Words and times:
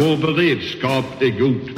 Vår 0.00 0.16
beredskap 0.16 1.04
är 1.22 1.38
god. 1.40 1.70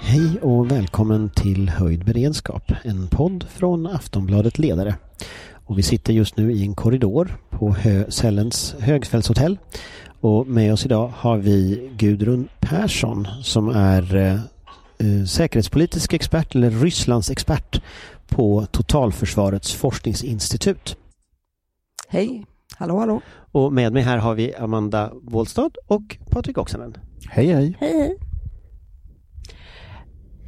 Hej 0.00 0.38
och 0.42 0.70
välkommen 0.70 1.30
till 1.30 1.68
Höjd 1.68 2.04
beredskap, 2.04 2.72
en 2.82 3.08
podd 3.08 3.46
från 3.50 3.86
Aftonbladet 3.86 4.58
Ledare. 4.58 4.94
Och 5.66 5.78
vi 5.78 5.82
sitter 5.82 6.12
just 6.12 6.36
nu 6.36 6.52
i 6.52 6.62
en 6.62 6.74
korridor 6.74 7.36
på 7.50 7.70
Hö 7.70 8.04
Sällens 8.10 8.74
högfältshotell. 8.78 9.58
Och 10.24 10.46
med 10.46 10.72
oss 10.72 10.84
idag 10.84 11.12
har 11.16 11.36
vi 11.38 11.90
Gudrun 11.96 12.48
Persson 12.60 13.26
som 13.42 13.68
är 13.68 14.16
eh, 14.16 14.32
eh, 14.98 15.24
säkerhetspolitisk 15.26 16.12
expert 16.12 16.54
eller 16.54 16.70
Rysslands 16.70 17.30
expert 17.30 17.82
på 18.28 18.66
Totalförsvarets 18.66 19.74
forskningsinstitut. 19.74 20.96
Hej, 22.08 22.46
hallå 22.76 22.98
hallå. 22.98 23.20
Och 23.52 23.72
med 23.72 23.92
mig 23.92 24.02
här 24.02 24.18
har 24.18 24.34
vi 24.34 24.54
Amanda 24.54 25.12
Wåhlstad 25.22 25.70
och 25.86 26.16
Patrik 26.30 26.58
Oksanen. 26.58 26.94
Hej 27.28 27.46
hej. 27.46 27.76
Hej 27.80 27.92
hej. 27.92 28.23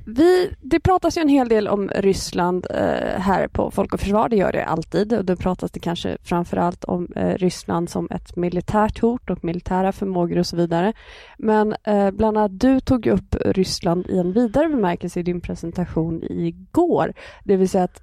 Vi, 0.09 0.55
det 0.61 0.81
pratas 0.81 1.17
ju 1.17 1.21
en 1.21 1.29
hel 1.29 1.49
del 1.49 1.69
om 1.69 1.91
Ryssland 1.95 2.67
eh, 2.71 3.21
här 3.21 3.49
på 3.49 3.71
Folk 3.71 3.95
och 3.95 4.01
Försvar, 4.01 4.29
det 4.29 4.37
gör 4.37 4.53
det 4.53 4.65
alltid. 4.65 5.13
Och 5.13 5.25
då 5.25 5.37
pratas 5.37 5.71
det 5.71 5.81
kanske 5.81 6.19
framförallt 6.23 6.85
om 6.85 7.09
eh, 7.17 7.35
Ryssland 7.35 7.91
som 7.91 8.09
ett 8.11 8.37
militärt 8.37 8.99
hot 8.99 9.31
och 9.31 9.45
militära 9.45 9.93
förmågor 9.93 10.39
och 10.39 10.47
så 10.47 10.57
vidare. 10.57 10.93
Men 11.39 11.75
eh, 11.85 12.11
bland 12.11 12.39
annat 12.39 12.61
du 12.61 12.81
tog 12.81 13.07
upp 13.07 13.35
Ryssland 13.45 14.07
i 14.07 14.19
en 14.19 14.33
vidare 14.33 14.69
bemärkelse 14.69 15.21
i 15.21 15.23
din 15.23 15.41
presentation 15.41 16.23
igår. 16.23 17.13
Det 17.45 17.57
vill 17.57 17.69
säga 17.69 17.85
att 17.85 18.03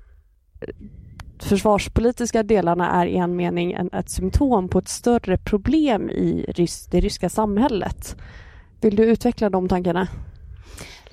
eh, 0.61 0.75
försvarspolitiska 1.39 2.43
delarna 2.43 2.91
är 2.91 3.05
i 3.05 3.17
en 3.17 3.35
mening 3.35 3.73
en, 3.73 3.89
ett 3.93 4.09
symptom 4.09 4.69
på 4.69 4.79
ett 4.79 4.89
större 4.89 5.37
problem 5.37 6.09
i 6.09 6.45
rys 6.55 6.87
det 6.87 6.99
ryska 6.99 7.29
samhället. 7.29 8.15
Vill 8.81 8.95
du 8.95 9.03
utveckla 9.03 9.49
de 9.49 9.69
tankarna? 9.69 10.07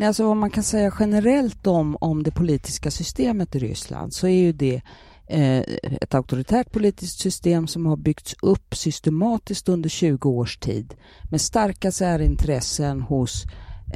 Men 0.01 0.07
alltså 0.07 0.27
vad 0.27 0.37
man 0.37 0.51
kan 0.51 0.65
säga 0.65 0.93
generellt 1.01 1.67
om, 1.67 1.97
om 2.01 2.23
det 2.23 2.31
politiska 2.31 2.91
systemet 2.91 3.55
i 3.55 3.59
Ryssland 3.59 4.15
så 4.15 4.27
är 4.27 4.41
ju 4.41 4.53
det 4.53 4.83
eh, 5.27 5.59
ett 6.01 6.15
auktoritärt 6.15 6.73
politiskt 6.73 7.19
system 7.19 7.67
som 7.67 7.87
har 7.87 7.97
byggts 7.97 8.35
upp 8.43 8.77
systematiskt 8.77 9.69
under 9.69 9.89
20 9.89 10.31
års 10.31 10.59
tid 10.59 10.95
med 11.31 11.41
starka 11.41 11.93
särintressen 11.93 13.03
hos 13.03 13.45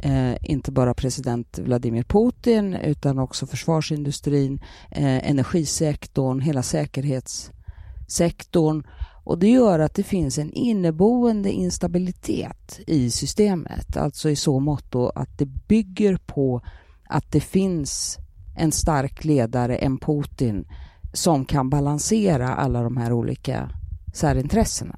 eh, 0.03 0.33
inte 0.41 0.71
bara 0.71 0.93
president 0.93 1.59
Vladimir 1.59 2.03
Putin 2.03 2.73
utan 2.73 3.19
också 3.19 3.47
försvarsindustrin, 3.47 4.59
eh, 4.91 5.29
energisektorn, 5.29 6.39
hela 6.39 6.63
säkerhetssektorn 6.63 8.83
och 9.25 9.39
det 9.39 9.49
gör 9.49 9.79
att 9.79 9.93
det 9.93 10.03
finns 10.03 10.37
en 10.37 10.51
inneboende 10.51 11.51
instabilitet 11.51 12.79
i 12.87 13.11
systemet, 13.11 13.97
alltså 13.97 14.29
i 14.29 14.35
så 14.35 14.59
mått 14.59 14.95
att 15.15 15.37
det 15.37 15.45
bygger 15.45 16.17
på 16.25 16.61
att 17.09 17.31
det 17.31 17.39
finns 17.39 18.17
en 18.57 18.71
stark 18.71 19.25
ledare, 19.25 19.75
en 19.75 19.97
Putin, 19.97 20.67
som 21.13 21.45
kan 21.45 21.69
balansera 21.69 22.55
alla 22.55 22.81
de 22.81 22.97
här 22.97 23.13
olika 23.13 23.69
särintressena. 24.13 24.95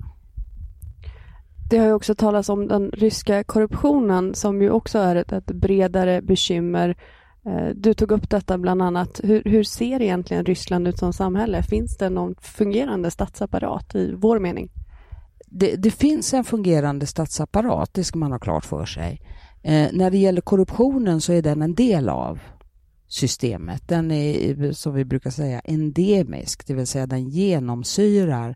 Det 1.69 1.77
har 1.77 1.85
ju 1.85 1.93
också 1.93 2.15
talats 2.15 2.49
om 2.49 2.67
den 2.67 2.91
ryska 2.91 3.43
korruptionen 3.43 4.35
som 4.35 4.61
ju 4.61 4.69
också 4.69 4.99
är 4.99 5.15
ett, 5.15 5.31
ett 5.31 5.51
bredare 5.51 6.21
bekymmer 6.21 6.89
Eh, 6.89 7.16
Eh, 7.47 7.69
du 7.75 7.93
tog 7.93 8.11
upp 8.11 8.29
detta 8.29 8.57
bland 8.57 8.81
annat. 8.81 9.21
Hur, 9.23 9.41
hur, 9.45 9.63
ser 9.63 10.01
egentligen 10.01 10.45
Ryssland 10.45 10.87
ut 10.87 10.97
som 10.97 11.13
samhälle? 11.13 11.63
Finns 11.63 11.97
det 11.97 12.09
någon 12.09 12.35
fungerande 12.41 13.11
statsapparat 13.11 13.95
i 13.95 14.13
vår 14.17 14.39
mening? 14.39 14.69
Det, 15.45 15.75
det 15.75 15.91
finns 15.91 16.33
en 16.33 16.43
fungerande 16.43 17.05
statsapparat, 17.05 17.93
det 17.93 18.03
ska 18.03 18.19
man 18.19 18.31
ha 18.31 18.39
klart 18.39 18.65
för 18.65 18.85
sig. 18.85 19.21
Eh, 19.63 19.87
när 19.93 20.11
det 20.11 20.17
gäller 20.17 20.41
korruptionen 20.41 21.21
så 21.21 21.33
är 21.33 21.41
den 21.41 21.61
en 21.61 21.75
del 21.75 22.09
av 22.09 22.39
systemet. 23.07 23.87
Den 23.87 24.11
är, 24.11 24.71
som 24.71 24.93
vi 24.93 25.05
brukar 25.05 25.29
säga, 25.29 25.59
endemisk, 25.59 26.67
det 26.67 26.73
vill 26.73 26.87
säga 26.87 27.07
den 27.07 27.29
genomsyrar 27.29 28.55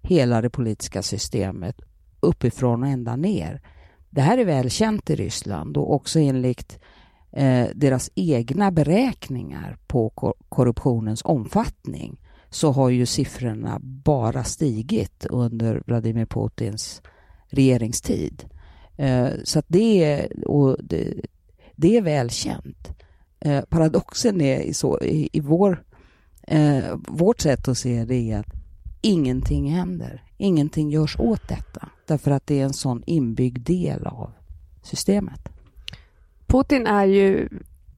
hela 0.00 0.40
det 0.40 0.50
politiska 0.50 1.02
systemet 1.02 1.76
uppifrån 2.20 2.82
och 2.82 2.88
ända 2.88 3.16
ner. 3.16 3.62
Det 4.10 4.20
här 4.20 4.38
är 4.38 4.44
väl 4.44 4.70
känt 4.70 5.10
i 5.10 5.16
Ryssland 5.16 5.76
och 5.76 5.94
också 5.94 6.18
enligt 6.18 6.78
eh, 7.32 7.68
deras 7.74 8.10
egna 8.14 8.70
beräkningar 8.70 9.78
på 9.86 10.10
kor 10.10 10.34
korruptionens 10.48 11.22
omfattning 11.24 12.20
så 12.50 12.72
har 12.72 12.90
ju 12.90 13.06
siffrorna 13.06 13.78
bara 13.82 14.44
stigit 14.44 15.26
under 15.30 15.82
Vladimir 15.86 16.26
Putins 16.26 17.02
regeringstid. 17.48 18.44
Eh, 18.96 19.28
så 19.44 19.58
att 19.58 19.64
det 19.68 20.04
är, 20.04 20.48
och 20.48 20.76
det, 20.82 21.14
det 21.76 21.96
är 21.96 22.02
välkänt. 22.02 22.88
Eh, 23.40 23.64
paradoxen 23.64 24.40
är 24.40 24.60
i, 24.60 24.74
så, 24.74 25.00
i, 25.00 25.28
i 25.32 25.40
vår, 25.40 25.84
eh, 26.42 26.96
vårt 27.08 27.40
sätt 27.40 27.68
att 27.68 27.78
se 27.78 28.04
det 28.04 28.30
är 28.30 28.38
att 28.38 28.54
ingenting 29.00 29.70
händer. 29.70 30.24
Ingenting 30.36 30.90
görs 30.90 31.16
åt 31.18 31.48
detta 31.48 31.88
därför 32.06 32.30
att 32.30 32.46
det 32.46 32.60
är 32.60 32.64
en 32.64 32.72
sån 32.72 33.02
inbyggd 33.06 33.66
del 33.66 34.06
av 34.06 34.30
systemet. 34.82 35.48
Putin 36.52 36.86
är 36.86 37.04
ju 37.04 37.48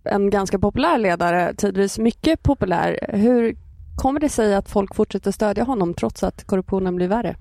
en 0.04 0.30
ganska 0.30 0.58
populär 0.58 0.98
ledare, 0.98 1.54
tidvis 1.54 1.98
mycket 1.98 2.42
populär. 2.42 2.98
Hur 3.12 3.56
kommer 3.96 4.20
det 4.20 4.28
sig 4.28 4.54
att 4.54 4.68
folk 4.68 4.94
fortsätter 4.94 5.32
stödja 5.32 5.64
honom 5.64 5.94
trots 5.94 6.22
att 6.22 6.44
korruptionen 6.44 6.96
blir 6.96 7.08
värre? 7.08 7.36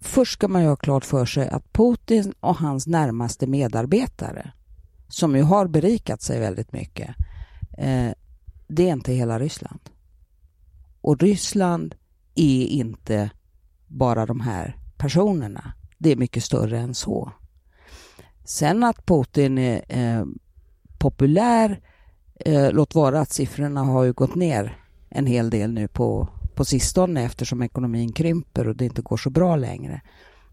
Först 0.00 0.32
ska 0.32 0.48
man 0.48 0.62
ju 0.62 0.68
ha 0.68 0.76
klart 0.76 1.04
för 1.04 1.26
sig 1.26 1.48
att 1.48 1.72
Putin 1.72 2.34
och 2.40 2.56
hans 2.56 2.86
närmaste 2.86 3.46
medarbetare, 3.46 4.52
som 5.08 5.36
ju 5.36 5.42
har 5.42 5.66
berikat 5.66 6.22
sig 6.22 6.40
väldigt 6.40 6.72
mycket, 6.72 7.08
eh, 7.78 8.10
det 8.68 8.88
är 8.88 8.92
inte 8.92 9.12
hela 9.12 9.38
Ryssland. 9.38 9.80
Och 11.00 11.20
Ryssland 11.20 11.94
är 12.34 12.64
inte 12.64 13.30
bara 13.86 14.26
de 14.26 14.40
här 14.40 14.76
personerna. 14.98 15.72
Det 15.98 16.12
är 16.12 16.16
mycket 16.16 16.44
större 16.44 16.78
än 16.78 16.94
så. 16.94 17.32
Sen 18.50 18.84
att 18.84 19.06
Putin 19.06 19.58
är 19.58 19.82
eh, 19.88 20.24
populär, 20.98 21.80
eh, 22.40 22.72
låt 22.72 22.94
vara 22.94 23.20
att 23.20 23.32
siffrorna 23.32 23.82
har 23.82 24.04
ju 24.04 24.12
gått 24.12 24.34
ner 24.34 24.76
en 25.08 25.26
hel 25.26 25.50
del 25.50 25.72
nu 25.72 25.88
på, 25.88 26.28
på 26.54 26.64
sistone 26.64 27.24
eftersom 27.24 27.62
ekonomin 27.62 28.12
krymper 28.12 28.68
och 28.68 28.76
det 28.76 28.84
inte 28.84 29.02
går 29.02 29.16
så 29.16 29.30
bra 29.30 29.56
längre. 29.56 30.00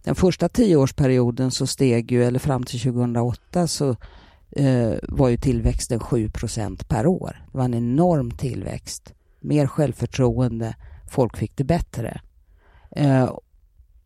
Den 0.04 0.16
första 0.16 0.50
tioårsperioden 0.50 1.52
så 1.52 1.68
steg 1.68 2.12
ju, 2.12 2.24
eller 2.24 2.40
fram 2.40 2.64
till 2.64 2.80
2008 2.80 3.68
så 3.68 3.96
eh, 4.52 4.94
var 5.02 5.30
ju 5.30 5.38
tillväxten 5.38 6.00
7% 6.00 6.88
per 6.88 7.08
år. 7.08 7.46
Det 7.52 7.58
var 7.58 7.66
en 7.66 7.74
enorm 7.74 8.32
tillväxt. 8.32 9.14
Mer 9.40 9.68
självförtroende, 9.68 10.76
folk 11.10 11.38
fick 11.38 11.58
det 11.58 11.64
bättre. 11.64 12.22
Eh, 12.92 13.32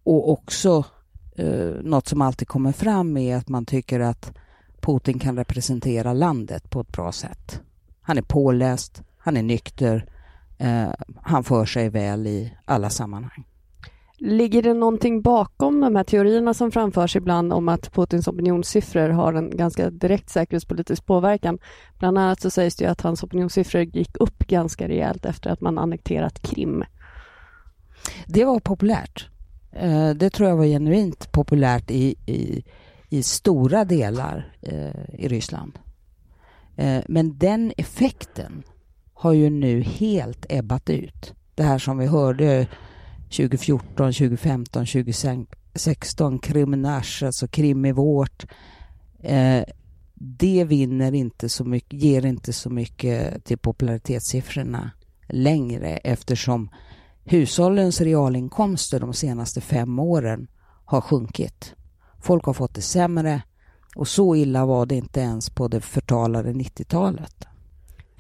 och 0.04 0.32
också 0.32 0.86
eh, 1.36 1.72
något 1.84 2.08
som 2.08 2.22
alltid 2.22 2.48
kommer 2.48 2.72
fram 2.72 3.18
är 3.18 3.38
att 3.38 3.50
man 3.50 3.66
tycker 3.66 4.00
att 4.00 4.34
Putin 4.82 5.20
kan 5.20 5.38
representera 5.38 6.14
landet 6.14 6.70
på 6.70 6.82
ett 6.82 6.92
bra 6.92 7.12
sätt. 7.12 7.62
Han 8.02 8.18
är 8.18 8.22
påläst, 8.22 9.04
han 9.18 9.38
är 9.38 9.44
nykter, 9.44 10.06
eh, 10.58 10.90
han 11.22 11.44
för 11.44 11.66
sig 11.66 11.90
väl 11.90 12.28
i 12.28 12.54
alla 12.66 12.90
sammanhang. 12.90 13.46
Ligger 14.24 14.64
det 14.64 14.74
någonting 14.74 15.22
bakom 15.22 15.82
de 15.82 15.96
här 15.96 16.04
teorierna 16.04 16.54
som 16.54 16.72
framförs 16.72 17.16
ibland 17.16 17.54
om 17.54 17.70
att 17.70 17.94
Putins 17.94 18.28
opinionssiffror 18.28 19.10
har 19.10 19.34
en 19.34 19.58
ganska 19.58 19.90
direkt 19.90 20.30
säkerhetspolitisk 20.30 21.06
påverkan? 21.06 21.60
Bland 22.00 22.18
annat 22.18 22.42
så 22.42 22.50
sägs 22.50 22.76
det 22.76 22.86
att 22.86 23.02
hans 23.02 23.24
opinionssiffror 23.24 23.82
gick 23.82 24.18
upp 24.18 24.48
ganska 24.48 24.88
rejält 24.88 25.26
efter 25.26 25.50
att 25.50 25.62
man 25.62 25.78
annekterat 25.78 26.42
Krim. 26.42 26.84
Det 28.28 28.46
var 28.46 28.60
populärt. 28.60 29.31
Eh, 29.72 30.10
det 30.10 30.30
tror 30.30 30.50
jag 30.50 30.58
var 30.58 30.66
genuint 30.66 31.32
populärt 31.32 31.92
i, 31.92 32.16
i, 32.26 32.64
i 33.10 33.24
stora 33.24 33.86
delar 33.86 34.56
eh, 34.62 35.16
i 35.20 35.28
Ryssland. 35.28 35.80
Eh, 36.76 37.04
men 37.08 37.38
den 37.38 37.74
effekten 37.78 38.64
har 39.14 39.34
ju 39.34 39.50
nu 39.50 39.82
helt 39.82 40.46
ebbat 40.50 40.90
ut. 40.90 41.34
Det 41.56 41.64
här 41.64 41.80
som 41.80 41.98
vi 41.98 42.06
hörde 42.06 42.68
2014, 43.24 44.14
2015, 44.14 44.86
2016, 44.86 46.40
Krimnach, 46.40 47.24
alltså 47.24 47.48
Krim 47.48 47.86
är 47.86 47.94
vårt. 47.94 48.46
Eh, 49.20 49.64
det 50.14 50.64
vinner 50.64 51.14
inte 51.14 51.50
så 51.50 51.64
mycket, 51.64 52.02
ger 52.02 52.26
inte 52.26 52.54
så 52.54 52.70
mycket 52.70 53.46
till 53.46 53.58
popularitetssiffrorna 53.58 54.92
längre 55.28 55.98
eftersom 55.98 56.70
hushållens 57.24 58.02
realinkomster 58.02 59.00
de 59.00 59.14
senaste 59.14 59.62
fem 59.62 60.00
åren 60.00 60.48
har 60.86 61.02
sjunkit. 61.02 61.76
Folk 62.22 62.46
har 62.46 62.54
fått 62.54 62.76
det 62.76 62.82
sämre 62.82 63.42
och 63.96 64.08
så 64.08 64.36
illa 64.36 64.66
var 64.66 64.86
det 64.86 64.96
inte 64.96 65.20
ens 65.20 65.50
på 65.50 65.68
det 65.68 65.82
förtalade 65.82 66.52
90-talet. 66.52 67.48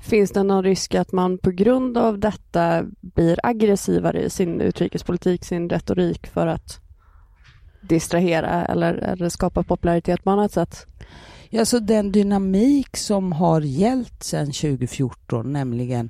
Finns 0.01 0.31
det 0.31 0.43
någon 0.43 0.63
risk 0.63 0.95
att 0.95 1.11
man 1.11 1.37
på 1.37 1.51
grund 1.51 1.97
av 1.97 2.19
detta 2.19 2.85
blir 3.01 3.39
aggressivare 3.43 4.21
i 4.21 4.29
sin 4.29 4.61
utrikespolitik, 4.61 5.45
sin 5.45 5.69
retorik 5.69 6.27
för 6.27 6.47
att 6.47 6.79
distrahera 7.81 8.65
eller, 8.65 8.93
eller 8.93 9.29
skapa 9.29 9.63
popularitet 9.63 10.23
på 10.23 10.31
annat 10.31 10.51
sätt? 10.51 10.85
Ja, 11.49 11.65
så 11.65 11.79
den 11.79 12.11
dynamik 12.11 12.97
som 12.97 13.31
har 13.31 13.61
gällt 13.61 14.23
sedan 14.23 14.45
2014, 14.45 15.53
nämligen 15.53 16.09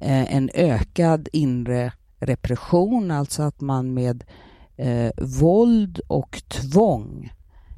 eh, 0.00 0.34
en 0.34 0.50
ökad 0.54 1.28
inre 1.32 1.92
repression, 2.20 3.10
alltså 3.10 3.42
att 3.42 3.60
man 3.60 3.94
med 3.94 4.24
eh, 4.76 5.10
våld 5.16 6.00
och 6.06 6.42
tvång 6.48 7.32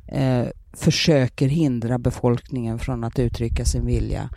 eh, 0.09 0.47
försöker 0.73 1.49
hindra 1.49 1.99
befolkningen 1.99 2.79
från 2.79 3.05
att 3.05 3.19
uttrycka 3.19 3.65
sin 3.65 3.87
vilja 3.87 4.31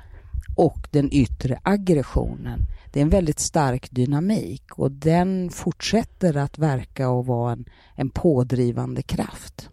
och 0.56 0.88
den 0.92 1.14
yttre 1.14 1.60
aggressionen. 1.64 2.60
Det 2.92 3.00
är 3.00 3.04
en 3.04 3.10
väldigt 3.10 3.40
stark 3.40 3.92
dynamik 3.92 4.64
och 4.76 4.92
den 4.92 5.50
fortsätter 5.50 6.38
att 6.38 6.58
verka 6.58 7.10
och 7.10 7.26
vara 7.26 7.52
en, 7.52 7.66
en 7.96 8.10
pådrivande 8.10 9.02
kraft. 9.02 9.70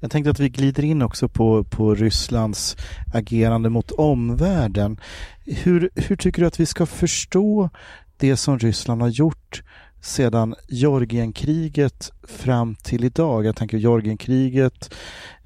Jag 0.00 0.10
tänkte 0.10 0.30
att 0.30 0.40
vi 0.40 0.48
glider 0.48 0.84
in 0.84 1.02
också 1.02 1.28
på, 1.28 1.64
på 1.64 1.94
Rysslands 1.94 2.76
agerande 3.14 3.70
mot 3.70 3.90
omvärlden. 3.90 5.00
Hur, 5.44 5.90
hur 5.94 6.16
tycker 6.16 6.42
du 6.42 6.48
att 6.48 6.60
vi 6.60 6.66
ska 6.66 6.86
förstå 6.86 7.70
det 8.18 8.36
som 8.36 8.58
Ryssland 8.58 9.02
har 9.02 9.08
gjort 9.08 9.62
sedan 10.00 10.54
Georgienkriget 10.68 12.12
fram 12.22 12.74
till 12.74 13.04
idag? 13.04 13.46
Jag 13.46 13.56
tänker 13.56 13.78
Georgienkriget, 13.78 14.94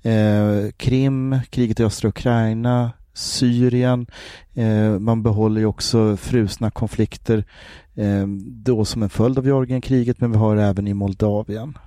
eh, 0.02 0.70
Krim, 0.76 1.38
kriget 1.50 1.80
i 1.80 1.84
östra 1.84 2.08
Ukraina, 2.08 2.92
Syrien. 3.14 4.06
Eh, 4.54 4.98
man 4.98 5.22
behåller 5.22 5.60
ju 5.60 5.66
också 5.66 6.16
frusna 6.16 6.70
konflikter 6.70 7.44
eh, 7.94 8.26
då 8.46 8.84
som 8.84 9.02
en 9.02 9.10
följd 9.10 9.38
av 9.38 9.46
Georgienkriget, 9.46 10.20
men 10.20 10.32
vi 10.32 10.38
har 10.38 10.56
det 10.56 10.62
även 10.62 10.88
i 10.88 10.94
Moldavien. 10.94 11.78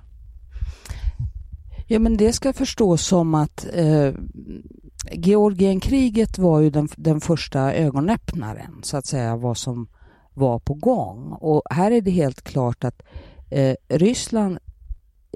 Ja, 1.86 1.98
men 1.98 2.16
det 2.16 2.32
ska 2.32 2.52
förstås 2.52 3.06
som 3.06 3.34
att 3.34 3.66
eh, 3.72 4.12
Georgienkriget 5.12 6.38
var 6.38 6.60
ju 6.60 6.70
den, 6.70 6.88
den 6.96 7.20
första 7.20 7.74
ögonöppnaren, 7.74 8.80
så 8.82 8.96
att 8.96 9.06
säga, 9.06 9.36
vad 9.36 9.56
som 9.56 9.88
var 10.36 10.58
på 10.58 10.74
gång. 10.74 11.32
Och 11.32 11.62
här 11.70 11.90
är 11.90 12.00
det 12.00 12.10
helt 12.10 12.42
klart 12.42 12.84
att 12.84 13.02
eh, 13.50 13.76
Ryssland 13.88 14.58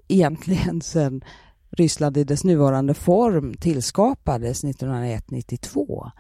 egentligen 0.08 0.81
sedan 0.82 1.25
Ryssland 1.70 2.17
i 2.17 2.25
dess 2.25 2.44
nuvarande 2.44 2.94
form 2.94 3.55
tillskapades 3.55 4.64
1991-92 4.64 6.11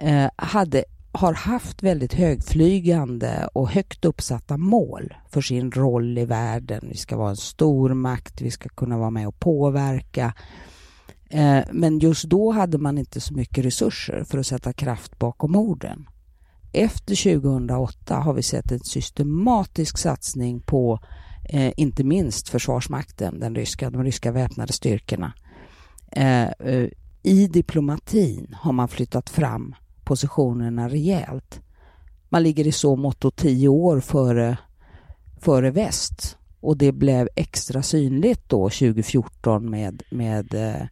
eh, 0.00 0.30
hade, 0.36 0.84
har 1.12 1.32
haft 1.32 1.82
väldigt 1.82 2.14
högflygande 2.14 3.48
och 3.52 3.68
högt 3.70 4.04
uppsatta 4.04 4.56
mål 4.56 5.14
för 5.30 5.40
sin 5.40 5.72
roll 5.72 6.18
i 6.18 6.24
världen. 6.24 6.80
Vi 6.88 6.96
ska 6.96 7.16
vara 7.16 7.30
en 7.30 7.36
stor 7.36 7.94
makt, 7.94 8.40
vi 8.40 8.50
ska 8.50 8.68
kunna 8.68 8.98
vara 8.98 9.10
med 9.10 9.28
och 9.28 9.40
påverka. 9.40 10.34
Eh, 11.30 11.64
men 11.72 11.98
just 11.98 12.24
då 12.24 12.50
hade 12.50 12.78
man 12.78 12.98
inte 12.98 13.20
så 13.20 13.34
mycket 13.34 13.64
resurser 13.64 14.24
för 14.24 14.38
att 14.38 14.46
sätta 14.46 14.72
kraft 14.72 15.18
bakom 15.18 15.56
orden. 15.56 16.08
Efter 16.72 17.40
2008 17.40 18.14
har 18.14 18.32
vi 18.32 18.42
sett 18.42 18.72
en 18.72 18.80
systematisk 18.80 19.98
satsning 19.98 20.60
på 20.60 21.00
eh, 21.44 21.72
inte 21.76 22.04
minst 22.04 22.48
Försvarsmakten, 22.48 23.40
den 23.40 23.54
ryska, 23.54 23.90
de 23.90 24.04
ryska 24.04 24.32
väpnade 24.32 24.72
styrkorna. 24.72 25.32
Eh, 26.12 26.48
eh 26.48 26.88
I 27.22 27.46
diplomatin 27.46 28.56
har 28.60 28.72
man 28.72 28.88
flyttat 28.88 29.30
fram 29.30 29.74
positionerna 30.04 30.88
rejält. 30.88 31.60
Man 32.28 32.42
ligger 32.42 32.66
i 32.66 32.72
så 32.72 32.96
mått 32.96 33.36
tio 33.36 33.68
år 33.68 34.00
före, 34.00 34.58
före 35.40 35.70
väst 35.70 36.38
och 36.60 36.76
det 36.76 36.92
blev 36.92 37.28
extra 37.36 37.82
synligt 37.82 38.48
då 38.48 38.68
2014 38.68 39.70
med, 39.70 40.02
med 40.10 40.54
eh, 40.54 40.86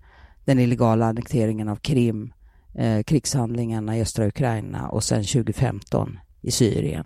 den 0.44 0.58
illegala 0.58 1.06
annekteringen 1.06 1.68
av 1.68 1.76
Krim, 1.76 2.32
eh, 2.78 3.02
krigshandlingarna 3.02 3.96
i 3.96 4.00
östra 4.00 4.26
Ukraina 4.26 4.88
och 4.88 5.04
sen 5.04 5.24
2015 5.24 6.18
i 6.42 6.50
Syrien. 6.50 7.04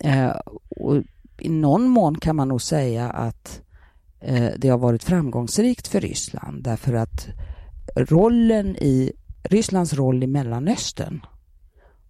Eh, 0.00 0.30
och 0.68 1.02
i 1.38 1.48
någon 1.48 1.88
mån 1.88 2.18
kan 2.18 2.36
man 2.36 2.48
nog 2.48 2.62
säga 2.62 3.10
att 3.10 3.62
eh, 4.20 4.50
det 4.58 4.68
har 4.68 4.78
varit 4.78 5.04
framgångsrikt 5.04 5.88
för 5.88 6.00
Ryssland 6.00 6.62
därför 6.62 6.94
att 6.94 7.28
rollen 7.96 8.76
i 8.76 9.12
Rysslands 9.42 9.94
roll 9.94 10.22
i 10.22 10.26
Mellanöstern 10.26 11.20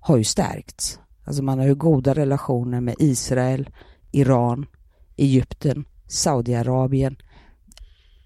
har 0.01 0.17
ju 0.17 0.25
stärkts. 0.25 1.01
Alltså 1.25 1.43
man 1.43 1.59
har 1.59 1.67
ju 1.67 1.75
goda 1.75 2.15
relationer 2.15 2.81
med 2.81 2.95
Israel, 2.99 3.71
Iran, 4.13 4.67
Egypten, 5.17 5.85
Saudiarabien. 6.07 7.17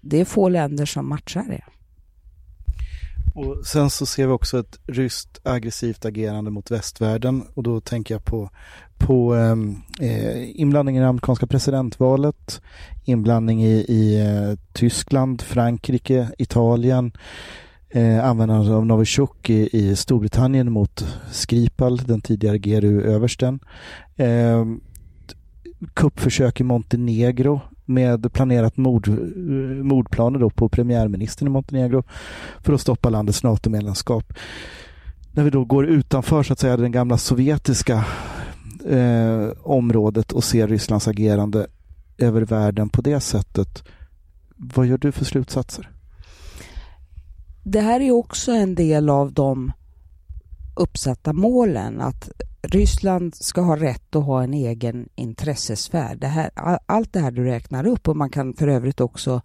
Det 0.01 0.21
är 0.21 0.25
få 0.25 0.49
länder 0.49 0.85
som 0.85 1.09
matchar 1.09 1.43
det. 1.43 1.63
Och 3.33 3.65
sen 3.65 3.89
så 3.89 4.05
ser 4.05 4.27
vi 4.27 4.33
också 4.33 4.59
ett 4.59 4.79
ryskt 4.87 5.39
aggressivt 5.43 6.05
agerande 6.05 6.51
mot 6.51 6.71
västvärlden 6.71 7.43
och 7.53 7.63
då 7.63 7.81
tänker 7.81 8.15
jag 8.15 8.25
på, 8.25 8.49
på 8.97 9.35
ehm, 9.35 9.75
eh, 9.99 10.59
inblandning 10.61 10.97
i 10.97 10.99
det 10.99 11.07
amerikanska 11.07 11.47
presidentvalet, 11.47 12.61
inblandning 13.03 13.63
i, 13.63 13.85
i 13.87 14.19
eh, 14.21 14.59
Tyskland, 14.73 15.41
Frankrike, 15.41 16.29
Italien, 16.37 17.11
eh, 17.89 18.25
användandet 18.25 18.71
av 18.71 18.85
Novichok 18.85 19.49
i, 19.49 19.69
i 19.77 19.95
Storbritannien 19.95 20.71
mot 20.71 21.05
Skripal, 21.31 21.97
den 21.97 22.21
tidigare 22.21 22.57
GRU-översten. 22.57 23.59
Eh, 24.15 24.65
kuppförsök 25.93 26.59
i 26.59 26.63
Montenegro 26.63 27.61
med 27.93 28.33
planerat 28.33 28.77
mord, 28.77 29.07
eh, 29.07 29.13
mordplaner 29.83 30.39
då 30.39 30.49
på 30.49 30.69
premiärministern 30.69 31.47
i 31.47 31.51
Montenegro 31.51 32.03
för 32.59 32.73
att 32.73 32.81
stoppa 32.81 33.09
landets 33.09 33.43
NATO-medlemskap. 33.43 34.33
När 35.31 35.43
vi 35.43 35.49
då 35.49 35.65
går 35.65 35.85
utanför 35.85 36.43
så 36.43 36.53
att 36.53 36.59
säga 36.59 36.77
den 36.77 36.91
gamla 36.91 37.17
sovjetiska 37.17 38.05
eh, 38.89 39.49
området 39.63 40.31
och 40.31 40.43
ser 40.43 40.67
Rysslands 40.67 41.07
agerande 41.07 41.67
över 42.17 42.41
världen 42.41 42.89
på 42.89 43.01
det 43.01 43.19
sättet. 43.19 43.83
Vad 44.55 44.85
gör 44.85 44.97
du 44.97 45.11
för 45.11 45.25
slutsatser? 45.25 45.89
Det 47.63 47.81
här 47.81 47.99
är 47.99 48.11
också 48.11 48.51
en 48.51 48.75
del 48.75 49.09
av 49.09 49.33
de 49.33 49.71
uppsatta 50.75 51.33
målen 51.33 52.01
att 52.01 52.29
Ryssland 52.61 53.35
ska 53.35 53.61
ha 53.61 53.75
rätt 53.75 54.15
att 54.15 54.25
ha 54.25 54.43
en 54.43 54.53
egen 54.53 55.09
intressesfär. 55.15 56.15
Det 56.15 56.27
här, 56.27 56.49
allt 56.85 57.13
det 57.13 57.19
här 57.19 57.31
du 57.31 57.43
räknar 57.43 57.87
upp 57.87 58.07
och 58.07 58.17
man 58.17 58.29
kan 58.29 58.53
för 58.53 58.67
övrigt 58.67 59.01
också 59.01 59.41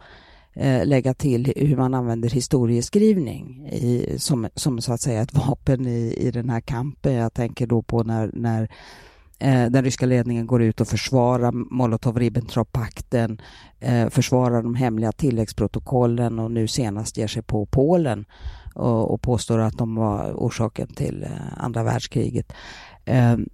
eh, 0.54 0.87
lägga 0.87 1.14
till 1.14 1.52
hur 1.56 1.76
man 1.76 1.95
använder 1.95 2.30
historieskrivning 2.30 3.68
i, 3.68 4.14
som, 4.18 4.49
som 4.54 4.80
så 4.80 4.92
att 4.92 5.00
säga 5.00 5.23
ett 5.23 5.35
vapen 5.47 5.87
i, 5.87 6.14
i 6.18 6.30
den 6.30 6.50
här 6.50 6.61
kampen. 6.61 7.12
Jag 7.12 7.35
tänker 7.35 7.66
då 7.66 7.83
på 7.83 8.02
när, 8.02 8.30
när 8.33 8.62
eh, 9.38 9.66
den 9.66 9.85
ryska 9.85 10.06
ledningen 10.06 10.47
går 10.47 10.62
ut 10.62 10.80
och 10.80 10.88
försvarar 10.88 11.52
Molotov-Ribbentrop-pakten, 11.52 13.40
eh, 13.80 14.09
försvarar 14.09 14.62
de 14.62 14.75
hemliga 14.75 15.12
tilläggsprotokollen 15.12 16.38
och 16.38 16.50
nu 16.50 16.68
senast 16.68 17.16
ger 17.16 17.26
sig 17.26 17.42
på 17.42 17.66
Polen 17.66 18.25
och, 18.76 19.11
och 19.11 19.23
påstår 19.23 19.59
att 19.59 19.78
de 19.78 19.95
var 19.95 20.33
orsaken 20.33 20.87
till 20.87 21.23
eh, 21.23 21.30
andra 21.56 21.83
världskriget. 21.83 22.52
Ehm, 23.04 23.49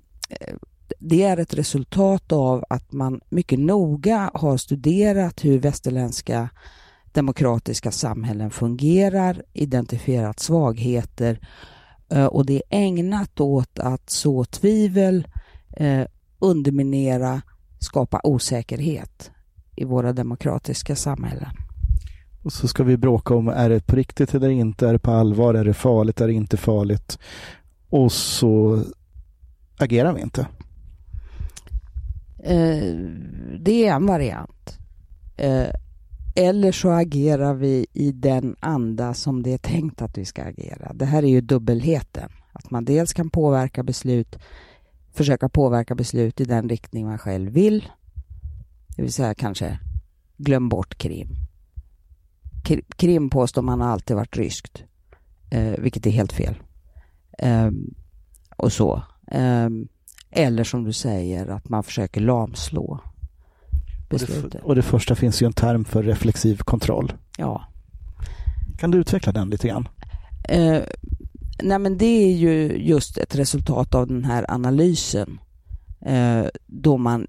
det 0.98 1.22
är 1.22 1.36
ett 1.36 1.54
resultat 1.54 2.32
av 2.32 2.64
att 2.70 2.92
man 2.92 3.20
mycket 3.28 3.58
noga 3.58 4.30
har 4.34 4.56
studerat 4.56 5.44
hur 5.44 5.58
västerländska 5.58 6.48
demokratiska 7.12 7.90
samhällen 7.90 8.50
fungerar, 8.50 9.42
identifierat 9.52 10.40
svagheter 10.40 11.48
eh, 12.08 12.26
och 12.26 12.46
det 12.46 12.54
är 12.54 12.62
ägnat 12.70 13.40
åt 13.40 13.78
att 13.78 14.10
så 14.10 14.44
tvivel, 14.44 15.26
eh, 15.76 16.06
underminera, 16.38 17.42
skapa 17.78 18.20
osäkerhet 18.24 19.30
i 19.76 19.84
våra 19.84 20.12
demokratiska 20.12 20.96
samhällen. 20.96 21.50
Och 22.42 22.52
så 22.52 22.68
ska 22.68 22.84
vi 22.84 22.96
bråka 22.96 23.34
om, 23.34 23.48
är 23.48 23.68
det 23.68 23.86
på 23.86 23.96
riktigt 23.96 24.34
eller 24.34 24.50
inte? 24.50 24.88
Är 24.88 24.92
det 24.92 24.98
på 24.98 25.10
allvar? 25.10 25.54
Är 25.54 25.64
det 25.64 25.74
farligt? 25.74 26.20
Är 26.20 26.26
det 26.26 26.32
inte 26.32 26.56
farligt? 26.56 27.18
Och 27.88 28.12
så 28.12 28.82
agerar 29.76 30.12
vi 30.12 30.20
inte? 30.20 30.46
Eh, 32.38 32.94
det 33.60 33.86
är 33.86 33.94
en 33.94 34.06
variant. 34.06 34.78
Eh, 35.36 35.68
eller 36.34 36.72
så 36.72 36.90
agerar 36.90 37.54
vi 37.54 37.86
i 37.92 38.12
den 38.12 38.56
anda 38.60 39.14
som 39.14 39.42
det 39.42 39.52
är 39.52 39.58
tänkt 39.58 40.02
att 40.02 40.18
vi 40.18 40.24
ska 40.24 40.42
agera. 40.42 40.92
Det 40.94 41.04
här 41.04 41.22
är 41.22 41.28
ju 41.28 41.40
dubbelheten. 41.40 42.30
Att 42.52 42.70
man 42.70 42.84
dels 42.84 43.12
kan 43.12 43.30
påverka 43.30 43.82
beslut, 43.82 44.38
försöka 45.12 45.48
påverka 45.48 45.94
beslut 45.94 46.40
i 46.40 46.44
den 46.44 46.68
riktning 46.68 47.06
man 47.06 47.18
själv 47.18 47.52
vill. 47.52 47.88
Det 48.96 49.02
vill 49.02 49.12
säga 49.12 49.34
kanske 49.34 49.78
glöm 50.36 50.68
bort 50.68 50.94
Krim. 50.94 51.28
Krim 52.96 53.30
påstår 53.30 53.62
man 53.62 53.80
har 53.80 53.88
alltid 53.88 54.16
varit 54.16 54.36
ryskt, 54.36 54.84
eh, 55.50 55.74
vilket 55.78 56.06
är 56.06 56.10
helt 56.10 56.32
fel. 56.32 56.54
Eh, 57.38 57.70
och 58.56 58.72
så. 58.72 59.02
Eh, 59.30 59.68
eller 60.30 60.64
som 60.64 60.84
du 60.84 60.92
säger, 60.92 61.46
att 61.46 61.68
man 61.68 61.82
försöker 61.82 62.20
lamslå 62.20 63.00
beslutet. 64.10 64.44
Och 64.44 64.50
det, 64.50 64.58
och 64.58 64.74
det 64.74 64.82
första 64.82 65.14
finns 65.14 65.42
ju 65.42 65.46
en 65.46 65.52
term 65.52 65.84
för 65.84 66.02
reflexiv 66.02 66.56
kontroll. 66.56 67.12
Ja. 67.38 67.68
Kan 68.78 68.90
du 68.90 68.98
utveckla 68.98 69.32
den 69.32 69.50
lite 69.50 69.68
grann? 69.68 69.88
Eh, 70.48 70.82
nej 71.62 71.78
men 71.78 71.98
det 71.98 72.24
är 72.24 72.32
ju 72.32 72.76
just 72.76 73.18
ett 73.18 73.34
resultat 73.34 73.94
av 73.94 74.06
den 74.06 74.24
här 74.24 74.44
analysen 74.48 75.40
eh, 76.00 76.44
då 76.66 76.96
man 76.96 77.26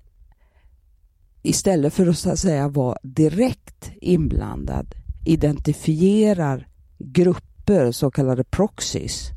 istället 1.41 1.93
för 1.93 2.07
att, 2.07 2.17
så 2.17 2.29
att 2.29 2.39
säga 2.39 2.67
vara 2.67 2.97
direkt 3.03 3.91
inblandad 4.01 4.95
identifierar 5.25 6.67
grupper, 6.97 7.91
så 7.91 8.11
kallade 8.11 8.43
proxies, 8.43 9.29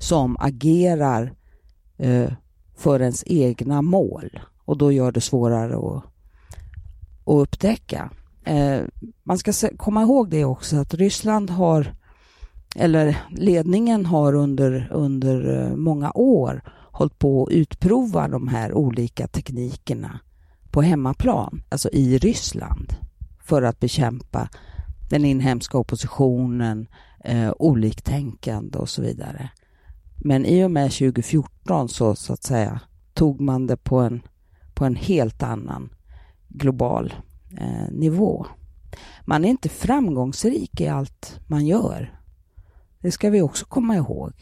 som 0.00 0.36
agerar 0.40 1.32
eh, 1.96 2.32
för 2.76 3.00
ens 3.00 3.24
egna 3.26 3.82
mål 3.82 4.40
och 4.64 4.78
då 4.78 4.92
gör 4.92 5.12
det 5.12 5.20
svårare 5.20 5.76
att, 5.76 6.04
att 7.24 7.42
upptäcka. 7.42 8.10
Eh, 8.44 8.80
man 9.22 9.38
ska 9.38 9.52
komma 9.76 10.02
ihåg 10.02 10.30
det 10.30 10.44
också 10.44 10.76
att 10.76 10.94
Ryssland 10.94 11.50
har, 11.50 11.94
eller 12.76 13.16
ledningen 13.30 14.06
har 14.06 14.34
under, 14.34 14.88
under 14.92 15.64
eh, 15.64 15.76
många 15.76 16.12
år 16.14 16.62
hållit 16.92 17.18
på 17.18 17.44
att 17.44 17.52
utprova 17.52 18.28
de 18.28 18.48
här 18.48 18.72
olika 18.72 19.26
teknikerna 19.26 20.20
på 20.70 20.82
hemmaplan, 20.82 21.62
alltså 21.68 21.88
i 21.92 22.18
Ryssland, 22.18 22.92
för 23.44 23.62
att 23.62 23.80
bekämpa 23.80 24.48
den 25.08 25.24
inhemska 25.24 25.78
oppositionen, 25.78 26.86
eh, 27.24 27.52
oliktänkande 27.58 28.78
och 28.78 28.88
så 28.88 29.02
vidare. 29.02 29.50
Men 30.16 30.46
i 30.46 30.64
och 30.64 30.70
med 30.70 30.92
2014 30.92 31.88
så, 31.88 32.14
så 32.14 32.32
att 32.32 32.42
säga 32.42 32.80
tog 33.14 33.40
man 33.40 33.66
det 33.66 33.76
på 33.76 33.98
en, 33.98 34.22
på 34.74 34.84
en 34.84 34.96
helt 34.96 35.42
annan 35.42 35.90
global 36.48 37.14
eh, 37.58 37.90
nivå. 37.90 38.46
Man 39.24 39.44
är 39.44 39.48
inte 39.48 39.68
framgångsrik 39.68 40.80
i 40.80 40.88
allt 40.88 41.40
man 41.46 41.66
gör. 41.66 42.20
Det 43.00 43.10
ska 43.10 43.30
vi 43.30 43.42
också 43.42 43.66
komma 43.66 43.96
ihåg. 43.96 44.32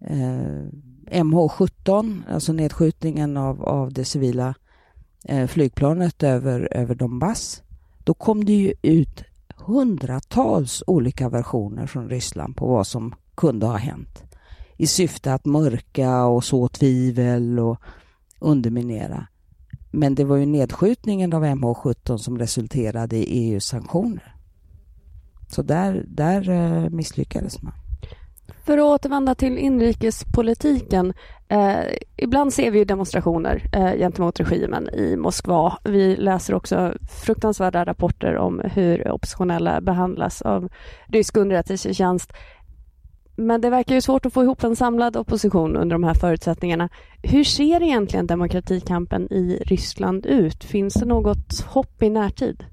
Eh, 0.00 0.66
MH17, 1.10 2.22
alltså 2.30 2.52
nedskjutningen 2.52 3.36
av, 3.36 3.64
av 3.64 3.92
det 3.92 4.04
civila 4.04 4.54
eh, 5.24 5.46
flygplanet 5.46 6.22
över, 6.22 6.68
över 6.70 6.94
Donbass, 6.94 7.62
då 8.04 8.14
kom 8.14 8.44
det 8.44 8.52
ju 8.52 8.74
ut 8.82 9.24
hundratals 9.66 10.82
olika 10.86 11.28
versioner 11.28 11.86
från 11.86 12.08
Ryssland 12.08 12.56
på 12.56 12.66
vad 12.66 12.86
som 12.86 13.14
kunde 13.34 13.66
ha 13.66 13.76
hänt 13.76 14.24
i 14.76 14.86
syfte 14.86 15.34
att 15.34 15.44
mörka 15.44 16.24
och 16.24 16.44
så 16.44 16.68
tvivel 16.68 17.58
och 17.58 17.80
underminera. 18.38 19.26
Men 19.90 20.14
det 20.14 20.24
var 20.24 20.36
ju 20.36 20.46
nedskjutningen 20.46 21.32
av 21.32 21.44
MH17 21.44 22.16
som 22.16 22.38
resulterade 22.38 23.16
i 23.16 23.50
EUs 23.50 23.64
sanktioner. 23.64 24.34
Så 25.48 25.62
där, 25.62 26.04
där 26.08 26.50
eh, 26.50 26.90
misslyckades 26.90 27.62
man. 27.62 27.72
För 28.64 28.78
att 28.78 28.84
återvända 28.84 29.34
till 29.34 29.58
inrikespolitiken. 29.58 31.12
Eh, 31.52 31.84
ibland 32.16 32.52
ser 32.52 32.70
vi 32.70 32.84
demonstrationer 32.84 33.68
eh, 33.72 33.98
gentemot 33.98 34.40
regimen 34.40 34.88
i 34.94 35.16
Moskva. 35.16 35.78
Vi 35.84 36.16
läser 36.16 36.54
också 36.54 36.94
fruktansvärda 37.24 37.84
rapporter 37.84 38.36
om 38.36 38.62
hur 38.74 39.12
oppositionella 39.12 39.80
behandlas 39.80 40.42
av 40.42 40.68
rysk 41.06 41.36
underrättelsetjänst. 41.36 42.32
Men 43.36 43.60
det 43.60 43.70
verkar 43.70 43.94
ju 43.94 44.00
svårt 44.00 44.26
att 44.26 44.32
få 44.32 44.42
ihop 44.42 44.64
en 44.64 44.76
samlad 44.76 45.16
opposition 45.16 45.76
under 45.76 45.94
de 45.94 46.04
här 46.04 46.14
förutsättningarna. 46.14 46.88
Hur 47.22 47.44
ser 47.44 47.82
egentligen 47.82 48.26
demokratikampen 48.26 49.32
i 49.32 49.62
Ryssland 49.66 50.26
ut? 50.26 50.64
Finns 50.64 50.94
det 50.94 51.06
något 51.06 51.60
hopp 51.66 52.02
i 52.02 52.10
närtid? 52.10 52.64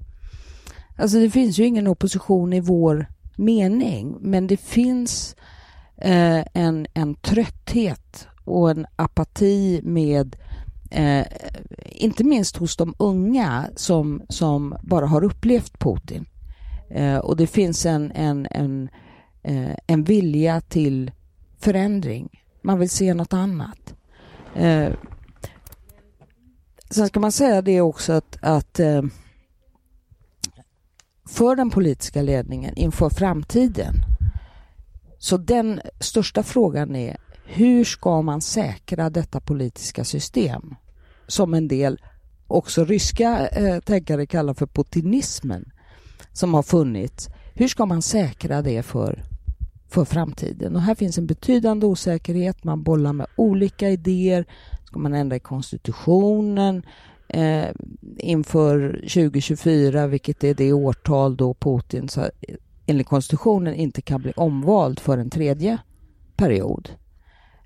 Alltså 0.98 1.18
det 1.18 1.30
finns 1.30 1.58
ju 1.58 1.64
ingen 1.64 1.86
opposition 1.86 2.52
i 2.52 2.60
vår 2.60 3.06
mening, 3.36 4.16
men 4.20 4.46
det 4.46 4.56
finns 4.56 5.36
eh, 5.96 6.44
en, 6.54 6.86
en 6.94 7.14
trötthet 7.14 8.26
och 8.50 8.70
en 8.70 8.86
apati 8.96 9.80
med 9.84 10.36
eh, 10.90 11.26
inte 11.84 12.24
minst 12.24 12.56
hos 12.56 12.76
de 12.76 12.94
unga 12.98 13.68
som, 13.76 14.22
som 14.28 14.76
bara 14.82 15.06
har 15.06 15.24
upplevt 15.24 15.78
Putin. 15.78 16.26
Eh, 16.90 17.16
och 17.16 17.36
det 17.36 17.46
finns 17.46 17.86
en, 17.86 18.12
en, 18.12 18.46
en, 18.50 18.88
eh, 19.42 19.76
en 19.86 20.04
vilja 20.04 20.60
till 20.60 21.10
förändring. 21.58 22.42
Man 22.62 22.78
vill 22.78 22.90
se 22.90 23.14
något 23.14 23.32
annat. 23.32 23.94
Eh, 24.54 24.92
sen 26.90 27.08
ska 27.08 27.20
man 27.20 27.32
säga 27.32 27.62
det 27.62 27.80
också 27.80 28.12
att, 28.12 28.38
att 28.42 28.80
eh, 28.80 29.02
för 31.28 31.56
den 31.56 31.70
politiska 31.70 32.22
ledningen 32.22 32.76
inför 32.76 33.10
framtiden 33.10 33.94
så 35.18 35.36
den 35.36 35.80
största 36.00 36.42
frågan 36.42 36.96
är 36.96 37.16
hur 37.52 37.84
ska 37.84 38.22
man 38.22 38.40
säkra 38.40 39.10
detta 39.10 39.40
politiska 39.40 40.04
system 40.04 40.74
som 41.26 41.54
en 41.54 41.68
del 41.68 42.00
också 42.46 42.84
ryska 42.84 43.48
eh, 43.48 43.80
tänkare 43.80 44.26
kallar 44.26 44.54
för 44.54 44.66
putinismen 44.66 45.72
som 46.32 46.54
har 46.54 46.62
funnits. 46.62 47.28
Hur 47.54 47.68
ska 47.68 47.86
man 47.86 48.02
säkra 48.02 48.62
det 48.62 48.82
för, 48.82 49.22
för 49.88 50.04
framtiden? 50.04 50.76
Och 50.76 50.82
här 50.82 50.94
finns 50.94 51.18
en 51.18 51.26
betydande 51.26 51.86
osäkerhet. 51.86 52.64
Man 52.64 52.82
bollar 52.82 53.12
med 53.12 53.26
olika 53.36 53.90
idéer. 53.90 54.44
Ska 54.84 54.98
man 54.98 55.14
ändra 55.14 55.36
i 55.36 55.40
konstitutionen 55.40 56.82
eh, 57.28 57.68
inför 58.18 58.92
2024, 58.92 60.06
vilket 60.06 60.44
är 60.44 60.54
det 60.54 60.72
årtal 60.72 61.36
då 61.36 61.54
Putin 61.54 62.08
så 62.08 62.30
enligt 62.86 63.06
konstitutionen 63.06 63.74
inte 63.74 64.02
kan 64.02 64.22
bli 64.22 64.32
omvald 64.36 65.00
för 65.00 65.18
en 65.18 65.30
tredje 65.30 65.78
period. 66.36 66.90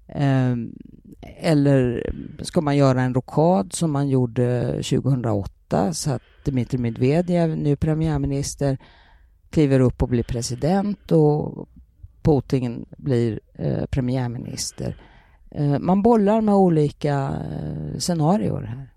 Ehm, 0.09 0.73
eller 1.37 2.11
ska 2.43 2.61
man 2.61 2.77
göra 2.77 3.03
en 3.03 3.15
rokad 3.15 3.73
som 3.73 3.93
man 3.93 4.09
gjorde 4.09 4.73
2008 4.73 5.93
så 5.93 6.11
att 6.11 6.23
Dmitrij 6.45 6.81
Medvedev, 6.81 7.57
nu 7.57 7.77
premiärminister, 7.77 8.79
kliver 9.51 9.81
upp 9.81 10.03
och 10.03 10.09
blir 10.09 10.23
president 10.23 11.13
och 11.13 11.69
Putin 12.23 12.87
blir 12.97 13.41
eh, 13.55 13.87
premiärminister. 13.87 14.97
Eh, 15.51 15.79
man 15.79 16.03
bollar 16.03 16.41
med 16.41 16.55
olika 16.55 17.15
eh, 17.15 17.99
scenarier 17.99 18.63
här. 18.63 18.91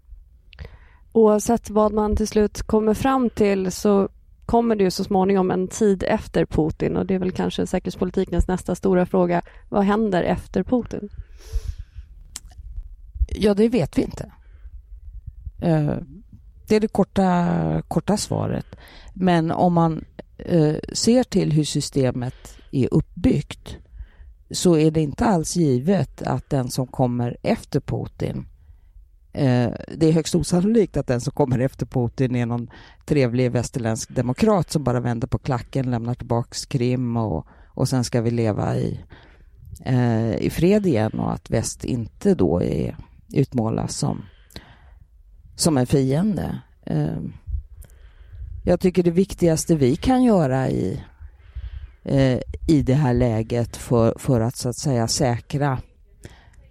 Oavsett 1.11 1.69
vad 1.69 1.93
man 1.93 2.15
till 2.15 2.27
slut 2.27 2.61
kommer 2.61 2.93
fram 2.93 3.29
till 3.29 3.71
så 3.71 4.09
kommer 4.47 4.75
det 4.75 4.83
ju 4.83 4.91
så 4.91 5.03
småningom 5.03 5.51
en 5.51 5.67
tid 5.67 6.03
efter 6.07 6.45
Putin 6.45 6.97
och 6.97 7.05
det 7.05 7.15
är 7.15 7.19
väl 7.19 7.31
kanske 7.31 7.67
säkerhetspolitikens 7.67 8.47
nästa 8.47 8.75
stora 8.75 9.05
fråga. 9.05 9.41
Vad 9.69 9.83
händer 9.83 10.23
efter 10.23 10.63
Putin? 10.63 11.09
Ja, 13.35 13.53
det 13.53 13.69
vet 13.69 13.97
vi 13.97 14.01
inte. 14.01 14.31
Eh, 15.61 15.95
det 16.67 16.75
är 16.75 16.79
det 16.79 16.87
korta, 16.87 17.83
korta 17.87 18.17
svaret. 18.17 18.65
Men 19.13 19.51
om 19.51 19.73
man 19.73 20.05
eh, 20.37 20.75
ser 20.93 21.23
till 21.23 21.51
hur 21.51 21.63
systemet 21.63 22.57
är 22.71 22.93
uppbyggt 22.93 23.77
så 24.51 24.77
är 24.77 24.91
det 24.91 25.01
inte 25.01 25.25
alls 25.25 25.55
givet 25.55 26.21
att 26.21 26.49
den 26.49 26.69
som 26.69 26.87
kommer 26.87 27.37
efter 27.43 27.79
Putin 27.79 28.45
Eh, 28.47 28.56
Eh, 29.37 29.71
det 29.97 30.07
är 30.07 30.11
högst 30.11 30.35
osannolikt 30.35 30.97
att 30.97 31.07
den 31.07 31.21
som 31.21 31.33
kommer 31.33 31.59
efter 31.59 31.85
Putin 31.85 32.35
är 32.35 32.45
någon 32.45 32.69
trevlig 33.05 33.51
västerländsk 33.51 34.09
demokrat 34.15 34.71
som 34.71 34.83
bara 34.83 34.99
vänder 34.99 35.27
på 35.27 35.37
klacken, 35.37 35.91
lämnar 35.91 36.13
tillbaks 36.13 36.65
Krim 36.65 37.17
och, 37.17 37.47
och 37.67 37.89
sen 37.89 38.03
ska 38.03 38.21
vi 38.21 38.31
leva 38.31 38.75
i, 38.77 38.99
eh, 39.85 40.35
i 40.35 40.49
fred 40.49 40.85
igen 40.85 41.11
och 41.11 41.33
att 41.33 41.49
väst 41.49 41.85
inte 41.85 42.35
då 42.35 42.63
är, 42.63 42.97
utmålas 43.33 43.97
som, 43.97 44.21
som 45.55 45.77
en 45.77 45.87
fiende. 45.87 46.61
Eh, 46.85 47.21
jag 48.65 48.79
tycker 48.79 49.03
det 49.03 49.11
viktigaste 49.11 49.75
vi 49.75 49.95
kan 49.95 50.23
göra 50.23 50.69
i, 50.69 51.03
eh, 52.03 52.39
i 52.67 52.81
det 52.81 52.93
här 52.93 53.13
läget 53.13 53.77
för, 53.77 54.13
för 54.19 54.41
att 54.41 54.55
så 54.55 54.69
att 54.69 54.77
säga 54.77 55.07
säkra 55.07 55.79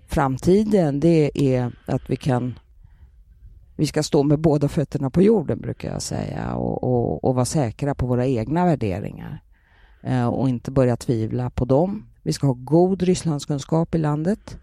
framtiden 0.06 1.00
det 1.00 1.30
är 1.34 1.72
att 1.86 2.10
vi 2.10 2.16
kan 2.16 2.58
vi 3.76 3.86
ska 3.86 4.02
stå 4.02 4.22
med 4.22 4.38
båda 4.38 4.68
fötterna 4.68 5.10
på 5.10 5.22
jorden 5.22 5.60
brukar 5.60 5.92
jag 5.92 6.02
säga 6.02 6.54
och, 6.54 6.84
och, 6.84 7.25
och 7.25 7.34
vara 7.34 7.44
säkra 7.44 7.94
på 7.94 8.06
våra 8.06 8.26
egna 8.26 8.64
värderingar 8.64 9.42
eh, 10.02 10.26
och 10.26 10.48
inte 10.48 10.70
börja 10.70 10.96
tvivla 10.96 11.50
på 11.50 11.64
dem. 11.64 12.06
Vi 12.22 12.32
ska 12.32 12.46
ha 12.46 12.54
god 12.54 13.02
Rysslandskunskap 13.02 13.94
i 13.94 13.98
landet 13.98 14.58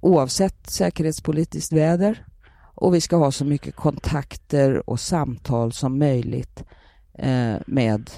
oavsett 0.00 0.70
säkerhetspolitiskt 0.70 1.72
väder 1.72 2.26
och 2.74 2.94
vi 2.94 3.00
ska 3.00 3.16
ha 3.16 3.32
så 3.32 3.44
mycket 3.44 3.76
kontakter 3.76 4.90
och 4.90 5.00
samtal 5.00 5.72
som 5.72 5.98
möjligt 5.98 6.64
eh, 7.14 7.54
med 7.66 8.10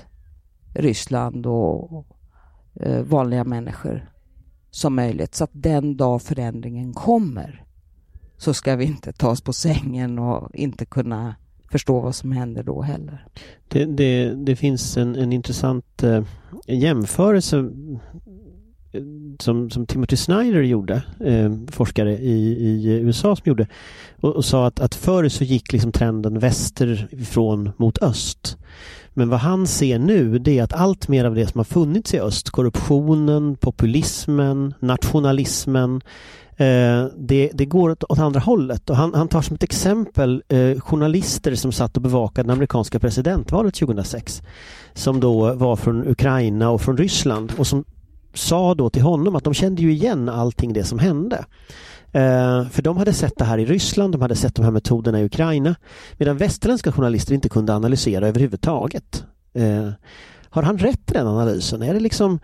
Ryssland 0.74 1.46
och 1.46 2.06
eh, 2.80 3.02
vanliga 3.02 3.44
människor 3.44 4.09
som 4.70 4.94
möjligt. 4.94 5.34
Så 5.34 5.44
att 5.44 5.50
den 5.52 5.96
dag 5.96 6.22
förändringen 6.22 6.92
kommer 6.92 7.64
så 8.36 8.54
ska 8.54 8.76
vi 8.76 8.84
inte 8.84 9.12
ta 9.12 9.30
oss 9.30 9.40
på 9.40 9.52
sängen 9.52 10.18
och 10.18 10.54
inte 10.54 10.84
kunna 10.84 11.34
förstå 11.70 12.00
vad 12.00 12.14
som 12.14 12.32
händer 12.32 12.62
då 12.62 12.82
heller. 12.82 13.26
Det, 13.68 13.84
det, 13.84 14.34
det 14.34 14.56
finns 14.56 14.96
en, 14.96 15.16
en 15.16 15.32
intressant 15.32 16.02
eh, 16.02 16.24
jämförelse 16.66 17.58
eh, 18.92 19.02
som, 19.38 19.70
som 19.70 19.86
Timothy 19.86 20.16
Snyder 20.16 20.62
gjorde, 20.62 21.02
eh, 21.20 21.52
forskare 21.70 22.18
i, 22.18 22.36
i 22.64 23.00
USA 23.00 23.36
som 23.36 23.42
gjorde 23.44 23.66
och, 24.20 24.36
och, 24.36 24.44
sa 24.44 24.66
att, 24.66 24.80
att 24.80 24.94
förr 24.94 25.28
så 25.28 25.44
gick 25.44 25.72
liksom 25.72 25.92
trenden 25.92 26.38
västerifrån 26.38 27.70
mot 27.76 28.02
öst. 28.02 28.56
Men 29.14 29.28
vad 29.28 29.40
han 29.40 29.66
ser 29.66 29.98
nu 29.98 30.38
det 30.38 30.58
är 30.58 30.62
att 30.62 30.72
allt 30.72 31.08
mer 31.08 31.24
av 31.24 31.34
det 31.34 31.46
som 31.46 31.58
har 31.58 31.64
funnits 31.64 32.14
i 32.14 32.20
öst, 32.20 32.50
korruptionen, 32.50 33.56
populismen, 33.56 34.74
nationalismen, 34.80 36.00
eh, 36.56 37.04
det, 37.16 37.50
det, 37.54 37.64
går 37.64 37.90
åt, 37.90 38.04
åt, 38.04 38.18
andra 38.18 38.40
hållet. 38.40 38.90
Och 38.90 38.96
han, 38.96 39.14
han 39.14 39.28
tar 39.28 39.42
som 39.42 39.54
ett 39.54 39.62
exempel 39.62 40.42
eh, 40.48 40.80
journalister 40.80 41.54
som 41.54 41.72
satt 41.72 41.96
och 41.96 42.02
bevakade 42.02 42.46
det 42.48 42.52
amerikanska 42.52 42.98
presidentvalet 43.00 43.74
2006. 43.74 44.42
Som 44.94 45.20
då 45.20 45.54
var 45.54 45.76
från 45.76 46.08
Ukraina 46.08 46.70
och 46.70 46.80
från 46.80 46.96
Ryssland 46.96 47.52
och 47.58 47.66
som 47.66 47.84
sa 48.34 48.74
då 48.74 48.90
till 48.90 49.02
honom 49.02 49.36
att 49.36 49.44
de 49.44 49.54
kände 49.54 49.82
ju 49.82 49.92
igen 49.92 50.28
allting 50.28 50.72
det 50.72 50.84
som 50.84 50.98
hände. 50.98 51.44
Eh, 52.12 52.68
för 52.68 52.82
de 52.82 52.96
hade 52.96 53.12
sett 53.12 53.38
det 53.38 53.44
här 53.44 53.58
i 53.58 53.64
Ryssland, 53.64 54.14
de 54.14 54.22
hade 54.22 54.36
sett 54.36 54.54
de 54.54 54.62
här 54.64 54.70
metoderna 54.70 55.20
i 55.20 55.24
Ukraina. 55.24 55.74
Medan 56.18 56.36
västerländska 56.36 56.92
journalister 56.92 57.34
inte 57.34 57.48
kunde 57.48 57.74
analysera 57.74 58.28
överhuvudtaget. 58.28 59.24
Eh, 59.54 59.90
har 60.50 60.62
han 60.62 60.78
rätt 60.78 61.10
i 61.10 61.12
den 61.12 61.26
analysen? 61.26 61.82
Är 61.82 61.94
det 61.94 62.00
liksom 62.00 62.40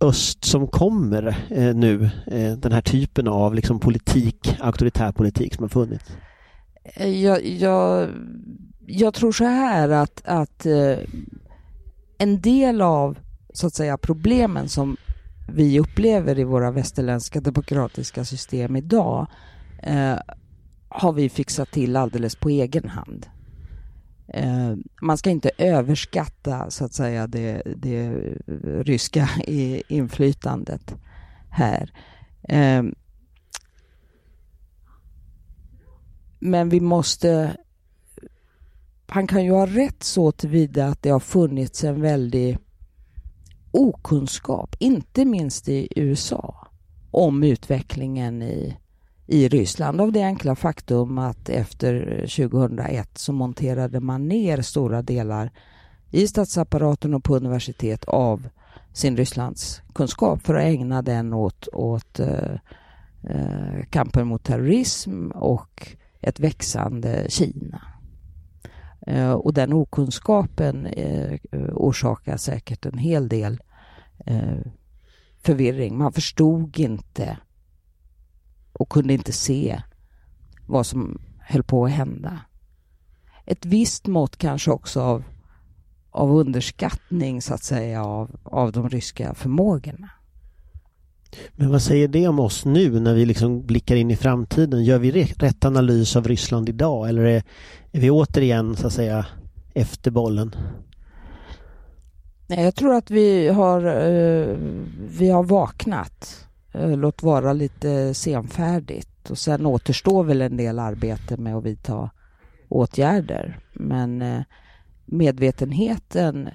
öst 0.00 0.44
som 0.44 0.68
kommer 0.68 1.26
eh, 1.50 1.74
nu, 1.74 2.10
eh, 2.26 2.52
den 2.52 2.72
här 2.72 2.80
typen 2.80 3.28
av 3.28 3.54
liksom 3.54 3.80
politik, 3.80 4.56
auktoritär 4.60 5.12
politik 5.12 5.54
som 5.54 5.64
har 5.64 5.68
funnits? 5.68 6.04
Eh, 6.84 7.22
jag, 7.22 7.46
jag, 7.46 8.08
jag 8.86 9.14
tror 9.14 9.32
så 9.32 9.44
här 9.44 9.88
att, 9.88 10.22
att 10.24 10.66
eh, 10.66 10.98
en 12.18 12.40
del 12.40 12.80
av 12.80 13.18
så 13.52 13.66
att 13.66 13.74
säga 13.74 13.98
problemen 13.98 14.68
som 14.68 14.96
vi 15.48 15.80
upplever 15.80 16.38
i 16.38 16.44
våra 16.44 16.70
västerländska 16.70 17.40
demokratiska 17.40 18.24
system 18.24 18.76
idag 18.76 19.26
eh, 19.82 20.18
har 20.88 21.12
vi 21.12 21.28
fixat 21.28 21.70
till 21.70 21.96
alldeles 21.96 22.36
på 22.36 22.48
egen 22.48 22.88
hand. 22.88 23.26
Eh, 24.28 24.74
man 25.02 25.18
ska 25.18 25.30
inte 25.30 25.50
överskatta 25.58 26.70
så 26.70 26.84
att 26.84 26.92
säga 26.92 27.26
det, 27.26 27.62
det 27.76 28.10
ryska 28.64 29.28
inflytandet 29.88 30.94
här. 31.50 31.92
Eh, 32.42 32.82
men 36.38 36.68
vi 36.68 36.80
måste... 36.80 37.56
Han 39.06 39.26
kan 39.26 39.44
ju 39.44 39.50
ha 39.50 39.66
rätt 39.66 40.02
så 40.02 40.32
tillvida 40.32 40.86
att 40.86 41.02
det 41.02 41.10
har 41.10 41.20
funnits 41.20 41.84
en 41.84 42.00
väldig 42.00 42.58
okunskap, 43.70 44.76
inte 44.78 45.24
minst 45.24 45.68
i 45.68 45.88
USA, 45.96 46.68
om 47.10 47.42
utvecklingen 47.42 48.42
i, 48.42 48.76
i 49.26 49.48
Ryssland 49.48 50.00
av 50.00 50.12
det 50.12 50.22
enkla 50.22 50.54
faktum 50.54 51.18
att 51.18 51.48
efter 51.48 52.20
2001 52.20 53.18
så 53.18 53.32
monterade 53.32 54.00
man 54.00 54.28
ner 54.28 54.62
stora 54.62 55.02
delar 55.02 55.50
i 56.10 56.28
statsapparaten 56.28 57.14
och 57.14 57.24
på 57.24 57.36
universitet 57.36 58.04
av 58.04 58.48
sin 58.92 59.16
Rysslands 59.16 59.82
kunskap 59.94 60.42
för 60.42 60.54
att 60.54 60.64
ägna 60.64 61.02
den 61.02 61.32
åt, 61.32 61.68
åt 61.72 62.20
eh, 62.20 62.54
eh, 63.22 63.84
kampen 63.90 64.26
mot 64.26 64.44
terrorism 64.44 65.30
och 65.30 65.88
ett 66.20 66.40
växande 66.40 67.26
Kina. 67.28 67.82
Eh, 69.06 69.32
och 69.32 69.54
den 69.54 69.72
okunskapen 69.72 70.86
eh, 70.86 71.38
orsakar 71.72 72.36
säkert 72.36 72.86
en 72.86 72.98
hel 72.98 73.28
del 73.28 73.58
eh, 74.28 74.72
förvirring. 75.42 75.98
Man 75.98 76.12
förstod 76.12 76.78
inte 76.78 77.38
och 78.72 78.88
kunde 78.88 79.14
inte 79.14 79.32
se 79.32 79.82
vad 80.66 80.86
som 80.86 81.20
höll 81.38 81.62
på 81.62 81.84
att 81.84 81.90
hända. 81.90 82.40
Ett 83.46 83.66
visst 83.66 84.06
mått 84.06 84.36
kanske 84.36 84.70
också 84.70 85.00
av, 85.00 85.24
av 86.10 86.30
underskattning 86.32 87.42
så 87.42 87.54
att 87.54 87.64
säga 87.64 88.04
av, 88.04 88.36
av 88.42 88.72
de 88.72 88.88
ryska 88.88 89.34
förmågorna. 89.34 90.10
Men 91.52 91.70
vad 91.70 91.82
säger 91.82 92.08
det 92.08 92.28
om 92.28 92.40
oss 92.40 92.64
nu 92.64 93.00
när 93.00 93.14
vi 93.14 93.26
liksom 93.26 93.66
blickar 93.66 93.96
in 93.96 94.10
i 94.10 94.16
framtiden? 94.16 94.84
Gör 94.84 94.98
vi 94.98 95.10
rätt 95.24 95.64
analys 95.64 96.16
av 96.16 96.28
Ryssland 96.28 96.68
idag 96.68 97.08
eller 97.08 97.22
är, 97.22 97.42
är 97.92 98.00
vi 98.00 98.10
återigen 98.10 98.76
så 98.76 98.86
att 98.86 98.92
säga 98.92 99.26
efter 99.74 100.10
bollen? 100.10 100.54
Nej, 102.50 102.64
jag 102.64 102.74
tror 102.74 102.94
att 102.94 103.10
vi 103.10 103.48
har, 103.48 103.86
eh, 103.86 104.56
vi 105.18 105.30
har 105.30 105.42
vaknat. 105.42 106.46
Eh, 106.72 106.96
låt 106.96 107.22
vara 107.22 107.52
lite 107.52 108.14
senfärdigt. 108.14 109.30
Och 109.30 109.38
sen 109.38 109.66
återstår 109.66 110.24
väl 110.24 110.42
en 110.42 110.56
del 110.56 110.78
arbete 110.78 111.36
med 111.36 111.56
att 111.56 111.64
vidta 111.64 112.10
åtgärder. 112.68 113.58
Men 113.72 114.22
eh, 114.22 114.42
medvetenheten 115.04 116.48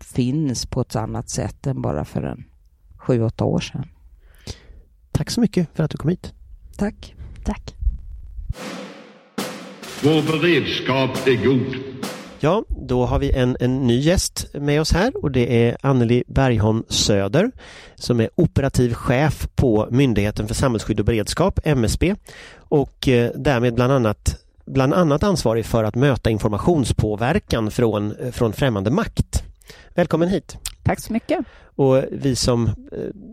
finns 0.00 0.66
på 0.66 0.80
ett 0.80 0.96
annat 0.96 1.30
sätt 1.30 1.66
än 1.66 1.82
bara 1.82 2.04
för 2.04 2.22
en 2.22 2.44
sju, 2.96 3.22
åtta 3.22 3.44
år 3.44 3.60
sedan. 3.60 3.88
Tack 5.12 5.30
så 5.30 5.40
mycket 5.40 5.68
för 5.74 5.84
att 5.84 5.90
du 5.90 5.98
kom 5.98 6.10
hit. 6.10 6.32
Tack. 6.76 7.14
Tack. 7.44 7.74
Vår 10.02 10.40
beredskap 10.40 11.26
är 11.26 11.44
god. 11.44 11.99
Ja, 12.42 12.64
då 12.68 13.06
har 13.06 13.18
vi 13.18 13.32
en, 13.32 13.56
en 13.60 13.86
ny 13.86 13.98
gäst 13.98 14.46
med 14.54 14.80
oss 14.80 14.92
här 14.92 15.12
och 15.22 15.30
det 15.30 15.66
är 15.66 15.76
Anneli 15.80 16.24
Bergholm 16.26 16.84
Söder 16.88 17.50
som 17.94 18.20
är 18.20 18.30
operativ 18.34 18.94
chef 18.94 19.48
på 19.54 19.88
Myndigheten 19.90 20.48
för 20.48 20.54
samhällsskydd 20.54 21.00
och 21.00 21.06
beredskap, 21.06 21.60
MSB, 21.64 22.14
och 22.56 23.08
eh, 23.08 23.30
därmed 23.34 23.74
bland 23.74 23.92
annat 23.92 24.40
bland 24.66 24.94
annat 24.94 25.22
ansvarig 25.22 25.66
för 25.66 25.84
att 25.84 25.94
möta 25.94 26.30
informationspåverkan 26.30 27.70
från, 27.70 28.16
eh, 28.16 28.30
från 28.30 28.52
främmande 28.52 28.90
makt. 28.90 29.42
Välkommen 29.94 30.28
hit! 30.28 30.56
Tack 30.82 31.00
så 31.00 31.12
mycket! 31.12 31.38
Och 31.76 32.04
vi 32.12 32.36
som 32.36 32.66
eh, 32.66 32.72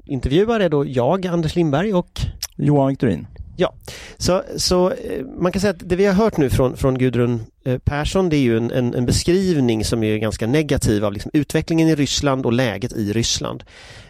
intervjuar 0.06 0.60
är 0.60 0.70
då 0.70 0.86
jag, 0.86 1.28
Anders 1.28 1.56
Lindberg 1.56 1.94
och 1.94 2.22
Johan 2.56 2.88
Victorin. 2.88 3.28
Ja, 3.58 3.74
så, 4.18 4.44
så 4.56 4.94
man 5.40 5.52
kan 5.52 5.62
säga 5.62 5.72
att 5.72 5.90
det 5.90 5.96
vi 5.96 6.06
har 6.06 6.14
hört 6.14 6.38
nu 6.38 6.50
från, 6.50 6.78
från 6.78 6.98
Gudrun 6.98 7.44
Eh, 7.68 7.78
Persson 7.78 8.30
det 8.30 8.38
är 8.38 8.42
ju 8.42 8.58
en, 8.58 8.72
en, 8.72 8.94
en 8.94 9.06
beskrivning 9.06 9.86
som 9.86 10.04
är 10.04 10.18
ganska 10.18 10.48
negativ 10.48 11.06
av 11.06 11.14
liksom 11.14 11.32
utvecklingen 11.34 11.88
i 11.88 11.96
Ryssland 11.96 12.46
och 12.46 12.54
läget 12.54 12.94
i 12.94 13.14
Ryssland. 13.14 13.64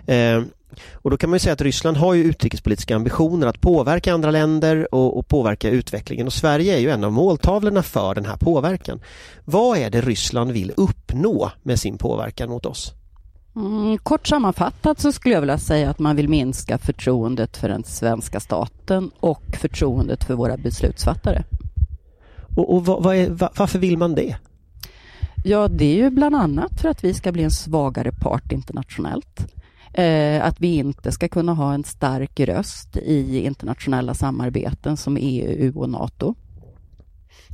Eh, 0.05 0.41
och 0.93 1.11
då 1.11 1.17
kan 1.17 1.29
man 1.29 1.35
ju 1.35 1.39
säga 1.39 1.53
att 1.53 1.61
Ryssland 1.61 1.97
har 1.97 2.13
ju 2.13 2.23
utrikespolitiska 2.23 2.95
ambitioner 2.95 3.47
att 3.47 3.61
påverka 3.61 4.13
andra 4.13 4.31
länder 4.31 4.95
och, 4.95 5.17
och, 5.17 5.27
påverka 5.27 5.69
utvecklingen 5.69 6.27
och 6.27 6.33
Sverige 6.33 6.75
är 6.75 6.79
ju 6.79 6.89
en 6.89 7.03
av 7.03 7.11
måltavlorna 7.11 7.83
för 7.83 8.15
den 8.15 8.25
här 8.25 8.37
påverkan. 8.37 8.99
Vad 9.45 9.77
är 9.77 9.89
det 9.89 10.01
Ryssland 10.01 10.51
vill 10.51 10.73
uppnå 10.77 11.51
med 11.63 11.79
sin 11.79 11.97
påverkan 11.97 12.49
mot 12.49 12.65
oss? 12.65 12.93
Mm, 13.55 13.97
kort 13.97 14.27
sammanfattat 14.27 14.99
så 14.99 15.11
skulle 15.11 15.33
jag 15.33 15.41
vilja 15.41 15.57
säga 15.57 15.89
att 15.89 15.99
man 15.99 16.15
vill 16.15 16.29
minska 16.29 16.77
förtroendet 16.77 17.57
för 17.57 17.69
den 17.69 17.83
svenska 17.83 18.39
staten 18.39 19.11
och 19.19 19.43
förtroendet 19.59 20.23
för 20.23 20.33
våra 20.33 20.57
beslutsfattare. 20.57 21.43
Och, 22.57 22.75
och 22.75 22.85
vad, 22.85 23.03
vad 23.03 23.15
är, 23.15 23.29
varför 23.29 23.79
vill 23.79 23.97
man 23.97 24.15
det? 24.15 24.35
Ja, 25.43 25.67
det 25.67 25.85
är 25.85 25.95
ju 25.95 26.09
bland 26.09 26.35
annat 26.35 26.81
för 26.81 26.89
att 26.89 27.03
vi 27.03 27.13
ska 27.13 27.31
bli 27.31 27.43
en 27.43 27.51
svagare 27.51 28.11
part 28.11 28.51
internationellt. 28.51 29.53
Eh, 29.93 30.45
att 30.45 30.61
vi 30.61 30.75
inte 30.75 31.11
ska 31.11 31.27
kunna 31.27 31.53
ha 31.53 31.73
en 31.73 31.83
stark 31.83 32.39
röst 32.39 32.97
i 32.97 33.45
internationella 33.45 34.13
samarbeten 34.13 34.97
som 34.97 35.17
EU 35.21 35.79
och 35.79 35.89
NATO. 35.89 36.35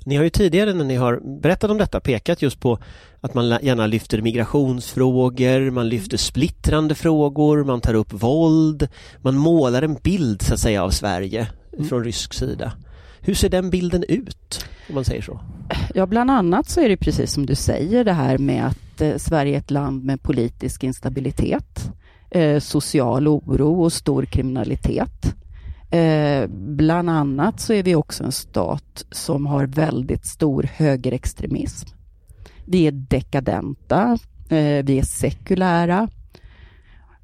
Ni 0.06 0.16
har 0.16 0.24
ju 0.24 0.30
tidigare 0.30 0.74
när 0.74 0.86
ni 0.86 0.96
har 0.96 1.40
berättat 1.42 1.72
om 1.72 1.78
detta 1.78 2.00
pekat 2.00 2.42
just 2.42 2.60
på 2.60 2.78
att 3.22 3.34
man 3.34 3.58
gärna 3.62 3.88
lyfter 3.88 4.22
migrationsfrågor, 4.22 5.72
man 5.72 5.90
lyfter 5.90 6.18
splittrande 6.18 6.96
frågor, 6.96 7.64
man 7.64 7.82
tar 7.82 7.94
upp 7.94 8.14
våld, 8.14 8.88
man 9.22 9.38
målar 9.38 9.82
en 9.82 9.98
bild 10.04 10.42
så 10.42 10.54
att 10.54 10.60
säga 10.60 10.84
av 10.84 10.90
Sverige 10.90 11.48
mm. 11.74 11.90
från 11.90 12.04
rysk 12.04 12.34
sida. 12.34 12.72
Hur 13.26 13.34
ser 13.34 13.50
den 13.50 13.70
bilden 13.70 14.04
ut, 14.08 14.66
om 14.90 14.96
man 14.96 15.06
säger 15.06 15.22
så? 15.22 15.40
Ja, 15.94 16.06
bland 16.06 16.32
annat 16.32 16.70
så 16.70 16.82
är 16.82 16.90
det 16.90 16.98
precis 16.98 17.32
som 17.32 17.46
du 17.46 17.56
säger 17.56 18.04
det 18.04 18.14
här 18.14 18.38
med 18.38 18.66
att 18.68 19.02
eh, 19.02 19.18
Sverige 19.18 19.56
är 19.56 19.60
ett 19.60 19.72
land 19.72 20.04
med 20.04 20.22
politisk 20.22 20.84
instabilitet, 20.84 21.92
eh, 22.30 22.60
social 22.60 23.28
oro 23.28 23.84
och 23.84 23.94
stor 23.94 24.26
kriminalitet. 24.26 25.36
Eh, 25.92 26.48
bland 26.50 27.10
annat 27.10 27.60
så 27.60 27.74
är 27.74 27.84
vi 27.84 27.96
också 27.96 28.24
en 28.24 28.32
stat 28.32 29.06
som 29.12 29.46
har 29.46 29.66
väldigt 29.66 30.26
stor 30.26 30.70
högerextremism. 30.74 31.90
Vi 32.66 32.88
är 32.88 32.92
dekadenta, 32.92 34.18
eh, 34.50 34.86
vi 34.86 35.00
är 35.00 35.06
sekulära 35.06 36.10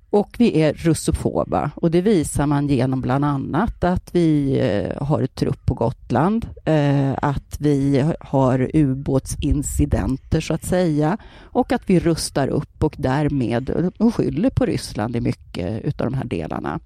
och 0.09 0.35
vi 0.37 0.61
är 0.61 0.73
russofoba 0.73 1.71
och 1.75 1.91
det 1.91 2.01
visar 2.01 2.45
man 2.45 2.67
genom 2.67 3.01
bland 3.01 3.25
annat 3.25 3.83
att 3.83 4.15
vi 4.15 4.59
eh, 4.59 5.03
har 5.03 5.21
ett 5.21 5.35
trupp 5.35 5.65
på 5.65 5.73
Gotland, 5.73 6.47
eh, 6.65 7.13
att 7.21 7.57
vi 7.59 8.05
har 8.19 8.71
ubåtsincidenter 8.73 10.41
så 10.41 10.53
att 10.53 10.65
säga 10.65 11.17
och 11.41 11.71
att 11.71 11.89
vi 11.89 11.99
rustar 11.99 12.47
upp 12.47 12.83
och 12.83 12.95
därmed 12.97 13.91
och 13.97 14.15
skyller 14.15 14.49
på 14.49 14.65
Ryssland 14.65 15.15
i 15.15 15.21
mycket 15.21 15.85
utav 15.85 16.11
de 16.11 16.17
här 16.17 16.25
delarna. 16.25 16.79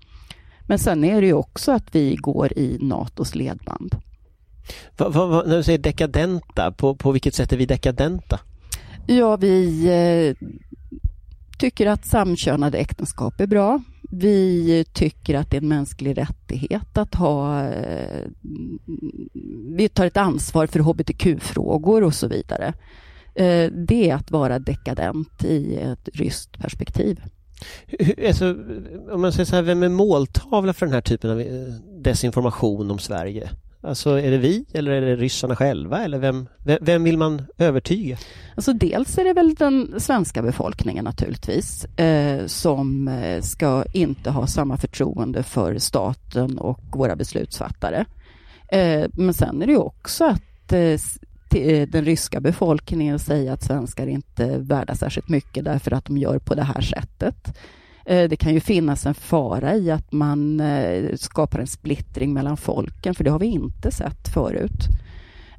Men 0.68 0.80
sen 0.80 1.04
är 1.04 1.22
det 1.22 1.28
ju 1.28 1.34
också 1.34 1.72
att 1.72 1.96
vi 1.96 2.16
går 2.16 2.58
i 2.58 2.78
NATOs 2.82 3.36
ledband. 3.36 3.96
Va, 4.98 5.10
va, 5.10 5.26
va, 5.26 5.44
när 5.48 5.58
du 5.58 5.64
säger 5.64 5.80
dekadenta, 5.80 6.72
på, 6.72 6.96
på 6.96 7.12
vilket 7.12 7.36
sätt 7.36 7.54
är 7.54 7.58
vi 7.58 7.66
dekadenta? 7.66 8.40
Ja, 9.08 9.36
vi 9.36 9.86
eh, 9.88 10.48
tycker 11.58 11.88
att 11.88 12.06
samkönade 12.06 12.78
äktenskap 12.78 13.42
är 13.42 13.48
bra. 13.48 13.82
Vi 14.10 14.86
tycker 14.94 15.36
att 15.36 15.52
det 15.52 15.58
är 15.58 15.62
en 15.62 15.68
mänsklig 15.68 16.18
rättighet 16.18 16.98
att 16.98 17.16
ha... 17.16 17.66
Eh, 17.66 18.28
vi 19.76 19.90
tar 19.90 20.06
ett 20.06 20.18
ansvar 20.18 20.68
för 20.68 20.80
hbtq-frågor 20.80 22.04
och 22.04 22.14
så 22.14 22.28
vidare. 22.28 22.74
Eh, 23.36 23.72
det 23.72 24.10
är 24.10 24.16
att 24.16 24.32
vara 24.32 24.60
dekadent 24.60 25.44
i 25.44 25.76
ett 25.76 26.10
ryskt 26.14 26.60
perspektiv. 26.60 27.22
Alltså, 28.28 28.56
om 29.12 29.22
man 29.22 29.34
säger 29.34 29.46
så 29.46 29.56
här, 29.56 29.64
vem 29.64 29.84
är 29.84 29.90
måltavla 29.90 30.74
för 30.74 30.86
den 30.86 30.94
här 30.94 31.02
typen 31.02 31.30
av 31.32 31.40
eh, 31.40 31.74
desinformation 32.04 32.92
om 32.92 33.00
Sverige? 33.00 33.50
Alltså 33.84 34.20
är 34.20 34.32
det 34.32 34.38
vi 34.38 34.66
eller 34.74 34.92
är 34.92 35.02
det 35.02 35.16
ryssarna 35.16 35.56
själva 35.56 36.04
eller 36.04 36.20
vem, 36.20 36.48
vem 36.82 37.04
vill 37.04 37.18
man 37.18 37.42
övertyga? 37.58 38.18
Alltså 38.56 38.74
dels 38.74 39.18
är 39.18 39.24
det 39.24 39.34
väl 39.34 39.56
den 39.56 40.00
svenska 40.00 40.42
befolkningen 40.42 41.06
naturligtvis 41.06 41.86
eh, 41.86 42.46
som 42.46 43.08
eh, 43.08 43.42
ska 43.42 43.84
inte 43.94 44.30
ha 44.30 44.48
samma 44.48 44.78
förtroende 44.78 45.44
för 45.44 45.78
staten 45.78 46.58
och 46.58 46.80
våra 46.94 47.16
beslutsfattare. 47.16 48.06
Eh, 48.72 49.06
men 49.14 49.34
sen 49.34 49.62
är 49.62 49.66
det 49.66 49.72
ju 49.72 49.78
också 49.78 50.26
att 50.26 50.72
eh, 50.72 51.00
eh, 51.62 51.88
den 51.88 52.06
ryska 52.06 52.40
befolkningen 52.40 53.20
säger 53.20 53.52
att 53.52 53.64
svenskar 53.64 54.08
inte 54.08 54.46
är 54.46 54.58
värda 54.58 54.96
särskilt 54.96 55.30
mycket 55.30 55.66
därför 55.66 55.92
att 55.92 56.06
de 56.06 56.18
gör 56.18 56.40
på 56.40 56.56
det 56.56 56.64
här 56.64 56.82
sättet. 56.82 57.58
Eh, 58.06 58.30
det 58.30 58.36
kan 58.36 58.54
ju 58.54 58.60
finnas 58.60 59.06
en 59.06 59.14
fara 59.14 59.76
i 59.76 59.92
att 59.92 60.12
man 60.12 60.60
eh, 60.60 61.16
skapar 61.16 61.60
en 61.60 61.68
splittring 61.68 62.34
mellan 62.34 62.58
folken, 62.58 63.16
för 63.16 63.24
det 63.24 63.30
har 63.30 63.40
vi 63.40 63.46
inte 63.46 63.92
sett 63.92 64.28
förut. 64.28 64.88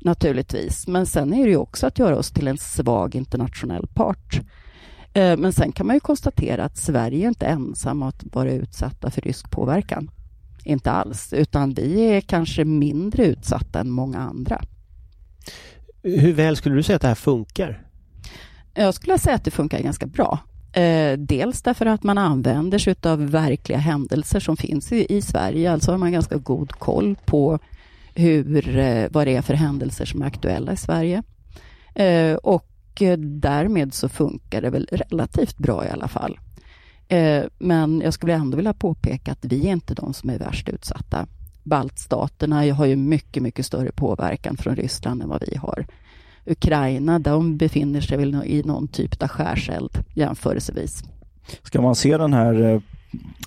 Naturligtvis. 0.00 0.86
Men 0.86 1.06
sen 1.06 1.32
är 1.32 1.44
det 1.44 1.50
ju 1.50 1.56
också 1.56 1.86
att 1.86 1.98
göra 1.98 2.16
oss 2.16 2.30
till 2.30 2.48
en 2.48 2.58
svag 2.58 3.14
internationell 3.14 3.86
part. 3.86 4.40
Eh, 5.14 5.36
men 5.36 5.52
sen 5.52 5.72
kan 5.72 5.86
man 5.86 5.96
ju 5.96 6.00
konstatera 6.00 6.64
att 6.64 6.76
Sverige 6.76 7.24
är 7.24 7.28
inte 7.28 7.46
ensam 7.46 8.02
att 8.02 8.24
vara 8.32 8.52
utsatta 8.52 9.10
för 9.10 9.20
rysk 9.20 9.50
påverkan. 9.50 10.10
Inte 10.64 10.90
alls, 10.90 11.32
utan 11.32 11.74
vi 11.74 12.00
är 12.00 12.20
kanske 12.20 12.64
mindre 12.64 13.24
utsatta 13.26 13.80
än 13.80 13.90
många 13.90 14.18
andra. 14.18 14.62
Hur 16.02 16.32
väl 16.32 16.56
skulle 16.56 16.74
du 16.74 16.82
säga 16.82 16.96
att 16.96 17.02
det 17.02 17.08
här 17.08 17.14
funkar? 17.14 17.86
Jag 18.74 18.94
skulle 18.94 19.18
säga 19.18 19.36
att 19.36 19.44
det 19.44 19.50
funkar 19.50 19.78
ganska 19.78 20.06
bra. 20.06 20.38
Eh, 20.74 21.18
dels 21.18 21.62
därför 21.62 21.86
att 21.86 22.02
man 22.02 22.18
använder 22.18 22.78
sig 22.78 22.94
av 23.02 23.30
verkliga 23.30 23.78
händelser 23.78 24.40
som 24.40 24.56
finns 24.56 24.92
i, 24.92 25.16
i 25.16 25.22
Sverige. 25.22 25.72
Alltså 25.72 25.90
har 25.90 25.98
man 25.98 26.12
ganska 26.12 26.36
god 26.36 26.72
koll 26.72 27.16
på 27.24 27.58
hur, 28.14 28.78
eh, 28.78 29.06
vad 29.10 29.26
det 29.26 29.36
är 29.36 29.42
för 29.42 29.54
händelser 29.54 30.04
som 30.04 30.22
är 30.22 30.26
aktuella 30.26 30.72
i 30.72 30.76
Sverige. 30.76 31.22
Eh, 31.94 32.34
och 32.34 33.02
eh, 33.02 33.18
därmed 33.18 33.94
så 33.94 34.08
funkar 34.08 34.62
det 34.62 34.70
väl 34.70 34.88
relativt 34.90 35.58
bra 35.58 35.86
i 35.86 35.90
alla 35.90 36.08
fall. 36.08 36.38
Eh, 37.08 37.44
men 37.58 38.00
jag 38.00 38.14
skulle 38.14 38.34
ändå 38.34 38.56
vilja 38.56 38.74
påpeka 38.74 39.32
att 39.32 39.44
vi 39.44 39.66
är 39.66 39.72
inte 39.72 39.94
de 39.94 40.14
som 40.14 40.30
är 40.30 40.38
värst 40.38 40.68
utsatta. 40.68 41.26
Baltstaterna 41.62 42.72
har 42.72 42.86
ju 42.86 42.96
mycket, 42.96 43.42
mycket 43.42 43.66
större 43.66 43.92
påverkan 43.92 44.56
från 44.56 44.76
Ryssland 44.76 45.22
än 45.22 45.28
vad 45.28 45.42
vi 45.48 45.56
har. 45.56 45.86
Ukraina, 46.46 47.18
de 47.18 47.56
befinner 47.56 48.00
sig 48.00 48.18
väl 48.18 48.42
i 48.44 48.62
någon 48.62 48.88
typ 48.88 49.22
av 49.22 49.28
skärseld 49.28 49.90
jämförelsevis. 50.14 51.04
Ska 51.62 51.80
man 51.80 51.94
se 51.94 52.16
den 52.16 52.32
här 52.32 52.62
eh, 52.62 52.80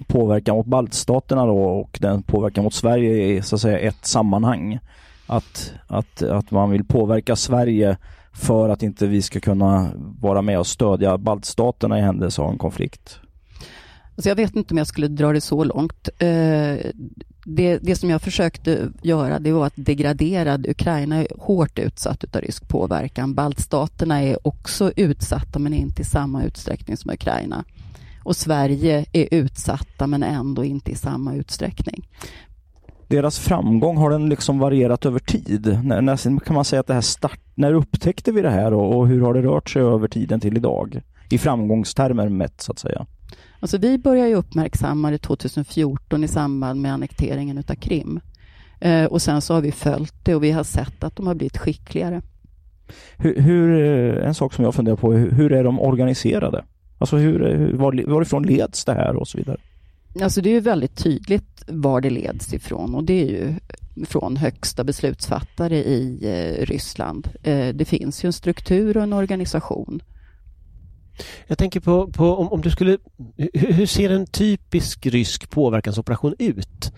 påverkan 0.08 0.56
mot 0.56 0.66
baltstaterna 0.66 1.46
då 1.46 1.64
och 1.64 1.98
den 2.02 2.24
påverkan 2.24 2.64
mot 2.64 2.74
Sverige 2.74 3.26
i 3.26 3.42
så 3.42 3.56
att 3.56 3.62
säga 3.62 3.80
ett 3.80 4.06
sammanhang? 4.06 4.80
Att, 5.28 5.74
att, 5.88 6.22
att 6.22 6.52
man 6.52 6.70
vill 6.70 6.84
påverka 6.84 7.36
Sverige 7.36 7.98
för 8.34 8.70
att 8.70 8.84
inte 8.84 9.08
vi 9.08 9.22
ska 9.22 9.40
kunna 9.40 9.92
vara 9.96 10.42
med 10.42 10.60
och 10.60 10.68
stödja 10.68 11.18
baltstaterna 11.18 12.00
i 12.00 12.02
händelse 12.02 12.42
av 12.42 12.52
en 12.52 12.58
konflikt? 12.58 13.20
Alltså 14.17 14.30
jag 14.30 14.36
vet 14.36 14.56
inte 14.56 14.73
om 14.73 14.77
jag 14.77 14.88
skulle 14.88 15.08
dra 15.08 15.34
det 15.34 15.41
så 15.41 15.63
långt. 15.63 16.10
Eh, 16.19 16.77
det, 17.45 17.77
det 17.82 17.95
som 17.95 18.10
jag 18.10 18.21
försökte 18.21 18.91
göra 19.01 19.39
det 19.39 19.51
var 19.51 19.65
att 19.67 19.73
degradera 19.75 20.60
Ukraina 20.67 21.17
är 21.17 21.27
hårt 21.39 21.80
utsatt 21.80 22.36
av 22.36 22.41
rysk 22.41 22.67
påverkan. 22.67 23.34
Baltstaterna 23.34 24.23
är 24.23 24.47
också 24.47 24.91
utsatta 24.95 25.60
men 25.60 25.73
inte 25.73 26.01
i 26.01 26.06
samma 26.06 26.43
utsträckning 26.43 26.97
som 26.97 27.12
Ukraina. 27.12 27.63
Och 28.23 28.36
Sverige 28.36 29.06
är 29.12 29.27
utsatta 29.32 30.08
men 30.08 30.23
ändå 30.23 30.65
inte 30.65 30.91
i 30.91 30.95
samma 30.95 31.36
utsträckning. 31.36 32.08
Deras 33.08 33.39
framgång, 33.39 33.97
har 33.97 34.10
den 34.10 34.30
liksom 34.30 34.60
varierat 34.60 35.06
över 35.06 35.19
tid? 35.19 35.80
När, 35.84 36.01
när 36.01 36.39
kan 36.39 36.56
man 36.56 36.65
säga 36.65 36.80
att 36.80 36.88
det 36.88 36.93
här 36.93 37.01
start, 37.01 37.39
när 37.56 37.73
upptäckte 37.73 38.32
vi 38.32 38.41
det 38.41 38.49
här 38.49 38.73
och, 38.73 38.97
och 38.97 39.08
hur 39.08 39.21
har 39.21 39.34
det 39.34 39.41
rört 39.41 39.69
sig 39.69 39.82
över 39.82 40.08
tiden 40.08 40.39
till 40.39 40.58
idag? 40.58 41.01
I 41.30 41.38
framgångstermer 41.38 42.30
mätt 42.30 42.62
så 42.62 42.71
att 42.71 42.80
säga. 42.80 43.06
Alltså 43.60 43.78
vi 43.78 43.98
började 43.98 44.30
ju 44.30 44.36
uppmärksamma 44.36 45.12
det 45.12 45.17
2014 45.17 46.24
i 46.24 46.28
samband 46.28 46.82
med 46.82 46.93
annekteringen 46.93 47.58
utav 47.58 47.76
Krim. 47.76 48.20
Eh, 48.80 49.06
och 49.06 49.22
sen 49.22 49.41
så 49.41 49.54
har 49.54 49.62
vi 49.62 49.72
följt 49.72 50.15
det 50.24 50.36
och 50.36 50.43
vi 50.43 50.52
har 50.52 50.63
sett 50.63 51.04
att 51.04 51.15
de 51.15 51.28
har 51.28 51.36
blivit 51.36 51.58
skickligare. 51.58 52.22
Hur, 53.17 53.41
hur 53.41 53.70
en 54.17 54.34
sak 54.34 54.54
som 54.54 54.63
jag 54.63 54.76
funderar 54.76 54.96
på, 54.96 55.13
hur, 55.13 55.32
hur 55.32 55.52
är 55.52 55.63
de 55.63 55.80
organiserade? 55.80 56.65
Alltså 56.98 57.17
hur, 57.17 57.74
var, 57.74 58.10
varifrån 58.12 58.43
leds 58.43 58.86
det 58.86 58.93
här 58.93 59.15
och 59.15 59.28
så 59.28 59.38
vidare? 59.38 59.58
Alltså 60.22 60.41
det 60.41 60.50
är 60.50 60.62
väldigt 60.62 60.96
tydligt 60.96 61.63
var 61.67 62.02
det 62.02 62.10
leds 62.10 62.54
ifrån 62.54 62.96
och 62.96 63.04
det 63.04 63.22
är 63.22 63.26
ju 63.26 63.54
från 64.06 64.38
högsta 64.38 64.84
beslutsfattare 64.84 65.78
i 65.78 66.20
eh, 66.24 66.65
Ryssland. 66.65 67.30
Eh, 67.43 67.67
det 67.67 67.86
finns 67.86 68.24
ju 68.24 68.28
en 68.28 68.34
struktur 68.34 68.98
och 68.98 69.04
en 69.04 69.13
organisation 69.13 70.02
jag 71.47 71.58
tänker 71.58 71.80
på, 71.80 72.08
på 72.08 72.36
om, 72.38 72.51
om, 72.51 72.62
du 72.62 72.71
skulle... 72.71 72.97
Hur, 73.38 73.73
hur, 73.73 73.86
ser 73.86 74.10
en 74.10 74.27
typisk 74.27 75.06
rysk 75.06 75.49
påverkansoperation 75.49 76.36
ut? 76.39 76.91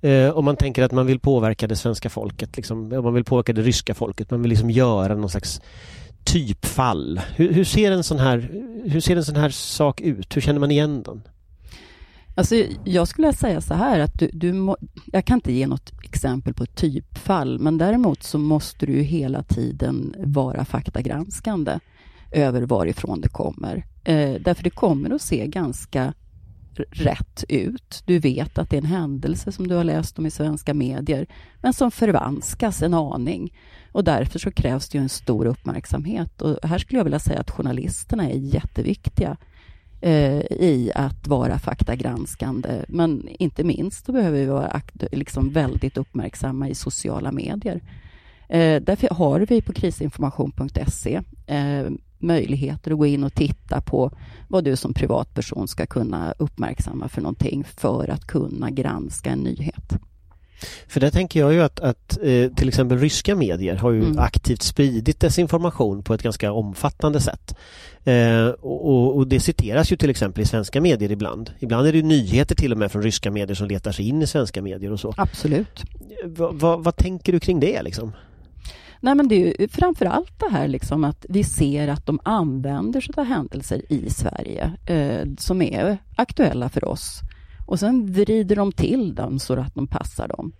Eh, 0.00 0.30
om 0.30 0.44
man 0.44 0.56
tänker 0.56 0.82
att 0.82 0.92
man 0.92 1.06
vill 1.06 1.20
påverka 1.20 1.66
det 1.66 1.76
svenska 1.76 2.10
folket, 2.10 2.56
liksom, 2.56 2.92
om 2.92 3.04
man 3.04 3.14
vill 3.14 3.24
påverka 3.24 3.52
det 3.52 3.62
ryska 3.62 3.94
folket, 3.94 4.30
man 4.30 4.42
vill 4.42 4.50
liksom 4.50 4.70
göra 4.70 5.14
någon 5.14 5.30
slags 5.30 5.60
typfall. 6.24 7.20
Hur, 7.36 7.52
hur, 7.52 7.64
ser 7.64 7.92
en 7.92 8.04
sån 8.04 8.18
här, 8.18 8.50
hur 8.84 9.00
ser 9.00 9.16
en 9.16 9.24
sån 9.24 9.36
här 9.36 9.50
sak 9.50 10.00
ut? 10.00 10.36
Hur 10.36 10.40
känner 10.40 10.60
man 10.60 10.70
igen 10.70 11.02
den? 11.02 11.22
Alltså, 12.34 12.64
jag 12.84 13.08
skulle 13.08 13.32
säga 13.32 13.60
så 13.60 13.74
här 13.74 14.00
att 14.00 14.18
du, 14.18 14.30
du 14.32 14.52
må, 14.52 14.76
jag 15.12 15.24
kan 15.24 15.34
inte 15.34 15.52
ge 15.52 15.66
något 15.66 15.92
exempel 16.02 16.54
på 16.54 16.64
ett 16.64 16.76
typfall, 16.76 17.58
men 17.58 17.78
däremot 17.78 18.22
så 18.22 18.38
måste 18.38 18.86
du 18.86 18.92
hela 18.92 19.42
tiden 19.42 20.14
vara 20.18 20.64
faktagranskande 20.64 21.78
över 22.30 22.62
varifrån 22.62 23.20
det 23.20 23.28
kommer. 23.28 23.86
Eh, 24.04 24.34
därför 24.40 24.64
det 24.64 24.70
kommer 24.70 25.10
att 25.10 25.22
se 25.22 25.46
ganska 25.46 26.14
rätt 26.90 27.44
ut. 27.48 28.02
Du 28.06 28.18
vet 28.18 28.58
att 28.58 28.70
det 28.70 28.76
är 28.76 28.80
en 28.80 28.86
händelse 28.86 29.52
som 29.52 29.66
du 29.66 29.74
har 29.74 29.84
läst 29.84 30.18
om 30.18 30.26
i 30.26 30.30
svenska 30.30 30.74
medier, 30.74 31.26
men 31.62 31.72
som 31.72 31.90
förvanskas 31.90 32.82
en 32.82 32.94
aning. 32.94 33.54
Och 33.92 34.04
därför 34.04 34.38
så 34.38 34.50
krävs 34.50 34.88
det 34.88 34.98
ju 34.98 35.02
en 35.02 35.08
stor 35.08 35.46
uppmärksamhet. 35.46 36.42
Och 36.42 36.68
här 36.68 36.78
skulle 36.78 36.98
jag 36.98 37.04
vilja 37.04 37.18
säga 37.18 37.40
att 37.40 37.50
journalisterna 37.50 38.30
är 38.30 38.36
jätteviktiga 38.36 39.36
eh, 40.00 40.40
i 40.50 40.92
att 40.94 41.26
vara 41.26 41.58
faktagranskande. 41.58 42.84
Men 42.88 43.28
inte 43.28 43.64
minst 43.64 44.06
så 44.06 44.12
behöver 44.12 44.38
vi 44.38 44.46
vara 44.46 44.80
liksom 45.12 45.50
väldigt 45.50 45.96
uppmärksamma 45.96 46.68
i 46.68 46.74
sociala 46.74 47.32
medier. 47.32 47.80
Eh, 48.48 48.82
därför 48.82 49.14
har 49.14 49.40
vi 49.40 49.62
på 49.62 49.72
krisinformation.se 49.72 51.20
eh, 51.46 51.86
möjligheter 52.18 52.90
att 52.90 52.98
gå 52.98 53.06
in 53.06 53.24
och 53.24 53.34
titta 53.34 53.80
på 53.80 54.10
vad 54.48 54.64
du 54.64 54.76
som 54.76 54.94
privatperson 54.94 55.68
ska 55.68 55.86
kunna 55.86 56.34
uppmärksamma 56.38 57.08
för 57.08 57.20
någonting 57.22 57.64
för 57.76 58.10
att 58.10 58.26
kunna 58.26 58.70
granska 58.70 59.30
en 59.30 59.38
nyhet. 59.38 59.92
För 60.88 61.00
där 61.00 61.10
tänker 61.10 61.40
jag 61.40 61.52
ju 61.52 61.62
att, 61.62 61.80
att 61.80 62.18
eh, 62.22 62.50
till 62.52 62.68
exempel 62.68 62.98
ryska 62.98 63.36
medier 63.36 63.76
har 63.76 63.90
ju 63.90 64.02
Mm. 64.04 64.18
aktivt 64.18 64.62
spridit 64.62 65.20
desinformation 65.20 66.02
på 66.02 66.14
ett 66.14 66.22
ganska 66.22 66.52
omfattande 66.52 67.20
sätt. 67.20 67.54
Eh, 68.04 68.46
och, 68.48 69.16
och 69.16 69.26
det 69.28 69.40
citeras 69.40 69.92
ju 69.92 69.96
till 69.96 70.10
exempel 70.10 70.42
i 70.42 70.46
svenska 70.46 70.80
medier 70.80 71.12
ibland. 71.12 71.50
Ibland 71.58 71.86
är 71.86 71.92
det 71.92 72.02
nyheter 72.02 72.54
till 72.54 72.72
och 72.72 72.78
med 72.78 72.92
från 72.92 73.02
ryska 73.02 73.30
medier 73.30 73.54
som 73.54 73.66
letar 73.68 73.92
sig 73.92 74.08
in 74.08 74.22
i 74.22 74.26
svenska 74.26 74.62
medier 74.62 74.92
och 74.92 75.00
så. 75.00 75.14
Absolut. 75.16 75.84
Va, 76.24 76.50
va, 76.52 76.76
vad 76.76 76.96
tänker 76.96 77.32
du 77.32 77.40
kring 77.40 77.60
det 77.60 77.82
liksom? 77.82 78.12
Nej, 79.00 79.14
men 79.14 79.28
det 79.28 79.34
är 79.34 79.60
ju 79.60 79.68
framför 79.68 80.06
allt 80.06 80.38
det 80.38 80.50
här 80.50 80.68
liksom 80.68 81.04
att 81.04 81.26
vi 81.28 81.44
ser 81.44 81.88
att 81.88 82.06
de 82.06 82.20
använder 82.22 83.00
sig 83.00 83.14
av 83.16 83.24
händelser 83.24 83.92
i 83.92 84.10
Sverige 84.10 84.72
eh, 84.86 85.28
som 85.38 85.62
är 85.62 85.98
aktuella 86.16 86.68
för 86.68 86.84
oss. 86.84 87.20
Och 87.66 87.80
sen 87.80 88.12
vrider 88.12 88.56
de 88.56 88.72
till 88.72 89.14
dem 89.14 89.38
så 89.38 89.54
att 89.54 89.74
de 89.74 89.86
passar 89.86 90.28
dem. 90.28 90.52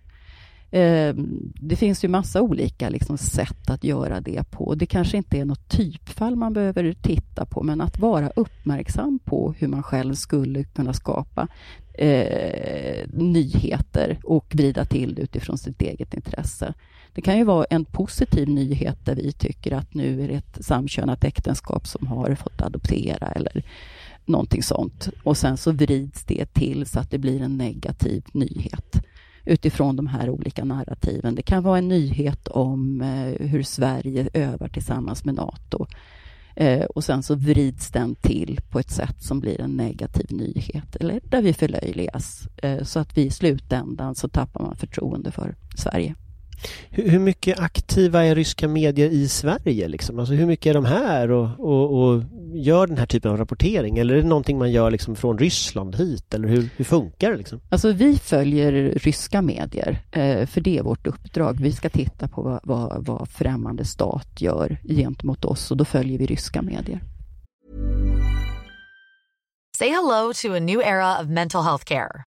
Eh, 0.71 1.15
det 1.61 1.77
finns 1.77 2.05
ju 2.05 2.09
massa 2.09 2.43
olika 2.43 2.89
liksom, 2.89 3.19
sätt 3.19 3.71
att 3.71 3.85
göra 3.85 4.21
det 4.21 4.51
på. 4.51 4.75
Det 4.75 4.87
kanske 4.87 5.17
inte 5.17 5.39
är 5.39 5.45
något 5.45 5.69
typfall 5.69 6.37
man 6.37 6.53
behöver 6.53 6.95
titta 7.03 7.47
på, 7.47 7.63
men 7.63 7.81
att 7.81 7.99
vara 7.99 8.31
uppmärksam 8.37 9.19
på 9.25 9.55
hur 9.59 9.69
man 9.69 9.83
själv 9.83 10.15
skulle 10.15 10.65
kunna 10.65 10.93
skapa 10.93 11.49
eh, 11.95 13.09
nyheter 13.13 14.19
och 14.25 14.55
vrida 14.55 14.85
till 14.85 15.15
det 15.15 15.23
utifrån 15.23 15.59
sitt 15.59 15.83
eget 15.83 16.15
intresse. 16.15 16.75
Det 17.13 17.23
kan 17.23 17.39
ju 17.39 17.45
vara 17.45 17.65
en 17.65 17.85
positiv 17.85 18.49
nyhet 18.49 19.05
där 19.05 19.15
vi 19.15 19.33
tycker 19.33 19.73
att 19.73 19.95
nu 19.95 20.23
är 20.23 20.29
det 20.29 20.35
ett 20.35 20.65
samkönat 20.65 21.25
äktenskap 21.25 21.87
som 21.87 22.07
har 22.07 22.35
fått 22.35 22.63
adoptera 22.63 23.29
eller 23.29 23.65
någonting 24.25 24.63
sånt. 24.63 25.09
Och 25.23 25.37
sen 25.37 25.57
så 25.57 25.73
vrids 25.73 26.25
det 26.25 26.55
till 26.55 26.87
så 26.87 27.01
att 27.01 27.11
det 27.11 27.19
blir 27.19 27.43
en 27.43 27.57
negativ 27.57 28.25
nyhet 28.33 29.03
utifrån 29.49 29.97
de 29.97 30.07
här 30.07 30.31
olika 30.31 30.65
narrativen. 30.65 31.35
Det 31.35 31.43
kan 31.43 31.63
vara 31.63 31.79
en 31.79 31.89
nyhet 31.89 32.49
om 32.49 33.01
eh, 33.01 33.47
hur 33.47 33.63
Sverige 33.63 34.29
övar 34.33 34.69
tillsammans 34.69 35.25
med 35.25 35.35
Nato. 35.35 35.87
Eh, 36.57 36.85
och 36.85 37.05
sen 37.05 37.23
så 37.23 37.35
vrids 37.35 37.91
den 37.91 38.15
till 38.15 38.61
på 38.71 38.79
ett 38.79 38.91
sätt 38.91 39.23
som 39.23 39.41
blir 39.41 39.61
en 39.61 39.77
negativ 39.77 40.27
nyhet 40.31 40.97
eller 40.97 41.21
där 41.25 41.43
vi 41.43 41.53
förlöjligas. 41.53 42.49
Eh, 42.57 42.83
så 42.83 42.99
att 42.99 43.17
vi 43.17 43.23
i 43.23 43.31
slutändan 43.31 44.15
så 44.15 44.29
tappar 44.29 44.65
man 44.65 44.77
förtroende 44.77 45.31
för 45.31 45.55
Sverige. 45.77 46.15
Hur, 46.91 47.19
mycket 47.19 47.59
aktiva 47.59 48.25
är 48.25 48.35
ryska 48.35 48.69
medier 48.69 49.09
i 49.11 49.29
Sverige? 49.29 49.89
Liksom? 49.89 50.19
Alltså 50.19 50.35
hur 50.35 50.47
mycket 50.47 50.67
är 50.71 50.75
de 50.75 50.85
här 50.85 51.31
och, 51.31 51.49
och, 51.59 52.03
och 52.03 52.23
gör 52.55 52.87
den 52.87 52.99
här 52.99 53.07
typen 53.07 53.31
av 53.31 53.37
rapportering? 53.37 53.99
Eller 53.99 54.15
är 54.15 54.23
det 54.23 54.29
någonting 54.29 54.59
man 54.59 54.73
gör 54.73 54.91
liksom 54.91 55.17
från 55.17 55.39
Ryssland 55.39 55.97
hit? 55.97 56.35
Eller 56.35 56.49
hur, 56.49 56.69
hur 56.77 56.85
funkar 56.85 57.31
det? 57.31 57.37
Liksom? 57.37 57.61
Alltså 57.69 57.93
vi 57.93 58.19
följer 58.19 58.73
ryska 58.97 59.43
medier, 59.43 59.99
eh, 60.13 60.47
för 60.47 60.61
det 60.61 60.79
är 60.79 60.83
vårt 60.83 61.07
uppdrag. 61.07 61.59
Vi 61.61 61.73
ska 61.73 61.89
titta 61.89 62.29
på 62.29 62.43
vad, 62.43 62.61
vad, 62.63 63.07
vad 63.07 63.29
främmande 63.29 63.85
stat 63.85 64.41
gör 64.41 64.77
gentemot 64.85 65.45
oss 65.45 65.71
och 65.71 65.77
då 65.77 65.85
följer 65.85 66.19
vi 66.19 66.27
ryska 66.27 66.63
medier. 66.63 67.03
Say 69.79 69.91
hello 69.91 70.33
to 70.43 70.57
a 70.57 70.61
new 70.61 70.81
era 70.81 71.21
of 71.21 71.29
mental 71.29 71.63
health 71.63 71.85
care. 71.85 72.28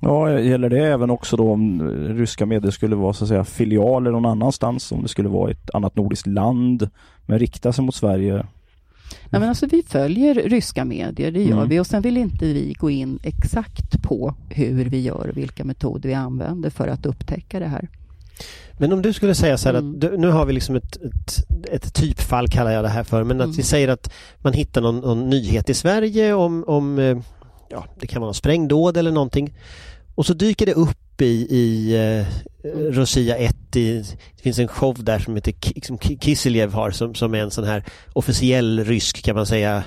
Ja, 0.00 0.40
gäller 0.40 0.68
det 0.70 0.78
även 0.86 1.10
också 1.10 1.36
då 1.36 1.52
om 1.52 1.82
ryska 2.08 2.46
medier 2.46 2.70
skulle 2.70 2.96
vara 2.96 3.12
så 3.12 3.24
att 3.24 3.28
säga 3.28 3.44
filialer 3.44 4.10
någon 4.10 4.26
annanstans? 4.26 4.92
Om 4.92 5.02
det 5.02 5.08
skulle 5.08 5.28
vara 5.28 5.50
ett 5.50 5.70
annat 5.74 5.96
nordiskt 5.96 6.26
land 6.26 6.88
men 7.26 7.38
rikta 7.38 7.72
sig 7.72 7.84
mot 7.84 7.94
Sverige? 7.94 8.34
Nej, 9.30 9.40
men 9.40 9.48
alltså, 9.48 9.66
vi 9.66 9.82
följer 9.82 10.34
ryska 10.34 10.84
medier, 10.84 11.30
det 11.30 11.42
gör 11.44 11.56
Mm. 11.56 11.68
vi. 11.68 11.80
Och 11.80 11.86
sen 11.86 12.02
vill 12.02 12.16
inte 12.16 12.44
vi 12.44 12.74
gå 12.78 12.90
in 12.90 13.18
exakt 13.22 14.02
på 14.02 14.34
hur 14.50 14.84
vi 14.84 15.00
gör 15.00 15.28
och 15.30 15.36
vilka 15.36 15.64
metoder 15.64 16.08
vi 16.08 16.14
använder 16.14 16.70
för 16.70 16.88
att 16.88 17.06
upptäcka 17.06 17.58
det 17.58 17.66
här. 17.66 17.88
Men 18.80 18.92
om 18.92 19.02
du 19.02 19.12
skulle 19.12 19.34
säga 19.34 19.58
så 19.58 19.68
här 19.68 19.74
Mm. 19.78 19.90
att 19.94 20.00
du, 20.00 20.16
nu 20.16 20.28
har 20.30 20.46
vi 20.46 20.52
liksom 20.52 20.76
ett, 20.76 20.96
ett, 20.96 21.34
ett 21.72 21.94
typfall 21.94 22.48
kallar 22.48 22.70
jag 22.70 22.84
det 22.84 22.88
här 22.88 23.04
för, 23.04 23.24
men 23.24 23.40
att 23.40 23.44
Mm. 23.44 23.56
vi 23.56 23.62
säger 23.62 23.88
att 23.88 24.12
man 24.38 24.52
hittar 24.52 24.80
någon, 24.80 25.00
någon 25.00 25.30
nyhet 25.30 25.70
i 25.70 25.74
Sverige 25.74 26.34
om, 26.34 26.64
om 26.66 26.98
eh, 26.98 27.18
ja, 27.68 27.84
det 28.00 28.06
kan 28.06 28.20
vara 28.20 28.26
någon 28.28 28.34
sprängdåd 28.34 28.96
eller 28.96 29.10
någonting 29.12 29.54
och 30.14 30.26
så 30.26 30.34
dyker 30.34 30.66
det 30.66 30.74
upp 30.74 31.20
i, 31.22 31.46
i 31.56 31.94
eh, 31.96 32.26
Rosia 32.90 33.36
1 33.36 33.76
i, 33.76 33.92
det 34.36 34.42
finns 34.42 34.58
en 34.58 34.68
show 34.68 35.04
där 35.04 35.18
som 35.18 35.34
heter 35.34 35.54
som 35.86 35.98
Ki- 35.98 36.18
Kiseljev 36.24 36.72
har 36.72 36.90
som, 36.90 37.14
som 37.14 37.34
är 37.34 37.38
en 37.38 37.50
sån 37.50 37.64
här 37.64 37.84
officiell 38.12 38.84
rysk 38.84 39.22
kan 39.24 39.36
man 39.36 39.46
säga 39.46 39.84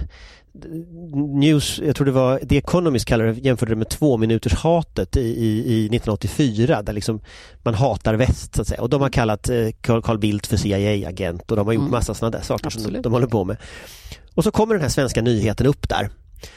News, 1.39 1.79
jag 1.85 1.95
tror 1.95 2.05
det 2.05 2.11
var 2.11 2.39
The 2.39 2.57
Economist 2.57 3.05
kallade 3.05 3.33
det, 3.33 3.39
jämförde 3.41 3.71
det 3.71 3.75
med 3.75 3.89
två 3.89 4.17
minuters 4.17 4.53
hatet 4.53 5.17
i, 5.17 5.19
i, 5.21 5.47
i 5.73 5.85
1984 5.85 6.81
där 6.81 6.93
liksom 6.93 7.21
man 7.63 7.73
hatar 7.73 8.13
väst 8.13 8.55
så 8.55 8.61
att 8.61 8.67
säga 8.67 8.81
och 8.81 8.89
de 8.89 9.01
har 9.01 9.09
kallat 9.09 9.49
eh, 9.49 9.67
Carl, 9.81 10.17
Bildt 10.19 10.47
för 10.47 10.57
CIA-agent 10.57 11.51
och 11.51 11.57
de 11.57 11.65
har 11.67 11.73
gjort 11.73 11.81
Mm. 11.81 11.91
massa 11.91 12.13
sådana 12.13 12.37
där 12.37 12.43
saker 12.45 12.69
som 12.69 12.81
de, 12.81 12.85
Absolut. 12.87 13.03
de 13.03 13.13
håller 13.13 13.27
på 13.27 13.43
med. 13.45 13.57
Och 14.35 14.43
så 14.43 14.51
kommer 14.51 14.73
den 14.73 14.81
här 14.81 14.89
svenska 14.89 15.21
nyheten 15.21 15.67
upp 15.67 15.89
där. 15.89 16.09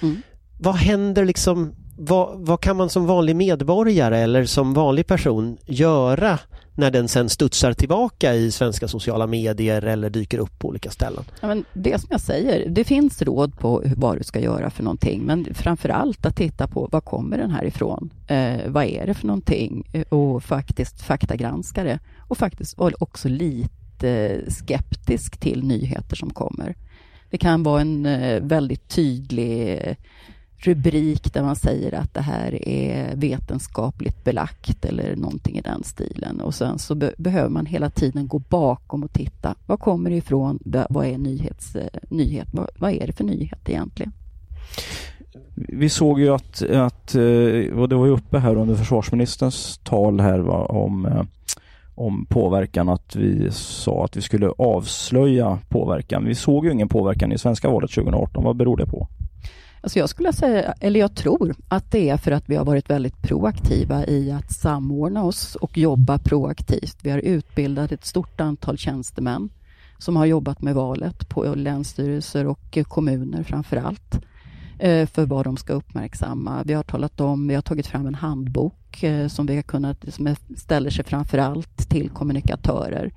Mm. 0.03 0.23
Vad 0.59 0.75
händer 0.75 1.25
liksom, 1.25 1.75
vad, 1.99 2.47
vad 2.47 2.61
kan 2.61 2.77
man 2.77 2.91
som 2.91 3.07
vanlig 3.07 3.37
medborgare 3.37 4.19
eller 4.19 4.45
som 4.45 4.75
vanlig 4.75 5.07
person 5.07 5.57
göra 5.67 6.39
när 6.75 6.91
den 6.91 7.09
sen 7.09 7.29
studsar 7.29 7.73
tillbaka 7.73 8.35
i 8.35 8.51
svenska 8.51 8.89
sociala 8.89 9.27
medier 9.27 9.83
eller 9.83 10.11
dyker 10.11 10.39
upp 10.39 10.59
på 10.59 10.69
olika 10.69 10.91
ställen? 10.91 11.25
Ja, 11.41 11.49
men 11.49 11.65
det 11.73 11.99
som 11.99 12.09
jag 12.11 12.21
säger, 12.21 12.69
det 12.69 12.85
finns 12.85 13.23
råd 13.23 13.59
på 13.59 13.83
vad 13.97 14.19
du 14.19 14.25
ska 14.25 14.41
göra 14.41 14.71
för 14.71 14.83
någonting, 14.83 15.23
men 15.23 15.55
framför 15.55 15.89
allt 15.89 16.27
att 16.27 16.37
titta 16.37 16.69
på 16.69 16.89
var 16.93 17.01
kommer 17.01 17.39
den 17.39 17.51
här 17.51 17.65
ifrån? 17.65 18.11
Eh, 18.27 18.61
vad 18.67 18.85
är 18.85 19.07
det 19.07 19.15
för 19.15 19.27
någonting? 19.27 19.87
Eh, 19.93 20.03
och 20.03 20.45
faktiskt 20.45 21.03
faktagranska 21.03 21.85
det. 21.85 21.99
Och 22.29 22.39
faktiskt 22.39 22.79
vara 22.79 22.95
också 22.99 23.29
lite 23.29 24.41
skeptisk 24.49 25.41
till 25.41 25.65
nyheter 25.65 26.17
som 26.17 26.31
kommer. 26.31 26.75
Det 27.31 27.39
kan 27.39 27.63
vara 27.63 27.81
en 27.81 28.07
eh, 28.07 28.43
väldigt 28.43 28.89
tydlig 28.89 29.73
eh, 29.73 29.97
rubrik 30.67 31.35
där 31.35 31.43
man 31.43 31.57
säger 31.57 31.95
att 31.95 32.15
det 32.15 32.21
här 32.21 32.69
är 32.69 33.17
vetenskapligt 33.17 34.25
belagt 34.25 34.85
eller 34.85 35.17
någonting 35.17 35.59
i 35.59 35.61
den 35.61 35.85
stilen. 35.85 36.41
Och 36.41 36.55
sen 36.55 36.79
så 36.79 36.95
be- 36.95 37.15
behöver 37.17 37.49
man 37.49 37.67
hela 37.67 37.91
tiden 37.91 38.29
gå 38.29 38.39
bakom 38.39 39.03
och 39.03 39.13
titta. 39.13 39.55
Var 39.67 39.77
kommer 39.77 40.11
det 40.11 40.17
ifrån? 40.17 40.59
Vad 40.89 41.07
är 41.07 41.19
nyhets, 41.19 41.77
eh, 41.77 41.89
nyhet? 42.09 42.49
Vad, 42.53 42.69
vad 42.79 42.93
är 42.93 43.07
det 43.07 43.13
för 43.13 43.25
nyhet 43.25 43.69
egentligen? 43.69 44.13
Vi 45.55 45.89
såg 45.89 46.21
ju 46.21 46.35
att, 46.35 46.63
att 46.63 47.15
eh, 47.15 47.79
och 47.79 47.89
det 47.89 47.95
var 47.95 48.07
ju 48.07 48.13
uppe 48.13 48.39
här 48.39 48.57
under 48.57 48.75
försvarsministerns 48.75 49.79
tal 49.83 50.21
här 50.21 50.39
va, 50.39 50.65
om, 50.65 51.07
eh, 51.07 51.23
om 51.95 52.27
påverkan 52.27 52.89
att 52.89 53.17
vi 53.17 53.49
sa 53.53 54.05
att 54.05 54.17
vi 54.17 54.23
skulle 54.23 54.49
avslöja 54.49 55.59
påverkan. 55.69 56.25
Vi 56.25 56.35
såg 56.35 56.65
ju 56.67 56.73
ingen 56.73 56.89
påverkan 56.89 57.33
i 57.33 57.39
svenska 57.39 57.69
valet 57.69 57.91
2018. 57.91 58.45
Vad 58.45 58.57
beror 58.57 58.77
det 58.77 58.87
på? 58.87 59.09
Alltså 59.85 59.99
jag 59.99 60.09
skulle 60.09 60.33
säga, 60.33 60.75
eller 60.81 61.01
jag 61.01 61.15
tror 61.15 61.55
att 61.69 61.91
det 61.91 62.09
är 62.09 62.17
för 62.17 62.31
att 62.31 62.49
vi 62.49 62.57
har 62.57 62.65
varit 62.65 62.91
väldigt 62.91 63.23
proaktiva 63.23 64.07
i 64.07 64.31
att 64.31 64.53
samordna 64.53 65.25
oss 65.25 65.55
och 65.55 65.79
jobba 65.79 66.19
proaktivt. 66.19 66.99
Vi 67.03 67.11
har 67.11 67.19
utbildat 67.19 67.93
ett 67.93 68.05
stort 68.05 68.41
antal 68.41 68.79
tjänstemän 68.79 69.51
som 69.99 70.17
har 70.17 70.27
jobbat 70.27 70.63
med 70.63 70.75
valet 70.75 71.29
på 71.29 71.55
länsstyrelser 71.55 72.47
och 72.47 72.79
kommuner 72.89 73.43
framför 73.43 73.77
allt 73.77 74.21
eh, 74.79 75.07
för 75.07 75.27
vad 75.27 75.47
de 75.47 75.57
ska 75.57 75.73
uppmärksamma. 75.73 76.63
Vi 76.65 76.73
har 76.73 76.83
talat 76.83 77.21
om, 77.21 77.49
vi 77.49 77.55
har 77.55 77.63
tagit 77.63 77.87
fram 77.87 78.07
en 78.07 78.15
handbok 78.15 79.03
eh, 79.03 79.29
som 79.29 79.47
vi 79.47 79.55
har 79.55 79.63
kunnat, 79.63 80.05
som 80.09 80.37
ställer 80.57 80.91
sig 80.91 81.05
framför 81.05 81.39
allt 81.39 81.89
till 81.89 82.11
kommunikatörer 82.11 83.13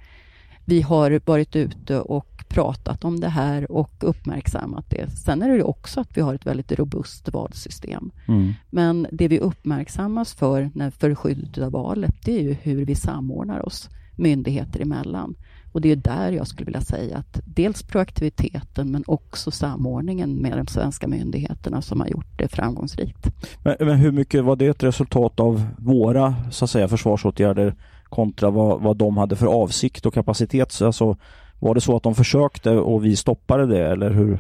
vi 0.67 0.81
har 0.81 1.21
varit 1.25 1.55
ute 1.55 1.99
och 1.99 2.45
pratat 2.47 3.03
om 3.03 3.19
det 3.19 3.29
här 3.29 3.71
och 3.71 3.91
uppmärksammat 3.99 4.89
det. 4.89 5.09
Sen 5.09 5.41
är 5.41 5.57
det 5.57 5.63
också 5.63 5.99
att 5.99 6.17
vi 6.17 6.21
har 6.21 6.33
ett 6.33 6.45
väldigt 6.45 6.71
robust 6.71 7.29
valsystem. 7.33 8.11
Mm. 8.27 8.53
Men 8.69 9.07
det 9.11 9.27
vi 9.27 9.39
uppmärksammas 9.39 10.33
för 10.33 10.69
när, 10.73 10.89
för 10.89 11.15
skyddet 11.15 11.63
av 11.63 11.71
valet, 11.71 12.15
det 12.25 12.39
är 12.39 12.41
ju 12.41 12.53
hur 12.53 12.85
vi 12.85 12.95
samordnar 12.95 13.65
oss 13.65 13.89
myndigheter 14.15 14.81
emellan. 14.81 15.35
Och 15.71 15.81
det 15.81 15.91
är 15.91 15.95
där 15.95 16.31
jag 16.31 16.47
skulle 16.47 16.65
vilja 16.65 16.81
säga 16.81 17.17
att 17.17 17.39
dels 17.45 17.83
proaktiviteten 17.83 18.91
men 18.91 19.03
också 19.07 19.51
samordningen 19.51 20.35
med 20.35 20.57
de 20.57 20.67
svenska 20.67 21.07
myndigheterna 21.07 21.81
som 21.81 21.99
har 21.99 22.07
gjort 22.07 22.37
det 22.37 22.47
framgångsrikt. 22.47 23.27
Men, 23.63 23.75
men 23.79 23.97
hur 23.97 24.11
mycket 24.11 24.43
var 24.43 24.55
det 24.55 24.67
ett 24.67 24.83
resultat 24.83 25.39
av 25.39 25.67
våra 25.77 26.35
så 26.51 26.65
att 26.65 26.71
säga, 26.71 26.87
försvarsåtgärder 26.87 27.75
kontra 28.09 28.49
vad, 28.49 28.81
vad 28.81 28.97
de 28.97 29.17
hade 29.17 29.35
för 29.35 29.47
avsikt 29.47 30.05
och 30.05 30.13
kapacitet? 30.13 30.81
Alltså, 30.81 31.17
var 31.59 31.75
det 31.75 31.81
så 31.81 31.95
att 31.95 32.03
de 32.03 32.15
försökte 32.15 32.69
och 32.71 33.05
vi 33.05 33.15
stoppade 33.15 33.65
det 33.67 33.87
eller 33.87 34.09
hur, 34.09 34.39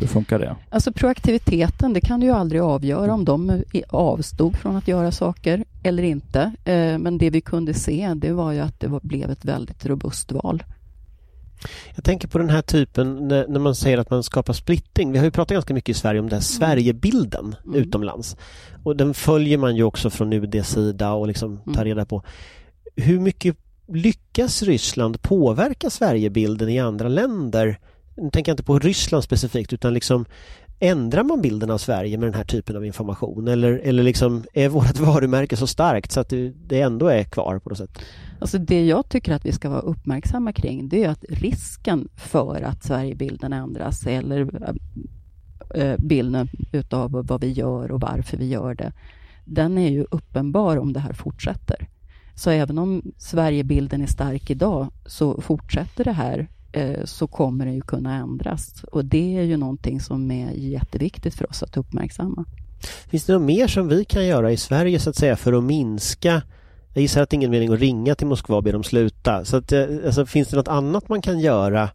hur 0.00 0.06
funkar 0.06 0.38
det? 0.38 0.56
Alltså 0.70 0.92
proaktiviteten, 0.92 1.92
det 1.92 2.00
kan 2.00 2.20
du 2.20 2.26
ju 2.26 2.32
aldrig 2.32 2.60
avgöra 2.62 3.14
om 3.14 3.24
de 3.24 3.62
avstod 3.88 4.56
från 4.56 4.76
att 4.76 4.88
göra 4.88 5.12
saker 5.12 5.64
eller 5.82 6.02
inte. 6.02 6.40
Eh, 6.64 6.98
men 6.98 7.18
det 7.18 7.30
vi 7.30 7.40
kunde 7.40 7.74
se, 7.74 8.12
det 8.16 8.32
var 8.32 8.52
ju 8.52 8.60
att 8.60 8.80
det 8.80 9.00
blev 9.02 9.30
ett 9.30 9.44
väldigt 9.44 9.86
robust 9.86 10.32
val. 10.32 10.62
Jag 11.94 12.04
tänker 12.04 12.28
på 12.28 12.38
den 12.38 12.50
här 12.50 12.62
typen 12.62 13.28
när, 13.28 13.58
man 13.58 13.74
säger 13.74 13.98
att 13.98 14.10
man 14.10 14.22
skapar 14.22 14.52
splittring. 14.52 15.12
Vi 15.12 15.18
har 15.18 15.24
ju 15.24 15.30
pratat 15.30 15.54
ganska 15.54 15.74
mycket 15.74 15.96
i 15.96 15.98
Sverige 15.98 16.20
om 16.20 16.28
den 16.28 16.36
här 16.36 16.40
Sverigebilden 16.40 17.54
Mm. 17.64 17.80
utomlands. 17.80 18.36
Och 18.84 18.96
den 18.96 19.14
följer 19.14 19.58
man 19.58 19.76
ju 19.76 19.82
också 19.82 20.10
från 20.10 20.32
UDs 20.32 20.68
sida 20.68 21.12
och 21.12 21.26
liksom 21.26 21.56
tar 21.58 21.72
Mm. 21.72 21.84
reda 21.84 22.04
på. 22.04 22.22
Hur 23.00 23.20
mycket 23.20 23.56
lyckas 23.86 24.62
Ryssland 24.62 25.22
påverka 25.22 25.90
Sverigebilden 25.90 26.68
i 26.68 26.78
andra 26.78 27.08
länder? 27.08 27.78
Nu 28.16 28.30
tänker 28.30 28.50
jag 28.50 28.54
inte 28.54 28.64
på 28.64 28.78
Ryssland 28.78 29.24
specifikt 29.24 29.72
utan 29.72 29.94
liksom 29.94 30.24
Ändrar 30.80 31.24
man 31.24 31.40
bilden 31.40 31.70
av 31.70 31.78
Sverige 31.78 32.18
med 32.18 32.26
den 32.26 32.34
här 32.34 32.44
typen 32.44 32.76
av 32.76 32.84
information 32.84 33.48
eller, 33.48 33.72
eller 33.72 34.02
liksom 34.02 34.44
är 34.52 34.68
vårt 34.68 34.98
varumärke 35.00 35.56
så 35.56 35.66
starkt 35.66 36.12
så 36.12 36.20
att 36.20 36.32
det, 36.68 36.80
ändå 36.80 37.08
är 37.08 37.24
kvar 37.24 37.58
på 37.58 37.68
något 37.68 37.78
sätt? 37.78 37.98
Alltså 38.40 38.58
det 38.58 38.86
jag 38.86 39.08
tycker 39.08 39.32
att 39.32 39.46
vi 39.46 39.52
ska 39.52 39.70
vara 39.70 39.80
uppmärksamma 39.80 40.52
kring 40.52 40.88
det 40.88 41.04
är 41.04 41.08
att 41.08 41.24
risken 41.28 42.08
för 42.16 42.62
att 42.62 42.84
Sverigebilden 42.84 43.52
ändras 43.52 44.06
eller 44.06 44.50
eh, 45.74 45.82
eh, 45.82 45.98
bilden 45.98 46.48
utav 46.72 47.26
vad 47.28 47.40
vi 47.40 47.52
gör 47.52 47.92
och 47.92 48.00
varför 48.00 48.36
vi 48.36 48.48
gör 48.48 48.74
det, 48.74 48.92
den 49.44 49.78
är 49.78 49.90
ju 49.90 50.06
uppenbar 50.10 50.76
om 50.76 50.92
det 50.92 51.00
här 51.00 51.12
fortsätter. 51.12 51.88
Så 52.38 52.50
även 52.50 52.78
om 52.78 53.02
Sverigebilden 53.18 54.02
är 54.02 54.06
stark 54.06 54.50
idag 54.50 54.90
så 55.06 55.40
fortsätter 55.40 56.04
det 56.04 56.12
här 56.12 56.48
eh, 56.72 57.04
så 57.04 57.26
kommer 57.26 57.66
det 57.66 57.72
ju 57.72 57.80
kunna 57.80 58.14
ändras. 58.14 58.84
Och 58.92 59.04
det 59.04 59.38
är 59.38 59.42
ju 59.42 59.56
någonting 59.56 60.00
som 60.00 60.30
är 60.30 60.50
jätteviktigt 60.50 61.34
för 61.34 61.50
oss 61.50 61.62
att 61.62 61.76
uppmärksamma. 61.76 62.44
Finns 63.10 63.24
det 63.24 63.32
något 63.32 63.42
mer 63.42 63.66
som 63.66 63.88
vi 63.88 64.04
kan 64.04 64.26
göra 64.26 64.52
i 64.52 64.56
Sverige 64.56 65.00
så 65.00 65.10
att 65.10 65.16
säga 65.16 65.36
för 65.36 65.52
att 65.52 65.64
minska 65.64 66.42
jag 66.92 67.02
gissar 67.02 67.22
att 67.22 67.30
det 67.30 67.34
är 67.34 67.38
ingen 67.38 67.50
mening 67.50 67.72
att 67.72 67.80
ringa 67.80 68.14
till 68.14 68.26
Moskva 68.26 68.56
och 68.56 68.62
be 68.62 68.72
dem 68.72 68.84
sluta. 68.84 69.44
Så 69.44 69.56
att, 69.56 69.72
eh, 69.72 69.86
alltså, 70.06 70.26
finns 70.26 70.48
det 70.48 70.56
något 70.56 70.68
annat 70.68 71.08
man 71.08 71.22
kan 71.22 71.40
göra 71.40 71.90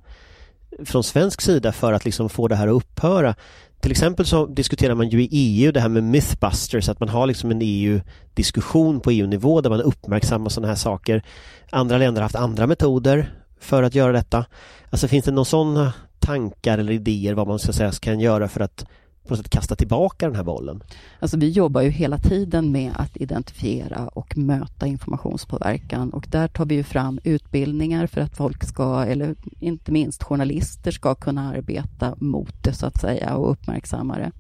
från 0.86 1.04
svensk 1.04 1.42
sida 1.42 1.72
för 1.72 1.94
att 1.94 2.06
liksom 2.06 2.30
få 2.30 2.48
det 2.48 2.56
här 2.56 2.68
att 2.68 2.74
upphöra? 2.74 3.36
Till 3.84 3.92
exempel 3.92 4.26
så 4.26 4.46
diskuterar 4.46 4.96
man 4.96 5.10
ju 5.10 5.22
i 5.24 5.28
EU 5.32 5.72
det 5.72 5.80
här 5.80 5.90
med 5.90 6.04
mythbusters, 6.04 6.90
att 6.90 7.00
man 7.00 7.10
har 7.10 7.28
liksom 7.28 7.52
en 7.52 7.60
EU-diskussion 7.62 9.00
på 9.00 9.12
EU-nivå 9.12 9.62
där 9.62 9.70
man 9.70 9.82
uppmärksammar 9.82 10.50
sådana 10.50 10.68
här 10.68 10.76
saker. 10.76 11.24
Andra 11.70 11.98
länder 11.98 12.22
har 12.22 12.26
haft 12.26 12.36
andra 12.36 12.68
metoder 12.68 13.34
för 13.60 13.84
att 13.84 13.96
göra 13.96 14.12
detta. 14.12 14.46
Alltså 14.90 15.08
finns 15.08 15.26
det 15.26 15.32
några 15.32 15.46
sådana 15.46 15.94
tankar 16.20 16.78
eller 16.78 16.94
idéer 16.94 17.34
vad 17.34 17.48
man 17.48 17.60
ska 17.60 17.74
säga 17.74 17.92
kan 17.92 18.20
göra 18.20 18.48
för 18.48 18.62
att 18.62 18.86
på 19.24 19.30
något 19.30 19.38
sätt 19.38 19.50
kasta 19.50 19.76
tillbaka 19.76 20.28
den 20.28 20.36
här 20.36 20.44
bollen? 20.44 20.84
Alltså 21.20 21.38
vi 21.38 21.50
jobbar 21.50 21.82
ju 21.82 21.90
hela 21.90 22.18
tiden 22.18 22.72
med 22.72 22.92
att 22.96 23.18
identifiera 23.18 24.08
och 24.08 24.38
möta 24.38 24.88
informationspåverkan 24.88 26.14
och 26.14 26.28
där 26.30 26.48
tar 26.48 26.66
vi 26.66 26.76
ju 26.76 26.84
fram 26.84 27.20
utbildningar 27.24 28.08
för 28.08 28.22
att 28.22 28.38
folk 28.38 28.64
ska, 28.64 29.06
eller 29.06 29.36
inte 29.60 29.92
minst 29.92 30.24
journalister 30.24 30.92
ska 30.92 31.16
kunna 31.16 31.50
arbeta 31.50 32.16
mot 32.18 32.64
det 32.64 32.74
så 32.74 32.86
att 32.86 33.02
säga 33.02 33.36
och 33.36 33.52
uppmärksamma 33.52 34.18
det. 34.18 34.32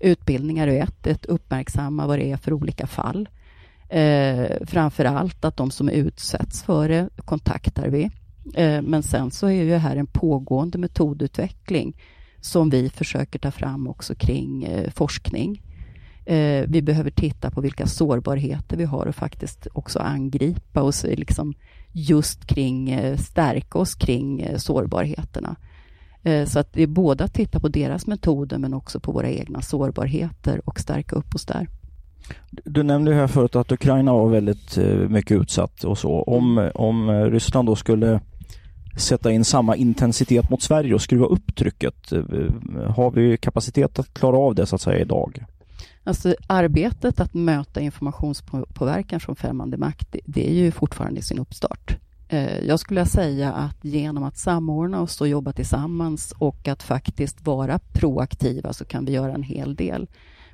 Utbildningar 0.00 0.68
är 0.68 0.82
ett, 0.82 1.06
ett 1.06 1.26
uppmärksamma 1.26 2.06
vad 2.06 2.18
det 2.18 2.32
är 2.32 2.36
för 2.36 2.52
olika 2.52 2.86
fall. 2.86 3.28
Eh, 3.88 4.46
framför 4.66 5.04
allt 5.04 5.44
att 5.44 5.56
de 5.56 5.70
som 5.70 5.88
utsätts 5.88 6.62
för 6.62 6.88
det 6.88 7.08
kontaktar 7.24 7.88
vi. 7.88 8.10
Eh, 8.54 8.82
men 8.82 9.02
sen 9.02 9.30
så 9.30 9.46
är 9.46 9.52
ju 9.52 9.68
det 9.68 9.78
här 9.78 9.96
en 9.96 10.06
pågående 10.06 10.78
metodutveckling 10.78 11.96
som 12.44 12.70
vi 12.70 12.88
försöker 12.88 13.38
ta 13.38 13.50
fram 13.50 13.88
också 13.88 14.14
kring 14.14 14.64
eh, 14.64 14.90
forskning. 14.90 15.62
Eh, 16.26 16.64
vi 16.68 16.82
behöver 16.82 17.10
titta 17.10 17.50
på 17.50 17.60
vilka 17.60 17.86
sårbarheter 17.86 18.76
vi 18.76 18.84
har 18.84 19.06
och 19.06 19.14
faktiskt 19.14 19.66
också 19.72 19.98
angripa 19.98 20.82
oss 20.82 21.04
eh, 21.04 21.18
liksom 21.18 21.54
just 21.92 22.46
kring, 22.46 22.90
eh, 22.90 23.16
stärka 23.16 23.78
oss 23.78 23.94
kring 23.94 24.40
eh, 24.40 24.56
sårbarheterna. 24.56 25.56
Eh, 26.22 26.46
så 26.46 26.58
att 26.58 26.72
det 26.72 26.82
är 26.82 26.86
både 26.86 27.24
att 27.24 27.34
titta 27.34 27.60
på 27.60 27.68
deras 27.68 28.06
metoder 28.06 28.58
men 28.58 28.74
också 28.74 29.00
på 29.00 29.12
våra 29.12 29.30
egna 29.30 29.62
sårbarheter 29.62 30.60
och 30.68 30.80
stärka 30.80 31.16
upp 31.16 31.34
oss 31.34 31.46
där. 31.46 31.68
Du 32.50 32.82
nämnde 32.82 33.14
här 33.14 33.26
förut 33.26 33.56
att 33.56 33.72
Ukraina 33.72 34.12
var 34.12 34.28
väldigt 34.28 34.78
eh, 34.78 34.86
mycket 34.86 35.40
utsatt 35.40 35.84
och 35.84 35.98
så. 35.98 36.22
Om, 36.22 36.70
om 36.74 37.08
eh, 37.08 37.22
Ryssland 37.22 37.68
då 37.68 37.76
skulle 37.76 38.20
sätta 38.96 39.32
in 39.32 39.44
samma 39.44 39.76
intensitet 39.76 40.50
mot 40.50 40.62
Sverige 40.62 40.94
och 40.94 41.02
skruva 41.02 41.26
upp 41.26 41.56
trycket, 41.56 42.12
eh, 42.12 42.22
har 42.96 43.10
vi 43.10 43.36
kapacitet 43.36 43.98
att 43.98 44.14
klara 44.14 44.36
av 44.36 44.54
det 44.54 44.66
så 44.66 44.74
att 44.74 44.82
säga 44.82 44.98
idag? 44.98 45.44
Alltså 46.04 46.34
arbetet 46.46 47.20
att 47.20 47.34
möta 47.34 47.80
informationspåverkan 47.80 49.20
från 49.20 49.36
främmande 49.36 49.76
makt, 49.76 50.16
det, 50.24 50.50
är 50.50 50.54
ju 50.54 50.70
fortfarande 50.70 51.20
i 51.20 51.22
sin 51.22 51.38
uppstart. 51.38 51.96
Eh, 52.28 52.58
jag 52.58 52.80
skulle 52.80 53.06
säga 53.06 53.52
att 53.52 53.84
genom 53.84 54.24
att 54.24 54.38
samordna 54.38 55.00
oss 55.00 55.20
och 55.20 55.28
jobba 55.28 55.52
tillsammans 55.52 56.34
och 56.38 56.68
att 56.68 56.82
faktiskt 56.82 57.46
vara 57.46 57.78
proaktiva 57.78 58.72
så 58.72 58.84
kan 58.84 59.04
vi 59.04 59.12
göra 59.12 59.34
en 59.34 59.42
hel 59.42 59.74
del. 59.74 60.06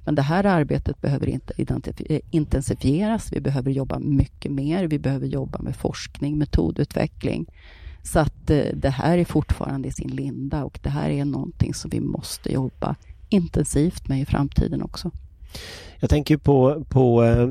Men 0.04 0.14
det 0.14 0.22
här 0.22 0.44
arbetet 0.44 1.00
behöver 1.00 1.26
inte 1.28 1.54
eh, 2.06 2.20
intensifieras. 2.30 3.32
Vi 3.32 3.40
behöver 3.40 3.70
jobba 3.70 3.98
mycket 3.98 4.52
mer. 4.52 4.86
Vi 4.86 4.98
behöver 4.98 5.26
jobba 5.26 5.58
med 5.58 5.76
forskning, 5.76 6.38
metodutveckling. 6.38 7.46
Så 8.02 8.18
att 8.18 8.50
eh, 8.50 8.64
det 8.74 8.90
här 8.90 9.18
är 9.18 9.24
fortfarande 9.24 9.88
i 9.88 9.92
sin 9.92 10.10
linda 10.10 10.64
och 10.64 10.78
det 10.82 10.90
här 10.90 11.10
är 11.10 11.24
någonting 11.24 11.74
som 11.74 11.90
vi 11.90 12.00
måste 12.00 12.52
jobba 12.52 12.96
intensivt 13.28 14.08
med 14.08 14.20
i 14.20 14.26
framtiden 14.26 14.82
också. 14.82 15.10
Jag 16.00 16.10
tänker 16.10 16.36
på, 16.36 16.84
på 16.88 17.24
eh, 17.24 17.46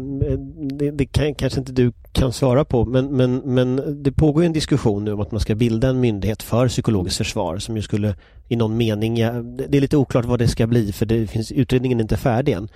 det, 0.78 0.92
det 0.92 1.06
kan, 1.06 1.36
kanske 1.36 1.60
inte 1.60 1.72
du 1.72 1.92
kan 2.12 2.34
svara 2.34 2.66
på, 2.66 2.86
men, 2.86 3.06
men, 3.06 3.36
men 3.38 4.04
det 4.04 4.12
pågår 4.12 4.44
en 4.44 4.54
diskussion 4.54 5.06
nu 5.06 5.14
om 5.14 5.20
att 5.20 5.32
man 5.32 5.42
ska 5.42 5.56
bilda 5.56 5.90
en 5.90 6.00
myndighet 6.00 6.44
för 6.44 6.68
psykologiskt 6.68 7.18
försvar 7.18 7.58
som 7.58 7.76
ju 7.76 7.82
skulle 7.82 8.16
i 8.48 8.56
någon 8.56 8.78
mening, 8.78 9.16
det 9.16 9.68
det 9.68 9.78
är 9.78 9.82
lite 9.82 9.98
oklart 9.98 10.26
vad 10.26 10.40
det 10.40 10.48
ska 10.48 10.68
bli 10.68 10.92
för 10.92 11.06
det 11.06 11.28
finns, 11.28 11.52
utredningen 11.52 12.00
är 12.00 12.02
inte 12.02 12.18
färdig 12.18 12.54
än. 12.54 12.70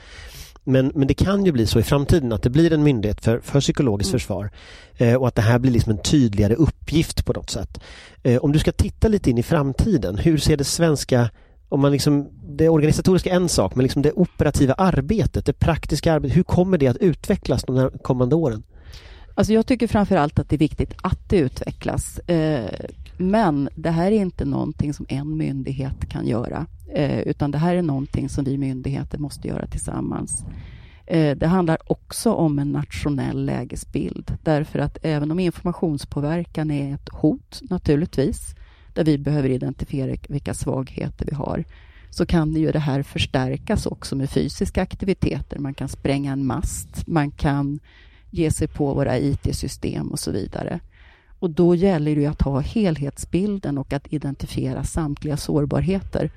Men, 0.64 0.92
men 0.96 1.08
det 1.08 1.14
kan 1.14 1.46
ju 1.46 1.52
bli 1.52 1.68
så 1.68 1.80
i 1.80 1.84
framtiden 1.84 2.34
att 2.34 2.44
det 2.44 2.50
blir 2.50 2.74
en 2.74 2.84
myndighet 2.84 3.24
för, 3.24 3.40
för 3.40 3.60
psykologiskt 3.60 4.10
Mm. 4.10 4.20
försvar 4.20 4.50
eh, 4.98 5.16
och 5.16 5.28
att 5.28 5.36
det 5.36 5.42
här 5.42 5.60
blir 5.60 5.72
liksom 5.72 5.92
en 5.92 5.98
tydligare 5.98 6.56
uppgift 6.56 7.26
på 7.26 7.34
något 7.34 7.50
sätt. 7.50 7.80
Eh, 8.24 8.38
om 8.38 8.52
du 8.52 8.60
ska 8.60 8.72
titta 8.72 9.08
lite 9.08 9.30
in 9.30 9.38
i 9.38 9.44
framtiden, 9.44 10.18
hur 10.18 10.38
ser 10.38 10.58
det 10.58 10.64
svenska 10.64 11.30
om 11.70 11.80
man 11.80 11.92
liksom, 11.92 12.30
det 12.58 12.70
organisatoriska 12.70 13.32
är 13.32 13.36
en 13.36 13.50
sak, 13.50 13.76
men 13.76 13.84
liksom 13.84 14.02
det 14.02 14.12
operativa 14.12 14.74
arbetet, 14.74 15.46
det 15.46 15.54
praktiska 15.54 16.14
arbetet, 16.14 16.38
hur 16.38 16.44
kommer 16.44 16.78
det 16.78 16.88
att 16.88 16.98
utvecklas 16.98 17.64
de 17.64 17.92
kommande 18.02 18.36
åren? 18.36 18.64
Alltså 19.36 19.54
jag 19.54 19.66
tycker 19.66 19.88
framför 19.88 20.16
allt 20.16 20.40
att 20.40 20.50
det 20.50 20.56
är 20.56 20.58
viktigt 20.58 20.94
att 21.04 21.30
det 21.30 21.38
utvecklas. 21.38 22.20
Eh, 22.20 22.70
men 23.30 23.70
det 23.76 23.92
här 23.92 24.12
är 24.12 24.22
inte 24.22 24.46
någonting 24.46 24.94
som 24.94 25.06
en 25.10 25.38
myndighet 25.38 26.10
kan 26.10 26.28
göra, 26.28 26.66
eh, 26.94 27.20
utan 27.20 27.52
det 27.52 27.58
här 27.58 27.76
är 27.76 27.82
någonting 27.82 28.30
som 28.30 28.44
vi 28.44 28.58
myndigheter 28.58 29.18
måste 29.18 29.48
göra 29.48 29.68
tillsammans. 29.68 30.46
Eh, 31.06 31.38
det 31.38 31.48
handlar 31.48 31.92
också 31.92 32.34
om 32.34 32.60
en 32.60 32.72
nationell 32.72 33.46
lägesbild, 33.46 34.38
därför 34.44 34.80
att 34.80 34.98
även 35.02 35.32
om 35.32 35.40
informationspåverkan 35.40 36.72
är 36.72 36.94
ett 36.94 37.10
hot, 37.10 37.62
naturligtvis, 37.70 38.56
där 38.94 39.04
vi 39.04 39.18
behöver 39.18 39.50
identifiera 39.50 40.16
vilka 40.30 40.54
svagheter 40.54 41.26
vi 41.26 41.36
har, 41.36 41.64
så 42.10 42.26
kan 42.26 42.54
det 42.54 42.60
ju 42.60 42.72
det 42.72 42.80
här 42.80 43.04
förstärkas 43.04 43.86
också 43.86 44.16
med 44.16 44.30
fysiska 44.30 44.82
aktiviteter. 44.82 45.60
Man 45.60 45.74
kan 45.74 45.90
spränga 45.90 46.32
en 46.32 46.46
mast, 46.46 47.08
man 47.08 47.32
kan 47.32 47.80
ge 48.30 48.52
sig 48.52 48.68
på 48.68 48.94
våra 48.94 49.20
IT-system 49.20 50.12
och 50.12 50.20
så 50.20 50.32
vidare. 50.32 50.80
Och 51.44 51.50
då 51.50 51.76
gäller 51.76 52.16
det 52.16 52.22
ju 52.22 52.28
att 52.28 52.42
ha 52.42 52.60
helhetsbilden 52.60 53.78
och 53.78 53.94
att 53.94 54.14
identifiera 54.14 54.84
samtliga 54.84 55.38
sårbarheter. 55.38 56.32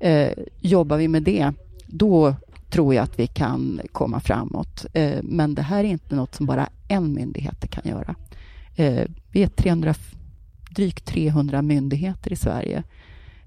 Eh, 0.00 0.30
jobbar 0.60 0.96
vi 0.96 1.08
med 1.08 1.22
det, 1.22 1.52
då 1.86 2.34
tror 2.70 2.94
jag 2.94 3.02
att 3.02 3.18
vi 3.18 3.26
kan 3.26 3.80
komma 3.92 4.20
framåt. 4.20 4.86
Eh, 4.92 5.22
men 5.22 5.54
det 5.54 5.62
här 5.62 5.84
är 5.84 5.88
inte 5.88 6.16
något 6.16 6.34
som 6.34 6.46
bara 6.46 6.68
en 6.88 7.12
myndighet 7.12 7.70
kan 7.70 7.88
göra. 7.88 8.14
Eh, 8.76 9.04
vi 9.32 9.42
är 9.42 9.48
300, 9.48 9.94
drygt 10.70 11.04
300 11.04 11.62
myndigheter 11.62 12.32
i 12.32 12.36
Sverige. 12.36 12.82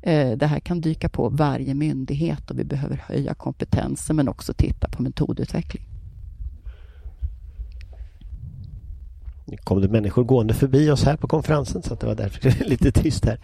Eh, 0.02 0.32
det 0.32 0.48
här 0.48 0.60
kan 0.60 0.82
dyka 0.82 1.10
på 1.10 1.30
varje 1.30 1.74
myndighet 1.74 2.52
och 2.52 2.60
vi 2.60 2.64
behöver 2.64 3.04
höja 3.08 3.34
kompetensen 3.34 4.16
men 4.16 4.30
också 4.30 4.54
titta 4.54 4.88
på 4.88 5.04
metodutveckling. 5.04 5.89
Nu 9.50 9.58
kom 9.58 9.82
det 9.82 9.88
människor 9.88 10.24
gående 10.24 10.54
förbi 10.54 10.90
oss 10.92 11.04
här 11.04 11.18
på 11.18 11.28
konferensen 11.28 11.84
så 11.84 11.96
det 11.96 12.06
var 12.06 12.16
därför 12.16 12.42
det 12.42 12.62
är 12.66 12.66
lite 12.66 12.92
tyst 12.92 13.26
här. 13.26 13.40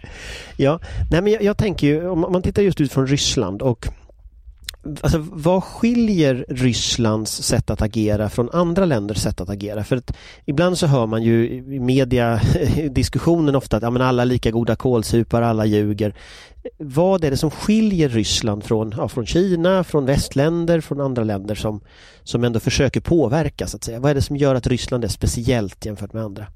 Ja, 0.56 0.80
nej 1.10 1.22
men 1.22 1.32
jag, 1.32 1.42
jag 1.42 1.56
tänker 1.56 1.86
ju 1.86 2.08
om 2.08 2.20
man 2.20 2.42
tittar 2.42 2.62
just 2.62 2.80
ut 2.80 2.92
från 2.92 3.06
Ryssland 3.06 3.62
och 3.62 3.88
Alltså, 5.00 5.18
vad 5.32 5.64
skiljer 5.64 6.46
Rysslands 6.48 7.42
sätt 7.42 7.70
att 7.70 7.82
agera 7.82 8.28
från 8.28 8.50
andra 8.52 8.84
länders 8.84 9.18
sätt 9.18 9.40
att 9.40 9.50
agera? 9.50 9.84
För 9.84 9.96
att 9.96 10.16
ibland 10.44 10.78
så 10.78 10.86
hör 10.86 11.06
man 11.06 11.22
ju 11.22 11.50
i 11.50 11.80
media 11.80 12.40
diskussionen 12.90 13.56
ofta 13.56 13.76
att 13.76 13.82
ja, 13.82 13.90
men 13.90 14.02
alla 14.02 14.22
är 14.22 14.26
lika 14.26 14.50
goda 14.50 14.76
kålsupar, 14.76 15.42
alla 15.42 15.66
ljuger. 15.66 16.14
Vad 16.78 17.24
är 17.24 17.30
det 17.30 17.36
som 17.36 17.50
skiljer 17.50 18.08
Ryssland 18.08 18.64
från, 18.64 18.94
ja, 18.96 19.08
från 19.08 19.26
Kina, 19.26 19.84
från 19.84 20.06
västländer, 20.06 20.80
från 20.80 21.00
andra 21.00 21.24
länder 21.24 21.54
som, 21.54 21.80
som 22.22 22.44
ändå 22.44 22.60
försöker 22.60 23.00
påverka 23.00 23.66
så 23.66 23.76
att 23.76 23.84
säga? 23.84 24.00
Vad 24.00 24.10
är 24.10 24.14
det 24.14 24.22
som 24.22 24.36
gör 24.36 24.54
att 24.54 24.66
Ryssland 24.66 25.04
är 25.04 25.08
speciellt 25.08 25.86
jämfört 25.86 26.12
med 26.12 26.22
andra? 26.22 26.46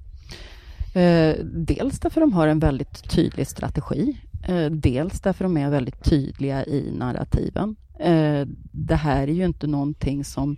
Eh, 0.94 1.34
dels 1.44 2.00
därför 2.00 2.20
de 2.20 2.32
har 2.32 2.48
en 2.48 2.58
väldigt 2.58 3.10
tydlig 3.10 3.46
strategi. 3.48 4.16
Eh, 4.48 4.66
dels 4.70 5.20
därför 5.20 5.44
de 5.44 5.56
är 5.56 5.70
väldigt 5.70 6.04
tydliga 6.04 6.64
i 6.64 6.92
narrativen. 6.98 7.76
Eh, 8.00 8.46
det 8.72 8.96
här 8.96 9.22
är 9.28 9.32
ju 9.32 9.44
inte 9.44 9.66
någonting 9.66 10.24
som 10.24 10.56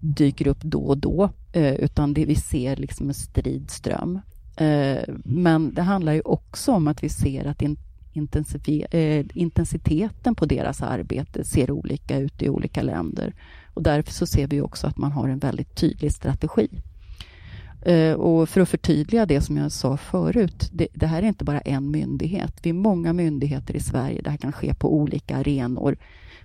dyker 0.00 0.46
upp 0.46 0.62
då 0.62 0.80
och 0.80 0.98
då, 0.98 1.30
eh, 1.52 1.74
utan 1.74 2.14
det 2.14 2.24
vi 2.24 2.34
ser 2.34 2.76
liksom 2.76 3.08
en 3.08 3.14
stridström. 3.14 3.66
ström. 3.66 4.20
men 5.24 5.74
det 5.74 5.82
handlar 5.82 6.12
ju 6.12 6.20
också 6.20 6.72
om 6.72 6.88
att 6.88 7.02
vi 7.02 7.08
ser 7.08 7.44
att 7.44 7.62
intensiteten 9.34 10.34
på 10.34 10.46
deras 10.46 10.82
arbete 10.82 11.44
ser 11.44 11.70
olika 11.70 12.18
ut 12.18 12.42
i 12.42 12.48
olika 12.48 12.82
länder. 12.82 13.34
Och 13.74 13.82
därför 13.82 14.12
så 14.12 14.26
ser 14.26 14.46
vi 14.46 14.60
också 14.60 14.86
att 14.86 14.96
man 14.96 15.12
har 15.12 15.28
en 15.28 15.38
väldigt 15.38 15.74
tydlig 15.74 16.12
strategi. 16.12 16.68
Och 18.16 18.48
för 18.48 18.60
att 18.60 18.68
förtydliga 18.68 19.26
det 19.26 19.40
som 19.40 19.56
jag 19.56 19.72
sa 19.72 19.96
förut, 19.96 20.70
det, 20.72 20.88
det, 20.94 21.06
här 21.06 21.22
är 21.22 21.26
inte 21.26 21.44
bara 21.44 21.60
en 21.60 21.90
myndighet. 21.90 22.54
Vi 22.62 22.70
är 22.70 22.74
många 22.74 23.12
myndigheter 23.12 23.76
i 23.76 23.80
Sverige. 23.80 24.22
Det 24.22 24.30
här 24.30 24.36
kan 24.36 24.52
ske 24.52 24.74
på 24.74 24.94
olika 24.94 25.36
arenor. 25.36 25.96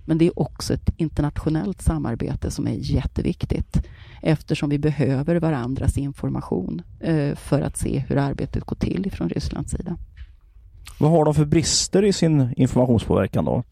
Men 0.06 0.18
det 0.18 0.26
är 0.26 0.38
också 0.38 0.74
ett 0.74 0.90
internationellt 0.96 1.82
samarbete 1.82 2.50
som 2.50 2.66
är 2.66 2.74
jätteviktigt 2.74 3.86
eftersom 4.22 4.70
vi 4.70 4.78
behöver 4.78 5.36
varandras 5.36 5.98
information 5.98 6.82
eh, 7.00 7.34
för 7.34 7.60
att 7.60 7.76
se 7.76 8.04
hur 8.08 8.16
arbetet 8.16 8.64
går 8.64 8.76
till 8.76 9.12
från 9.12 9.28
Rysslands 9.28 9.70
sida. 9.70 9.96
Vad 10.98 11.10
har 11.10 11.24
de 11.24 11.34
för 11.34 11.44
brister 11.44 12.04
i 12.04 12.12
sin 12.12 12.54
informationspåverkan 12.56 13.44
då? 13.44 13.64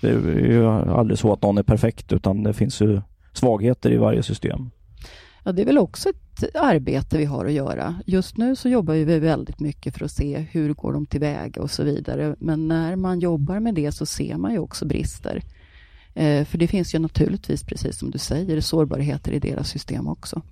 Det 0.00 0.08
är 0.08 0.50
ju 0.50 0.66
aldrig 0.66 1.18
så 1.18 1.32
att 1.32 1.42
någon 1.42 1.58
är 1.58 1.62
perfekt 1.62 2.12
utan 2.12 2.42
det 2.42 2.52
finns 2.52 2.80
ju 2.80 3.00
svagheter 3.32 3.92
i 3.92 3.96
varje 3.96 4.22
system. 4.22 4.70
Ja, 5.44 5.52
det 5.52 5.62
är 5.62 5.66
väl 5.66 5.78
också 5.78 6.08
ett 6.08 6.56
arbete 6.56 7.18
vi 7.18 7.24
har 7.24 7.46
att 7.46 7.52
göra. 7.52 7.94
Just 8.06 8.36
nu 8.36 8.56
så 8.56 8.68
jobbar 8.68 8.94
vi 8.94 9.18
väldigt 9.18 9.60
mycket 9.60 9.94
för 9.94 10.04
att 10.04 10.10
se 10.10 10.46
hur 10.50 10.74
går 10.74 10.92
de 10.92 11.06
tillväga 11.06 11.62
och 11.62 11.70
så 11.70 11.84
vidare. 11.84 12.36
Men 12.38 12.68
när 12.68 12.96
man 12.96 13.20
jobbar 13.20 13.60
med 13.60 13.74
det 13.74 13.92
så 13.92 14.06
ser 14.06 14.36
man 14.36 14.52
ju 14.52 14.58
också 14.58 14.86
brister. 14.86 15.42
Eh, 16.18 16.44
för 16.44 16.58
det 16.58 16.66
finns 16.66 16.94
ju 16.94 16.98
naturligtvis, 16.98 17.64
precis 17.64 17.98
som 17.98 18.10
du 18.10 18.18
säger, 18.18 18.60
sårbarheter 18.60 19.32
i 19.32 19.38
deras 19.38 19.68
system 19.68 20.08
också. 20.08 20.42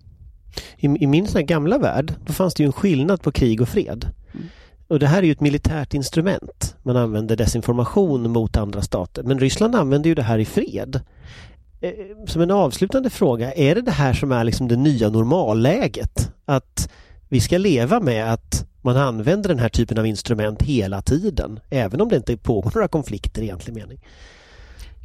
I, 0.76 0.86
i 0.86 1.06
min 1.06 1.26
sån 1.26 1.46
gamla 1.46 1.78
värld, 1.78 2.14
då 2.26 2.32
fanns 2.32 2.54
det 2.54 2.62
ju 2.62 2.66
en 2.66 2.72
skillnad 2.72 3.22
på 3.22 3.32
krig 3.32 3.60
och 3.60 3.68
fred. 3.68 4.06
Mm. 4.34 4.46
Och 4.88 4.98
det 4.98 5.06
här 5.06 5.18
är 5.18 5.22
ju 5.22 5.32
ett 5.32 5.40
militärt 5.40 5.94
instrument. 5.94 6.76
Man 6.82 6.96
använder 6.96 7.36
desinformation 7.36 8.30
mot 8.30 8.56
andra 8.56 8.82
stater. 8.82 9.22
Men 9.22 9.38
Ryssland 9.38 9.74
använder 9.74 10.08
ju 10.08 10.14
det 10.14 10.22
här 10.22 10.38
i 10.38 10.44
fred. 10.44 11.00
Eh, 11.80 11.90
som 12.26 12.42
en 12.42 12.50
avslutande 12.50 13.10
fråga, 13.10 13.52
är 13.52 13.74
det 13.74 13.82
det 13.82 13.90
här 13.90 14.12
som 14.12 14.32
är 14.32 14.44
liksom 14.44 14.68
det 14.68 14.76
nya 14.76 15.08
normalläget? 15.08 16.32
Att 16.44 16.90
vi 17.28 17.40
ska 17.40 17.58
leva 17.58 18.00
med 18.00 18.32
att 18.32 18.66
man 18.82 18.96
använder 18.96 19.48
den 19.48 19.58
här 19.58 19.68
typen 19.68 19.98
av 19.98 20.06
instrument 20.06 20.62
hela 20.62 21.02
tiden, 21.02 21.60
även 21.70 22.00
om 22.00 22.08
det 22.08 22.16
inte 22.16 22.36
pågår 22.36 22.72
några 22.74 22.88
konflikter 22.88 23.42
i 23.42 23.44
egentlig 23.44 23.74
mening? 23.74 23.98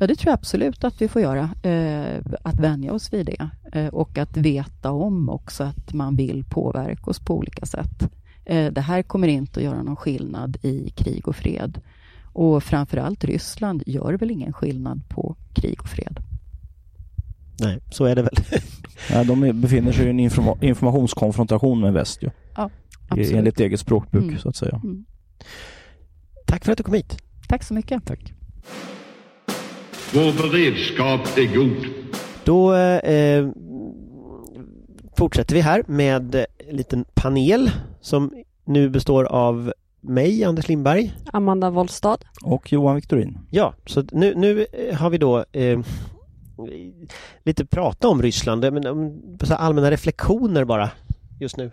Ja, 0.01 0.07
det 0.07 0.15
tror 0.15 0.31
jag 0.31 0.33
absolut 0.33 0.83
att 0.83 1.01
vi 1.01 1.07
får 1.07 1.21
göra. 1.21 1.49
Eh, 1.63 2.21
att 2.43 2.59
vänja 2.59 2.93
oss 2.93 3.13
vid 3.13 3.25
det 3.25 3.49
eh, 3.73 3.87
och 3.87 4.17
att 4.17 4.37
veta 4.37 4.91
om 4.91 5.29
också 5.29 5.63
att 5.63 5.93
man 5.93 6.15
vill 6.15 6.43
påverka 6.43 7.09
oss 7.09 7.19
på 7.19 7.37
olika 7.37 7.65
sätt. 7.65 8.11
Eh, 8.45 8.71
det 8.71 8.81
här 8.81 9.03
kommer 9.03 9.27
inte 9.27 9.59
att 9.59 9.63
göra 9.63 9.83
någon 9.83 9.95
skillnad 9.95 10.57
i 10.61 10.89
krig 10.89 11.27
och 11.27 11.35
fred. 11.35 11.81
Och 12.23 12.63
framförallt 12.63 13.23
Ryssland 13.23 13.83
gör 13.85 14.13
väl 14.13 14.31
ingen 14.31 14.53
skillnad 14.53 15.01
på 15.09 15.35
krig 15.53 15.81
och 15.81 15.89
fred. 15.89 16.19
Nej, 17.59 17.79
så 17.91 18.05
är 18.05 18.15
det 18.15 18.21
väl. 18.21 18.35
ja, 19.11 19.23
de 19.23 19.61
befinner 19.61 19.91
sig 19.91 20.05
i 20.05 20.09
en 20.09 20.19
informa 20.19 20.57
informationskonfrontation 20.61 21.81
med 21.81 21.93
väst 21.93 22.23
ju. 22.23 22.29
Ja, 22.55 22.69
absolut. 23.07 23.33
Enligt 23.33 23.59
eget 23.59 23.79
språkbruk 23.79 24.23
mm. 24.23 24.39
så 24.39 24.49
att 24.49 24.55
säga. 24.55 24.81
Mm. 24.83 25.05
Tack 26.45 26.65
för 26.65 26.71
att 26.71 26.77
du 26.77 26.83
kom 26.83 26.93
hit. 26.93 27.17
Tack 27.47 27.63
så 27.63 27.73
mycket. 27.73 28.05
Tack. 28.05 28.33
Vår 30.13 30.51
beredskap 30.51 31.37
är 31.37 31.55
god. 31.55 31.85
Då 32.43 32.75
eh, 32.75 33.49
fortsätter 35.17 35.55
vi 35.55 35.61
här 35.61 35.83
med 35.87 36.35
en 36.35 36.75
liten 36.75 37.05
panel 37.13 37.71
som 38.01 38.33
nu 38.65 38.89
består 38.89 39.23
av 39.23 39.73
mig, 40.01 40.43
Anders 40.43 40.67
Lindberg. 40.67 41.13
Amanda 41.33 41.69
Wollstad. 41.69 42.17
Och 42.43 42.71
Johan 42.71 42.95
Viktorin. 42.95 43.37
Ja, 43.49 43.73
så 43.85 44.03
nu, 44.11 44.35
nu 44.35 44.65
har 44.93 45.09
vi 45.09 45.17
då 45.17 45.45
eh, 45.51 45.79
lite 47.43 47.65
prata 47.65 48.07
om 48.07 48.21
Ryssland, 48.21 48.73
men 48.73 48.87
om, 48.87 49.21
så 49.43 49.53
allmänna 49.53 49.91
reflektioner 49.91 50.65
bara 50.65 50.91
just 51.39 51.57
nu. 51.57 51.71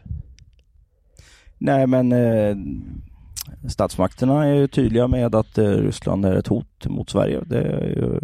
Nej 1.58 1.86
men 1.86 2.12
eh, 2.12 2.56
statsmakterna 3.68 4.46
är 4.46 4.66
tydliga 4.66 5.08
med 5.08 5.34
att 5.34 5.58
eh, 5.58 5.64
Ryssland 5.64 6.24
är 6.24 6.34
ett 6.34 6.46
hot 6.46 6.86
mot 6.86 7.10
Sverige. 7.10 7.40
Det 7.46 7.60
är 7.60 7.88
ju 7.88 8.20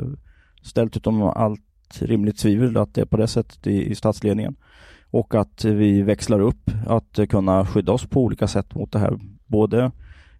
ställt 0.63 0.97
utom 0.97 1.23
allt 1.23 1.61
rimligt 1.99 2.39
tvivel 2.39 2.77
att 2.77 2.95
det 2.95 3.01
är 3.01 3.05
på 3.05 3.17
det 3.17 3.27
sättet 3.27 3.67
i, 3.67 3.91
i 3.91 3.95
statsledningen. 3.95 4.57
Och 5.11 5.35
att 5.35 5.65
vi 5.65 6.03
växlar 6.03 6.41
upp 6.41 6.71
att 6.87 7.19
kunna 7.29 7.67
skydda 7.67 7.93
oss 7.93 8.07
på 8.07 8.23
olika 8.23 8.47
sätt 8.47 8.75
mot 8.75 8.93
det 8.93 8.99
här. 8.99 9.19
Både 9.47 9.91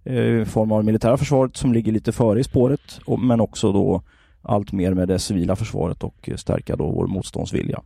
eh, 0.05 0.41
i 0.41 0.45
form 0.45 0.73
av 0.73 0.85
militära 0.85 1.17
försvaret 1.17 1.57
som 1.57 1.73
ligger 1.73 1.93
lite 1.93 2.13
före 2.13 2.41
i 2.41 2.45
spåret 2.45 3.01
men 3.19 3.41
också 3.41 3.73
då 3.73 4.03
allt 4.43 4.73
mer 4.73 4.95
med 4.95 5.09
det 5.09 5.19
civila 5.19 5.57
försvaret 5.57 6.05
och 6.05 6.31
stärka 6.37 6.77
då 6.77 6.91
vår 6.91 7.07
motståndsvilja. 7.07 7.83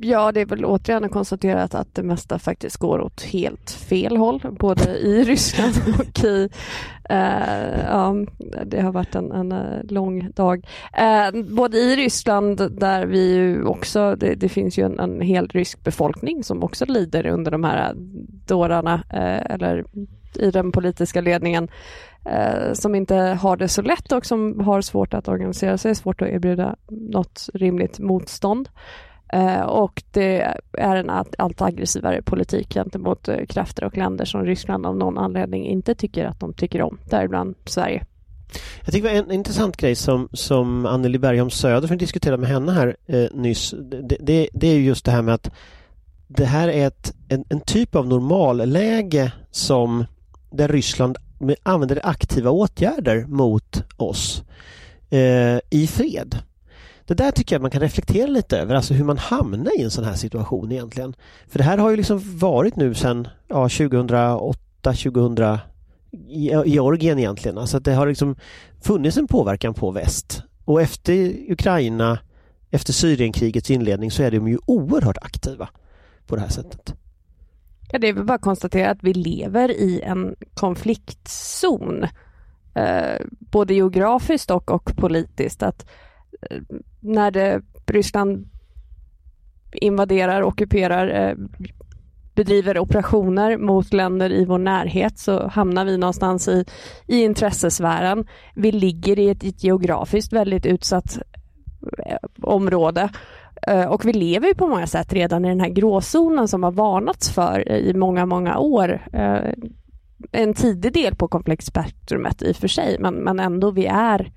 Ja, 0.00 0.32
det 0.32 0.40
är 0.40 0.46
väl 0.46 0.64
återigen 0.64 1.08
konstaterat 1.08 1.74
att 1.74 1.94
det 1.94 2.02
mesta 2.02 2.38
faktiskt 2.38 2.76
går 2.76 3.00
åt 3.00 3.22
helt 3.22 3.70
fel 3.70 4.16
håll, 4.16 4.40
både 4.60 4.98
i 4.98 5.24
Ryssland 5.24 5.74
och 5.98 6.24
i... 6.24 6.48
Eh, 7.10 7.80
ja, 7.86 8.14
det 8.66 8.80
har 8.80 8.92
varit 8.92 9.14
en, 9.14 9.32
en 9.32 9.52
eh, 9.52 9.84
lång 9.88 10.30
dag. 10.30 10.66
Eh, 10.92 11.42
både 11.42 11.78
i 11.78 11.96
Ryssland, 11.96 12.80
där 12.80 13.06
vi 13.06 13.34
ju 13.34 13.64
också... 13.64 14.16
Det, 14.16 14.34
det 14.34 14.48
finns 14.48 14.78
ju 14.78 14.84
en, 14.86 14.98
en, 14.98 15.20
hel 15.20 15.48
rysk 15.48 15.84
befolkning 15.84 16.44
som 16.44 16.62
också 16.62 16.84
lider 16.84 17.26
under 17.26 17.50
de 17.50 17.64
här 17.64 17.92
dårarna, 18.46 18.94
eh, 19.10 19.54
eller 19.54 19.84
i 20.34 20.50
den 20.50 20.72
politiska 20.72 21.20
ledningen, 21.20 21.68
eh, 22.24 22.72
som 22.72 22.94
inte 22.94 23.14
har 23.14 23.56
det 23.56 23.68
så 23.68 23.82
lätt 23.82 24.12
och 24.12 24.26
som 24.26 24.60
har 24.60 24.80
svårt 24.80 25.14
att 25.14 25.28
organisera 25.28 25.78
sig, 25.78 25.94
svårt 25.94 26.22
att 26.22 26.28
erbjuda 26.28 26.76
något 26.88 27.48
rimligt 27.54 27.98
motstånd. 27.98 28.68
Eh, 29.32 29.60
och 29.60 30.02
det 30.10 30.54
är 30.72 30.96
en 30.96 31.10
allt 31.38 31.62
aggressivare 31.62 32.22
politik 32.22 32.74
gentemot 32.74 33.28
eh, 33.28 33.46
krafter 33.48 33.84
och 33.84 33.96
länder 33.96 34.24
som 34.24 34.44
Ryssland 34.44 34.86
av 34.86 34.96
någon 34.96 35.18
anledning 35.18 35.66
inte 35.66 35.94
tycker 35.94 36.24
att 36.24 36.40
de 36.40 36.54
tycker 36.54 36.82
om, 36.82 36.98
däribland 37.10 37.54
Sverige. 37.64 38.04
Jag 38.84 38.94
tycker 38.94 39.08
det 39.08 39.14
var 39.14 39.22
en 39.22 39.32
intressant 39.32 39.76
grej 39.76 39.94
som, 39.94 40.28
som 40.32 40.86
Anneli 40.86 41.18
Bergholm 41.18 41.50
Söder, 41.50 41.88
som 41.88 41.98
att 42.32 42.40
med 42.40 42.48
henne 42.48 42.72
här 42.72 42.96
eh, 43.06 43.26
nyss, 43.34 43.74
det, 43.78 44.16
det, 44.20 44.48
det, 44.52 44.68
är 44.68 44.78
just 44.78 45.04
det 45.04 45.10
här 45.10 45.22
med 45.22 45.34
att 45.34 45.50
det 46.28 46.44
här 46.44 46.68
är 46.68 46.86
ett, 46.86 47.14
en, 47.28 47.44
en 47.48 47.60
typ 47.60 47.94
av 47.94 48.06
normalläge 48.06 49.32
som 49.50 50.04
där 50.50 50.68
Ryssland 50.68 51.16
använder 51.62 52.00
aktiva 52.02 52.50
åtgärder 52.50 53.26
mot 53.26 53.82
oss 53.96 54.42
eh, 55.10 55.58
i 55.70 55.86
fred. 55.86 56.38
Det 57.08 57.14
där 57.14 57.30
tycker 57.30 57.54
jag 57.54 57.62
man 57.62 57.70
kan 57.70 57.80
reflektera 57.80 58.26
lite 58.26 58.58
över, 58.58 58.74
alltså 58.74 58.94
hur 58.94 59.04
man 59.04 59.18
hamnar 59.18 59.78
i 59.78 59.82
en 59.82 59.90
sån 59.90 60.04
här 60.04 60.14
situation 60.14 60.72
egentligen. 60.72 61.14
För 61.48 61.58
det 61.58 61.64
här 61.64 61.78
har 61.78 61.90
ju 61.90 61.96
liksom 61.96 62.38
varit 62.38 62.76
nu 62.76 62.94
sedan 62.94 63.28
ja, 63.46 63.68
2008, 63.68 64.58
2000 64.82 65.58
Georgien 66.66 67.18
egentligen. 67.18 67.58
Alltså 67.58 67.76
att 67.76 67.84
det 67.84 67.94
har 67.94 68.06
liksom 68.06 68.36
funnits 68.80 69.16
en 69.16 69.26
påverkan 69.26 69.74
på 69.74 69.90
väst. 69.90 70.42
Och 70.64 70.82
efter 70.82 71.34
Ukraina, 71.52 72.18
efter 72.70 72.92
Syrienkrigets 72.92 73.70
inledning 73.70 74.10
så 74.10 74.22
är 74.22 74.30
de 74.30 74.48
ju 74.48 74.58
oerhört 74.66 75.18
aktiva 75.22 75.68
på 76.26 76.36
det 76.36 76.40
här 76.40 76.48
sättet. 76.48 76.94
Ja, 77.92 77.98
det 77.98 78.08
är 78.08 78.12
väl 78.12 78.24
bara 78.24 78.34
att 78.34 78.40
konstatera 78.40 78.90
att 78.90 79.02
vi 79.02 79.14
lever 79.14 79.70
i 79.70 80.00
en 80.00 80.36
konfliktzon. 80.54 82.06
Eh, 82.74 83.20
både 83.38 83.74
geografiskt 83.74 84.50
och, 84.50 84.70
och 84.70 84.96
politiskt. 84.96 85.62
Att 85.62 85.86
Eh, 86.40 86.60
när 87.00 87.30
det, 87.30 87.62
Ryssland 87.86 88.48
invaderar, 89.72 90.42
ockuperar, 90.42 91.08
eh, 91.08 91.34
bedriver 92.34 92.78
operationer 92.78 93.56
mot 93.58 93.92
länder 93.92 94.32
i 94.32 94.44
vår 94.44 94.58
närhet 94.58 95.18
så 95.18 95.48
hamnar 95.48 95.84
vi 95.84 95.98
någonstans 95.98 96.48
i, 96.48 96.64
i 97.06 97.22
intressesfären. 97.22 98.26
Vi 98.54 98.72
ligger 98.72 99.18
i 99.18 99.30
ett, 99.30 99.44
ett 99.44 99.64
geografiskt 99.64 100.32
väldigt 100.32 100.66
utsatt 100.66 101.18
eh, 102.06 102.16
område 102.42 103.08
och 103.88 104.04
vi 104.04 104.12
lever 104.12 104.54
på 104.54 104.66
många 104.66 104.86
sätt 104.86 105.12
redan 105.12 105.44
i 105.44 105.48
den 105.48 105.60
här 105.60 105.68
gråzonen 105.68 106.48
som 106.48 106.62
har 106.62 106.72
varnats 106.72 107.30
för 107.30 107.72
i 107.72 107.94
många, 107.94 108.26
många 108.26 108.58
år. 108.58 109.00
En 110.32 110.54
tidig 110.54 110.92
del 110.92 111.14
på 111.14 111.28
konfliktspektrumet 111.28 112.42
i 112.42 112.52
och 112.52 112.56
för 112.56 112.68
sig, 112.68 112.96
men, 113.00 113.14
men 113.14 113.40
ändå 113.40 113.70
vi 113.70 113.86
är 113.86 114.32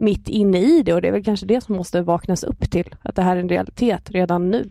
mitt 0.00 0.28
inne 0.28 0.58
i 0.58 0.82
det 0.82 0.94
och 0.94 1.02
det 1.02 1.08
är 1.08 1.12
väl 1.12 1.24
kanske 1.24 1.46
det 1.46 1.60
som 1.60 1.76
måste 1.76 2.02
vaknas 2.02 2.44
upp 2.44 2.70
till, 2.70 2.94
att 3.02 3.16
det 3.16 3.22
här 3.22 3.36
är 3.36 3.40
en 3.40 3.48
realitet 3.48 4.10
redan 4.10 4.50
nu. 4.50 4.70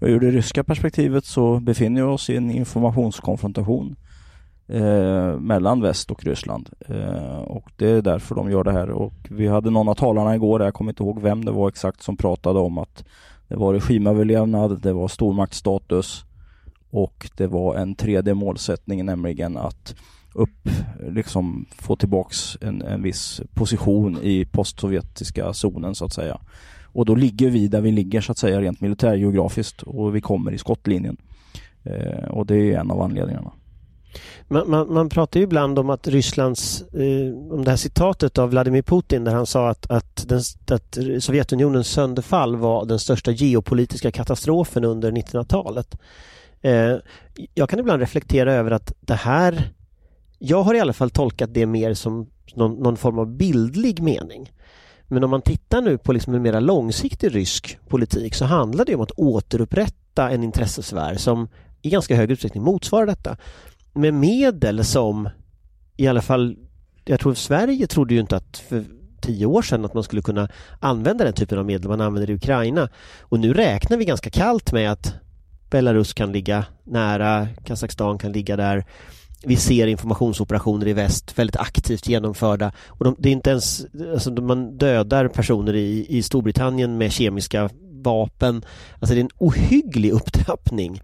Ur 0.00 0.20
det 0.20 0.30
ryska 0.30 0.64
perspektivet 0.64 1.24
så 1.24 1.60
befinner 1.60 2.02
vi 2.02 2.08
oss 2.08 2.30
i 2.30 2.36
en 2.36 2.50
informationskonfrontation 2.50 3.96
eh, 4.68 5.38
mellan 5.38 5.80
väst 5.80 6.10
och 6.10 6.24
Ryssland. 6.24 6.70
Eh, 6.88 7.38
och 7.38 7.70
det 7.76 7.88
är 7.90 8.02
därför 8.02 8.34
de 8.34 8.50
gör 8.50 8.64
det 8.64 8.72
här. 8.72 8.90
Och 8.90 9.14
vi 9.30 9.46
hade 9.46 9.70
någon 9.70 9.88
av 9.88 9.94
talarna 9.94 10.34
igår, 10.34 10.62
jag 10.62 10.74
kommer 10.74 10.90
inte 10.90 11.02
ihåg 11.02 11.22
vem 11.22 11.44
det 11.44 11.52
var 11.52 11.68
exakt, 11.68 12.02
som 12.02 12.16
pratade 12.16 12.58
om 12.58 12.78
att 12.78 13.04
det 13.48 13.56
var 13.56 13.74
regimöverlevnad, 13.74 14.82
det 14.82 14.92
var 14.92 15.08
stormaktsstatus 15.08 16.24
och 16.90 17.30
det 17.36 17.46
var 17.46 17.74
en 17.74 17.94
tredje 17.94 18.34
målsättning, 18.34 19.04
nämligen 19.04 19.56
att 19.56 19.94
upp, 20.36 20.68
liksom 21.10 21.66
få 21.78 21.96
tillbaks 21.96 22.58
en, 22.60 22.82
en 22.82 23.02
viss 23.02 23.40
position 23.54 24.18
i 24.22 24.44
postsovjetiska 24.44 25.52
zonen 25.52 25.94
så 25.94 26.04
att 26.04 26.12
säga. 26.12 26.40
Och 26.84 27.04
då 27.04 27.14
ligger 27.14 27.50
vi 27.50 27.68
där 27.68 27.80
vi 27.80 27.92
ligger 27.92 28.20
så 28.20 28.32
att 28.32 28.38
säga 28.38 28.60
rent 28.60 28.80
militärgeografiskt 28.80 29.82
och 29.82 30.16
vi 30.16 30.20
kommer 30.20 30.52
i 30.52 30.58
skottlinjen. 30.58 31.16
Eh, 31.84 32.28
och 32.28 32.46
det 32.46 32.56
är 32.56 32.78
en 32.78 32.90
av 32.90 33.00
anledningarna. 33.00 33.52
Man, 34.48 34.70
man, 34.70 34.92
man 34.92 35.08
pratar 35.08 35.40
ju 35.40 35.44
ibland 35.44 35.78
om 35.78 35.90
att 35.90 36.08
Rysslands, 36.08 36.82
eh, 36.82 37.52
om 37.52 37.64
det 37.64 37.70
här 37.70 37.76
citatet 37.76 38.38
av 38.38 38.50
Vladimir 38.50 38.82
Putin 38.82 39.24
där 39.24 39.34
han 39.34 39.46
sa 39.46 39.68
att, 39.68 39.90
att, 39.90 40.28
den, 40.28 40.40
att 40.70 40.98
Sovjetunionens 41.20 41.88
sönderfall 41.88 42.56
var 42.56 42.84
den 42.84 42.98
största 42.98 43.30
geopolitiska 43.30 44.10
katastrofen 44.10 44.84
under 44.84 45.12
1900-talet. 45.12 45.98
Eh, 46.62 46.96
jag 47.54 47.68
kan 47.68 47.78
ibland 47.78 48.00
reflektera 48.00 48.52
över 48.52 48.70
att 48.70 48.92
det 49.00 49.14
här, 49.14 49.68
jag 50.38 50.62
har 50.62 50.74
i 50.74 50.80
alla 50.80 50.92
fall 50.92 51.10
tolkat 51.10 51.54
det 51.54 51.66
mer 51.66 51.94
som 51.94 52.30
någon, 52.54 52.74
någon 52.74 52.96
form 52.96 53.18
av 53.18 53.36
bildlig 53.36 54.00
mening. 54.00 54.52
Men 55.08 55.24
om 55.24 55.30
man 55.30 55.42
tittar 55.42 55.82
nu 55.82 55.98
på 55.98 56.12
liksom 56.12 56.34
en 56.34 56.42
mer 56.42 56.60
långsiktig 56.60 57.34
rysk 57.34 57.78
politik 57.88 58.34
så 58.34 58.44
handlar 58.44 58.84
det 58.84 58.94
om 58.94 59.00
att 59.00 59.10
återupprätta 59.10 60.30
en 60.30 60.42
intressesfär 60.42 61.14
som 61.14 61.48
i 61.82 61.90
ganska 61.90 62.16
hög 62.16 62.30
utsträckning 62.30 62.62
motsvarar 62.62 63.06
detta. 63.06 63.36
Med 63.92 64.14
medel 64.14 64.84
som 64.84 65.28
i 65.96 66.06
alla 66.06 66.22
fall, 66.22 66.56
jag 67.04 67.20
tror 67.20 67.34
Sverige 67.34 67.86
trodde 67.86 68.14
ju 68.14 68.20
inte 68.20 68.36
att 68.36 68.56
för 68.56 68.84
tio 69.20 69.46
år 69.46 69.62
sedan 69.62 69.84
att 69.84 69.94
man 69.94 70.02
skulle 70.02 70.22
kunna 70.22 70.48
använda 70.80 71.24
den 71.24 71.32
typen 71.32 71.58
av 71.58 71.64
medel 71.64 71.88
man 71.88 72.00
använder 72.00 72.30
i 72.30 72.34
Ukraina. 72.34 72.88
Och 73.20 73.40
nu 73.40 73.54
räknar 73.54 73.96
vi 73.96 74.04
ganska 74.04 74.30
kallt 74.30 74.72
med 74.72 74.92
att 74.92 75.14
Belarus 75.70 76.14
kan 76.14 76.32
ligga 76.32 76.64
nära, 76.84 77.48
Kazakstan 77.64 78.18
kan 78.18 78.32
ligga 78.32 78.56
där 78.56 78.84
vi 79.44 79.56
ser 79.56 79.86
informationsoperationer 79.86 80.88
i 80.88 80.92
väst 80.92 81.38
väldigt 81.38 81.56
aktivt 81.56 82.08
genomförda. 82.08 82.72
Och 82.88 83.04
de, 83.04 83.16
det 83.18 83.28
är 83.28 83.32
inte 83.32 83.50
ens, 83.50 83.86
alltså 84.12 84.30
man 84.30 84.78
dödar 84.78 85.28
personer 85.28 85.74
i, 85.74 86.06
i 86.08 86.22
Storbritannien 86.22 86.98
med 86.98 87.12
kemiska 87.12 87.70
vapen. 88.02 88.64
Alltså 89.00 89.14
det 89.14 89.20
är 89.20 89.24
en 89.24 89.30
ohygglig 89.38 90.10
upptrappning 90.10 91.02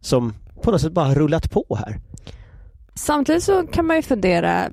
som 0.00 0.34
på 0.62 0.70
något 0.70 0.80
sätt 0.80 0.92
bara 0.92 1.14
rullat 1.14 1.50
på 1.50 1.78
här. 1.86 2.00
Samtidigt 2.94 3.44
så 3.44 3.66
kan 3.66 3.86
man 3.86 3.96
ju 3.96 4.02
fundera, 4.02 4.70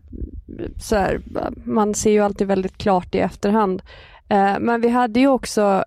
så 0.82 0.96
här, 0.96 1.22
man 1.64 1.94
ser 1.94 2.12
ju 2.12 2.20
alltid 2.20 2.48
väldigt 2.48 2.78
klart 2.78 3.16
i 3.16 3.20
efterhand. 3.20 3.82
Eh, 4.30 4.60
men 4.60 4.82
vi 4.82 4.90
hade 4.90 5.20
ju 5.20 5.28
också, 5.28 5.84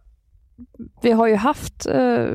vi 1.02 1.12
har 1.12 1.26
ju 1.26 1.34
haft 1.34 1.86
eh, 1.86 2.26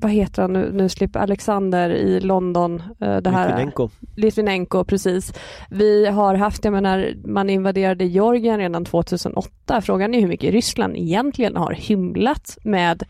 vad 0.00 0.12
heter 0.12 0.42
han 0.42 0.52
nu, 0.52 0.72
nu 0.72 0.88
slipper 0.88 1.20
Alexander 1.20 1.90
i 1.90 2.20
London. 2.20 2.82
Eh, 3.00 3.16
det 3.16 3.30
här, 3.30 3.48
Litvinenko. 3.48 3.88
Litvinenko, 4.16 4.84
precis. 4.84 5.32
Vi 5.70 6.06
har 6.06 6.34
haft, 6.34 6.64
jag 6.64 6.72
menar, 6.72 7.12
man 7.24 7.50
invaderade 7.50 8.04
Georgien 8.04 8.58
redan 8.58 8.84
2008. 8.84 9.80
Frågan 9.80 10.14
är 10.14 10.20
hur 10.20 10.28
mycket 10.28 10.52
Ryssland 10.52 10.96
egentligen 10.96 11.56
har 11.56 11.72
hymlat 11.72 12.58
med 12.62 13.02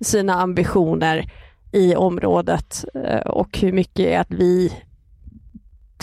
sina 0.00 0.34
ambitioner 0.34 1.30
i 1.72 1.94
området 1.94 2.84
eh, 2.94 3.20
och 3.20 3.58
hur 3.58 3.72
mycket 3.72 4.06
är 4.06 4.18
att 4.18 4.30
vi 4.30 4.72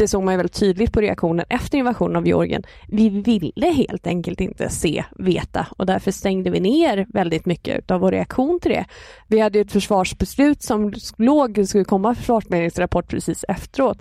det 0.01 0.07
såg 0.07 0.23
man 0.23 0.33
ju 0.33 0.37
väldigt 0.37 0.59
tydligt 0.59 0.93
på 0.93 1.01
reaktionen 1.01 1.45
efter 1.49 1.77
invasionen 1.77 2.15
av 2.15 2.27
Georgien. 2.27 2.63
Vi 2.87 3.09
ville 3.09 3.67
helt 3.67 4.07
enkelt 4.07 4.41
inte 4.41 4.69
se, 4.69 5.03
veta 5.19 5.67
och 5.77 5.85
därför 5.85 6.11
stängde 6.11 6.49
vi 6.49 6.59
ner 6.59 7.05
väldigt 7.09 7.45
mycket 7.45 7.91
av 7.91 8.01
vår 8.01 8.11
reaktion 8.11 8.59
till 8.59 8.71
det. 8.71 8.85
Vi 9.27 9.39
hade 9.39 9.59
ett 9.59 9.71
försvarsbeslut 9.71 10.63
som 10.63 10.93
låg, 11.17 11.53
det 11.53 11.67
skulle 11.67 11.83
komma 11.83 12.15
försvarsmedlingsrapport 12.15 13.07
precis 13.07 13.45
efteråt, 13.47 13.97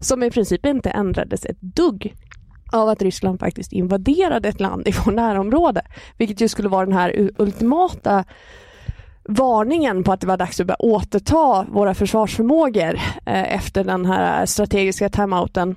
som 0.00 0.22
i 0.22 0.30
princip 0.30 0.66
inte 0.66 0.90
ändrades 0.90 1.44
ett 1.44 1.60
dugg 1.60 2.14
av 2.72 2.88
att 2.88 3.02
Ryssland 3.02 3.40
faktiskt 3.40 3.72
invaderade 3.72 4.48
ett 4.48 4.60
land 4.60 4.88
i 4.88 4.92
vårt 4.92 5.14
närområde, 5.14 5.82
vilket 6.18 6.40
ju 6.40 6.48
skulle 6.48 6.68
vara 6.68 6.86
den 6.86 6.94
här 6.94 7.30
ultimata 7.38 8.24
varningen 9.28 10.04
på 10.04 10.12
att 10.12 10.20
det 10.20 10.26
var 10.26 10.36
dags 10.36 10.60
att 10.60 10.66
börja 10.66 10.82
återta 10.82 11.66
våra 11.72 11.94
försvarsförmågor 11.94 12.94
eh, 13.26 13.54
efter 13.54 13.84
den 13.84 14.06
här 14.06 14.46
strategiska 14.46 15.08
timeouten. 15.08 15.76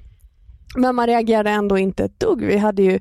Men 0.76 0.95
man 0.95 1.08
reagerade 1.08 1.50
ändå 1.50 1.78
inte 1.78 2.04
ett 2.04 2.20
dugg. 2.20 2.43
Vi 2.45 2.58
hade 2.58 2.84
ju 2.84 3.00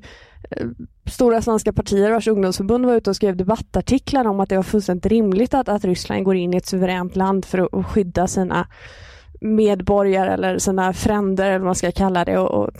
eh, 0.51 0.67
stora 1.05 1.41
svenska 1.41 1.73
partier 1.73 2.11
vars 2.11 2.27
ungdomsförbund 2.27 2.85
var 2.85 2.93
ute 2.93 3.09
och 3.09 3.15
skrev 3.15 3.37
debattartiklar 3.37 4.27
om 4.27 4.39
att 4.39 4.49
det 4.49 4.55
var 4.55 4.63
fullständigt 4.63 5.05
rimligt 5.05 5.53
att, 5.53 5.69
att 5.69 5.85
Ryssland 5.85 6.23
går 6.23 6.35
in 6.35 6.53
i 6.53 6.57
ett 6.57 6.65
suveränt 6.65 7.15
land 7.15 7.45
för 7.45 7.57
att, 7.57 7.73
att 7.73 7.85
skydda 7.85 8.27
sina 8.27 8.67
medborgare 9.41 10.33
eller 10.33 10.57
sina 10.57 10.93
fränder 10.93 11.45
eller 11.45 11.59
vad 11.59 11.65
man 11.65 11.75
ska 11.75 11.91
kalla 11.91 12.25
det. 12.25 12.37
Och, 12.37 12.63
och, 12.63 12.71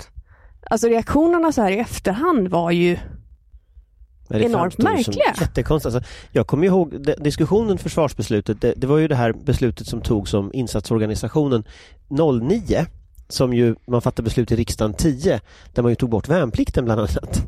alltså 0.70 0.88
reaktionerna 0.88 1.52
så 1.52 1.62
här 1.62 1.72
i 1.72 1.80
efterhand 1.80 2.48
var 2.48 2.72
ju 2.72 2.98
enormt 4.30 4.78
märkliga. 4.78 5.34
Jättekonstigt. 5.42 5.96
Alltså, 5.96 6.12
jag 6.32 6.48
kommer 6.48 6.66
ihåg 6.66 7.06
diskussionen 7.18 7.78
försvarsbeslutet. 7.78 8.62
Det, 8.62 8.74
det, 8.78 8.88
var 8.88 8.98
ju 8.98 9.08
det 9.08 9.16
här 9.16 9.34
beslutet 9.34 9.88
som 9.88 10.02
togs 10.02 10.34
om 10.34 10.52
insatsorganisationen 10.54 11.64
09 12.42 12.86
som 13.30 13.54
ju 13.54 13.76
man 13.88 14.02
fattade 14.02 14.24
beslut 14.24 14.52
i 14.52 14.56
riksdagen 14.56 14.94
10 14.94 15.40
där 15.74 15.84
man 15.84 15.92
ju 15.92 15.96
tog 15.96 16.10
bort 16.10 16.30
värnplikten 16.30 16.86
bland 16.86 17.00
annat. 17.00 17.44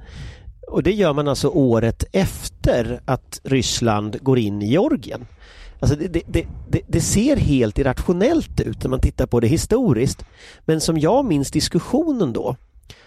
Och 0.68 0.84
det 0.84 0.92
gör 0.92 1.14
man 1.14 1.28
alltså 1.28 1.48
året 1.48 2.04
efter 2.12 3.02
att 3.06 3.42
Ryssland 3.44 4.18
går 4.22 4.40
in 4.40 4.62
i 4.62 4.66
Georgien. 4.66 5.26
Alltså 5.80 5.96
det, 5.96 6.08
det, 6.08 6.48
det, 6.70 6.82
det, 6.88 7.02
ser 7.02 7.38
helt 7.38 7.80
irrationellt 7.80 8.60
ut 8.60 8.84
när 8.84 8.90
man 8.90 9.00
tittar 9.00 9.26
på 9.26 9.40
det 9.40 9.48
historiskt. 9.48 10.26
Men 10.66 10.82
som 10.82 10.98
jag 10.98 11.26
minns 11.26 11.52
diskussionen 11.52 12.34
då 12.34 12.56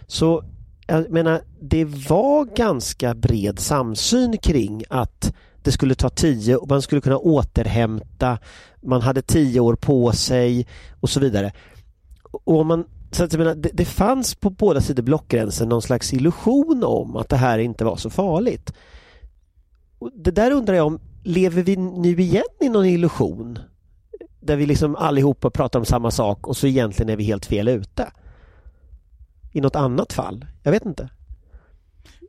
så 0.07 0.45
jag 0.87 1.11
menar, 1.11 1.43
det 1.61 1.85
var 1.85 2.45
ganska 2.45 3.15
bred 3.15 3.59
samsyn 3.59 4.39
kring 4.39 4.85
att 4.91 5.35
det 5.63 5.73
skulle 5.73 5.95
ta 5.95 6.09
tio 6.09 6.57
och 6.57 6.69
man 6.69 6.83
skulle 6.83 7.01
kunna 7.01 7.19
återhämta, 7.19 8.39
man 8.83 9.03
hade 9.03 9.23
tio 9.23 9.61
år 9.61 9.75
på 9.75 10.13
sig 10.13 10.67
och 11.01 11.11
så 11.11 11.21
vidare. 11.21 11.53
Och 12.45 12.67
man, 12.67 12.85
så 13.11 13.25
att 13.25 13.33
jag 13.33 13.39
menar, 13.39 13.55
det, 13.55 13.71
det 13.73 13.85
fanns 13.85 14.35
på 14.35 14.51
båda 14.51 14.81
sidor 14.81 15.03
blockgränsen 15.03 15.69
någon 15.69 15.83
slags 15.83 16.13
illusion 16.13 16.85
om 16.85 17.17
att 17.17 17.29
det 17.29 17.37
här 17.37 17.59
inte 17.59 17.85
var 17.85 17.97
så 17.97 18.11
farligt. 18.11 18.73
Och 19.99 20.11
det 20.15 20.31
där 20.31 20.51
undrar 20.51 20.75
jag 20.75 20.87
om, 20.87 21.01
lever 21.23 21.63
vi 21.63 21.77
nu 21.77 22.21
igen 22.21 22.45
i 22.61 22.69
någon 22.69 22.87
illusion? 22.87 23.59
Där 24.41 24.57
vi 24.57 24.67
liksom 24.67 24.97
allihopa 24.97 25.51
pratar 25.51 25.79
om 25.79 25.85
samma 25.85 26.11
sak 26.11 26.47
och 26.47 26.57
så 26.57 26.67
egentligen 26.67 27.11
är 27.11 27.17
vi 27.17 27.25
helt 27.25 27.47
fel 27.47 27.69
ute 27.69 28.11
i 29.55 29.61
något 29.61 29.77
annat 29.77 30.13
fall? 30.13 30.47
Jag 30.63 30.73
vet 30.73 30.87
inte. 30.87 31.09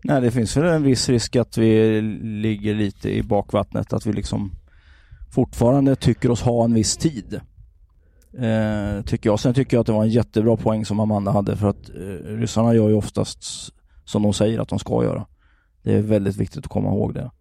Nej, 0.03 0.21
det 0.21 0.31
finns 0.31 0.57
väl 0.57 0.65
en 0.65 0.83
viss 0.83 1.09
risk 1.09 1.35
att 1.35 1.57
vi 1.57 2.01
ligger 2.21 2.75
lite 2.75 3.17
i 3.17 3.23
bakvattnet, 3.23 3.93
att 3.93 4.05
vi 4.05 4.13
liksom 4.13 4.51
fortfarande 5.31 5.95
tycker 5.95 6.31
oss 6.31 6.41
ha 6.41 6.63
en 6.63 6.73
viss 6.73 6.97
tid. 6.97 7.41
Eh, 8.37 9.01
tycker 9.05 9.29
jag. 9.29 9.39
Sen 9.39 9.53
tycker 9.53 9.77
jag 9.77 9.81
att 9.81 9.87
det 9.87 9.93
var 9.93 10.03
en 10.03 10.09
jättebra 10.09 10.57
poäng 10.57 10.85
som 10.85 10.99
Amanda 10.99 11.31
hade 11.31 11.57
för 11.57 11.67
att 11.69 11.89
eh, 11.89 12.35
ryssarna 12.37 12.73
gör 12.75 12.89
ju 12.89 12.95
oftast 12.95 13.43
som 14.05 14.23
de 14.23 14.33
säger 14.33 14.59
att 14.59 14.69
de 14.69 14.79
ska 14.79 15.03
göra. 15.03 15.25
Det 15.83 15.93
är 15.93 16.01
väldigt 16.01 16.35
viktigt 16.37 16.57
att 16.65 16.71
komma 16.71 16.89
ihåg 16.89 17.13
det. 17.13 17.31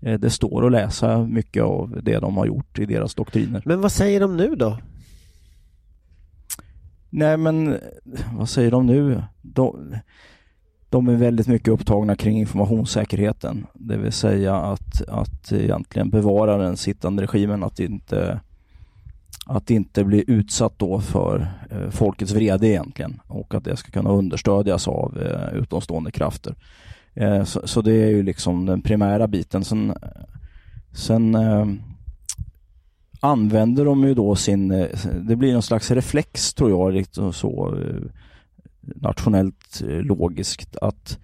eh, 0.00 0.18
det 0.18 0.30
står 0.30 0.66
att 0.66 0.72
läsa 0.72 1.18
mycket 1.18 1.62
av 1.62 2.00
det 2.02 2.18
de 2.18 2.36
har 2.36 2.46
gjort 2.46 2.78
i 2.78 2.86
deras 2.86 3.14
doktriner. 3.14 3.62
Men 3.64 3.80
vad 3.80 3.92
säger 3.92 4.20
de 4.20 4.36
nu 4.36 4.54
då? 4.54 4.78
Nej 7.10 7.36
men 7.36 7.78
vad 8.36 8.48
säger 8.48 8.70
de 8.70 8.86
nu? 8.86 9.22
De, 9.42 9.94
de 10.90 11.08
är 11.08 11.14
väldigt 11.14 11.46
mycket 11.46 11.68
upptagna 11.68 12.16
kring 12.16 12.38
informationssäkerheten. 12.38 13.66
Det 13.74 13.96
vill 13.96 14.12
säga 14.12 14.56
att, 14.56 15.08
att 15.08 15.52
egentligen 15.52 16.10
bevara 16.10 16.56
den 16.56 16.76
sittande 16.76 17.22
regimen, 17.22 17.64
att 17.64 17.80
inte 17.80 18.40
att 19.46 19.70
inte 19.70 20.04
bli 20.04 20.24
utsatt 20.26 20.78
då 20.78 21.00
för 21.00 21.48
eh, 21.70 21.90
folkets 21.90 22.32
vrede 22.32 22.68
egentligen 22.68 23.20
och 23.26 23.54
att 23.54 23.64
det 23.64 23.76
ska 23.76 23.90
kunna 23.90 24.10
understödjas 24.10 24.88
av 24.88 25.18
eh, 25.22 25.58
utomstående 25.58 26.10
krafter. 26.10 26.54
Eh, 27.14 27.44
så, 27.44 27.66
så, 27.66 27.82
det 27.82 27.92
är 27.92 28.08
ju 28.08 28.22
liksom 28.22 28.66
den 28.66 28.82
primära 28.82 29.26
biten. 29.26 29.64
Sen, 29.64 29.94
sen 30.92 31.34
eh, 31.34 31.66
använder 33.20 33.84
de 33.84 34.04
ju 34.04 34.14
då 34.14 34.36
sin, 34.36 34.70
eh, 34.70 34.88
det 35.20 35.36
blir 35.36 35.52
någon 35.52 35.62
slags 35.62 35.90
reflex 35.90 36.54
tror 36.54 36.70
jag, 36.70 36.92
liksom 36.92 37.32
så 37.32 37.74
eh, 37.74 38.10
nationellt 38.80 39.82
eh, 39.88 40.00
logiskt 40.02 40.76
att 40.76 41.18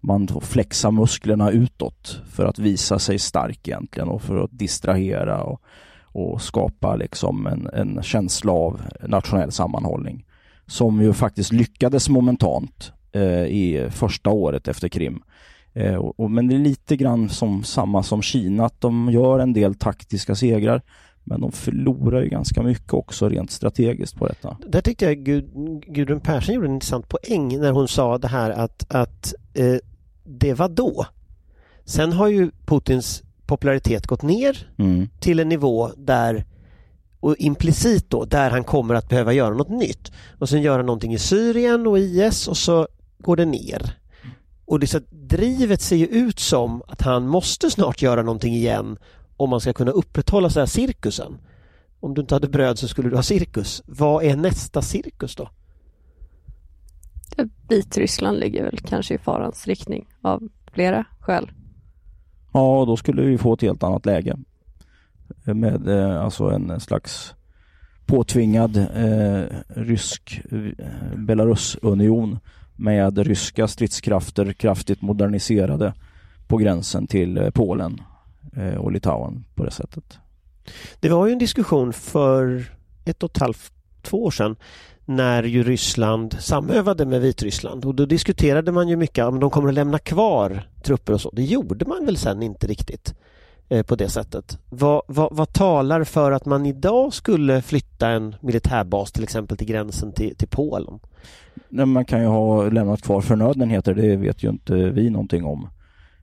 man 0.00 0.28
flexar 0.40 0.90
musklerna 0.90 1.50
utåt 1.50 2.20
för 2.30 2.44
att 2.44 2.58
visa 2.58 2.98
sig 2.98 3.18
stark 3.18 3.68
egentligen 3.68 4.08
och 4.08 4.22
för 4.22 4.44
att 4.44 4.58
distrahera 4.58 5.42
och, 5.42 5.60
och 6.02 6.42
skapa 6.42 6.96
liksom 6.96 7.46
en, 7.46 7.68
en 7.72 8.02
känsla 8.02 8.52
av 8.52 8.80
nationell 9.08 9.52
sammanhållning. 9.52 10.24
Som 10.66 11.02
ju 11.02 11.12
faktiskt 11.12 11.52
lyckades 11.52 12.08
momentant 12.08 12.92
eh, 13.12 13.44
i 13.44 13.88
första 13.90 14.30
året 14.30 14.68
efter 14.68 14.88
Krim. 14.88 15.22
Eh, 15.72 15.94
och, 15.94 16.20
och, 16.20 16.30
men 16.30 16.48
det 16.48 16.54
är 16.54 16.58
lite 16.58 16.96
grann 16.96 17.28
som 17.28 17.64
samma 17.64 18.02
som 18.02 18.22
Kina, 18.22 18.64
att 18.64 18.80
de 18.80 19.10
gör 19.12 19.38
en 19.38 19.52
del 19.52 19.74
taktiska 19.74 20.34
segrar. 20.34 20.82
Men 21.28 21.40
de 21.40 21.52
förlorar 21.52 22.22
ju 22.22 22.28
ganska 22.28 22.62
mycket 22.62 22.92
också 22.92 23.28
rent 23.28 23.50
strategiskt 23.50 24.16
på 24.16 24.26
detta. 24.26 24.56
Där 24.66 24.80
tyckte 24.80 25.04
jag 25.04 25.18
Gud, 25.18 25.50
Gudrun 25.86 26.20
Persson 26.20 26.54
gjorde 26.54 26.66
en 26.66 26.74
intressant 26.74 27.08
poäng 27.08 27.60
när 27.60 27.72
hon 27.72 27.88
sa 27.88 28.18
det 28.18 28.28
här 28.28 28.50
att, 28.50 28.86
att 28.88 29.34
eh, 29.54 29.76
det 30.24 30.54
var 30.54 30.68
då. 30.68 31.06
Sen 31.84 32.12
har 32.12 32.28
ju 32.28 32.50
Putins 32.66 33.22
popularitet 33.46 34.06
gått 34.06 34.22
ner 34.22 34.68
mm. 34.78 35.08
till 35.20 35.40
en 35.40 35.48
nivå 35.48 35.90
där 35.96 36.44
och 37.20 37.36
implicit 37.38 38.10
då 38.10 38.24
där 38.24 38.50
han 38.50 38.64
kommer 38.64 38.94
att 38.94 39.08
behöva 39.08 39.32
göra 39.32 39.54
något 39.54 39.68
nytt 39.68 40.12
och 40.38 40.48
sen 40.48 40.62
göra 40.62 40.82
någonting 40.82 41.14
i 41.14 41.18
Syrien 41.18 41.86
och 41.86 41.98
IS 41.98 42.48
och 42.48 42.56
så 42.56 42.88
går 43.18 43.36
det 43.36 43.44
ner. 43.44 43.96
Och 44.64 44.80
det 44.80 44.86
så 44.86 45.00
drivet 45.10 45.80
ser 45.80 45.96
ju 45.96 46.06
ut 46.06 46.38
som 46.38 46.82
att 46.88 47.02
han 47.02 47.26
måste 47.28 47.70
snart 47.70 48.02
göra 48.02 48.22
någonting 48.22 48.54
igen 48.54 48.98
om 49.36 49.50
man 49.50 49.60
ska 49.60 49.72
kunna 49.72 49.90
upprätthålla 49.90 50.50
så 50.50 50.60
här 50.60 50.66
cirkusen. 50.66 51.38
Om 52.00 52.14
du 52.14 52.20
inte 52.20 52.34
hade 52.34 52.48
bröd 52.48 52.78
så 52.78 52.88
skulle 52.88 53.10
du 53.10 53.16
ha 53.16 53.22
cirkus. 53.22 53.82
Vad 53.86 54.24
är 54.24 54.36
nästa 54.36 54.82
cirkus 54.82 55.36
då? 55.36 55.48
Vitryssland 57.68 58.38
ligger 58.38 58.64
väl 58.64 58.78
kanske 58.78 59.14
i 59.14 59.18
farans 59.18 59.66
riktning 59.66 60.06
av 60.22 60.48
flera 60.72 61.04
skäl. 61.20 61.50
Ja, 62.52 62.84
då 62.86 62.96
skulle 62.96 63.22
vi 63.22 63.38
få 63.38 63.54
ett 63.54 63.62
helt 63.62 63.82
annat 63.82 64.06
läge. 64.06 64.36
Med 65.44 65.88
eh, 65.88 66.22
alltså 66.22 66.44
en 66.44 66.80
slags 66.80 67.34
påtvingad 68.06 68.76
eh, 68.76 69.44
rysk 69.68 70.40
eh, 70.50 71.16
Belarusunion 71.16 72.38
med 72.76 73.18
ryska 73.18 73.68
stridskrafter 73.68 74.52
kraftigt 74.52 75.02
moderniserade 75.02 75.94
på 76.46 76.56
gränsen 76.56 77.06
till 77.06 77.38
eh, 77.38 77.50
Polen 77.50 78.00
och 78.78 78.92
Litauen 78.92 79.44
på 79.54 79.64
det 79.64 79.70
sättet. 79.70 80.18
Det 81.00 81.08
var 81.08 81.26
ju 81.26 81.32
en 81.32 81.38
diskussion 81.38 81.92
för 81.92 82.64
ett 83.04 83.22
och 83.22 83.30
ett 83.30 83.40
halvt, 83.40 83.72
två 84.02 84.24
år 84.24 84.30
sedan 84.30 84.56
när 85.04 85.42
ju 85.42 85.62
Ryssland 85.62 86.36
samövade 86.38 87.06
med 87.06 87.20
Vitryssland 87.20 87.84
och 87.84 87.94
då 87.94 88.06
diskuterade 88.06 88.72
man 88.72 88.88
ju 88.88 88.96
mycket 88.96 89.24
om 89.24 89.40
de 89.40 89.50
kommer 89.50 89.68
att 89.68 89.74
lämna 89.74 89.98
kvar 89.98 90.68
trupper 90.82 91.12
och 91.12 91.20
så. 91.20 91.30
Det 91.30 91.42
gjorde 91.42 91.84
man 91.84 92.06
väl 92.06 92.16
sen 92.16 92.42
inte 92.42 92.66
riktigt 92.66 93.14
eh, 93.68 93.86
på 93.86 93.96
det 93.96 94.08
sättet. 94.08 94.58
Vad, 94.68 95.02
vad, 95.06 95.36
vad, 95.36 95.52
talar 95.52 96.04
för 96.04 96.32
att 96.32 96.46
man 96.46 96.66
idag 96.66 97.12
skulle 97.12 97.62
flytta 97.62 98.08
en 98.08 98.36
militärbas 98.40 99.12
till 99.12 99.22
exempel 99.22 99.56
till 99.56 99.66
gränsen 99.66 100.12
till, 100.12 100.36
till 100.36 100.48
Polen? 100.48 100.98
Nej, 101.68 101.86
man 101.86 102.04
kan 102.04 102.20
ju 102.20 102.26
ha 102.26 102.68
lämnat 102.68 103.02
kvar 103.02 103.20
förnödenheter, 103.20 103.94
det 103.94 104.16
vet 104.16 104.42
ju 104.42 104.48
inte 104.48 104.74
vi 104.74 105.10
någonting 105.10 105.44
om. 105.44 105.68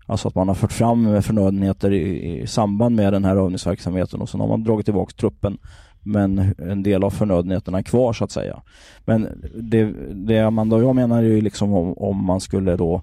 Alltså 0.05 0.27
att 0.27 0.35
man 0.35 0.47
har 0.47 0.55
fört 0.55 0.71
fram 0.71 1.21
förnödenheter 1.21 1.91
i, 1.91 2.41
i 2.41 2.47
samband 2.47 2.95
med 2.95 3.13
den 3.13 3.25
här 3.25 3.35
övningsverksamheten 3.35 4.21
och 4.21 4.29
sen 4.29 4.39
har 4.39 4.47
man 4.47 4.63
dragit 4.63 4.85
tillbaka 4.85 5.13
truppen 5.17 5.57
men 6.03 6.53
en 6.57 6.83
del 6.83 7.03
av 7.03 7.09
förnödenheterna 7.09 7.77
är 7.77 7.83
kvar 7.83 8.13
så 8.13 8.23
att 8.23 8.31
säga. 8.31 8.61
Men 9.05 9.43
det, 9.55 9.93
det 10.13 10.39
Amanda 10.39 10.75
och 10.75 10.83
jag 10.83 10.95
menar 10.95 11.17
är 11.17 11.27
ju 11.27 11.41
liksom 11.41 11.73
om, 11.73 11.93
om 11.93 12.25
man 12.25 12.41
skulle 12.41 12.75
då 12.75 13.01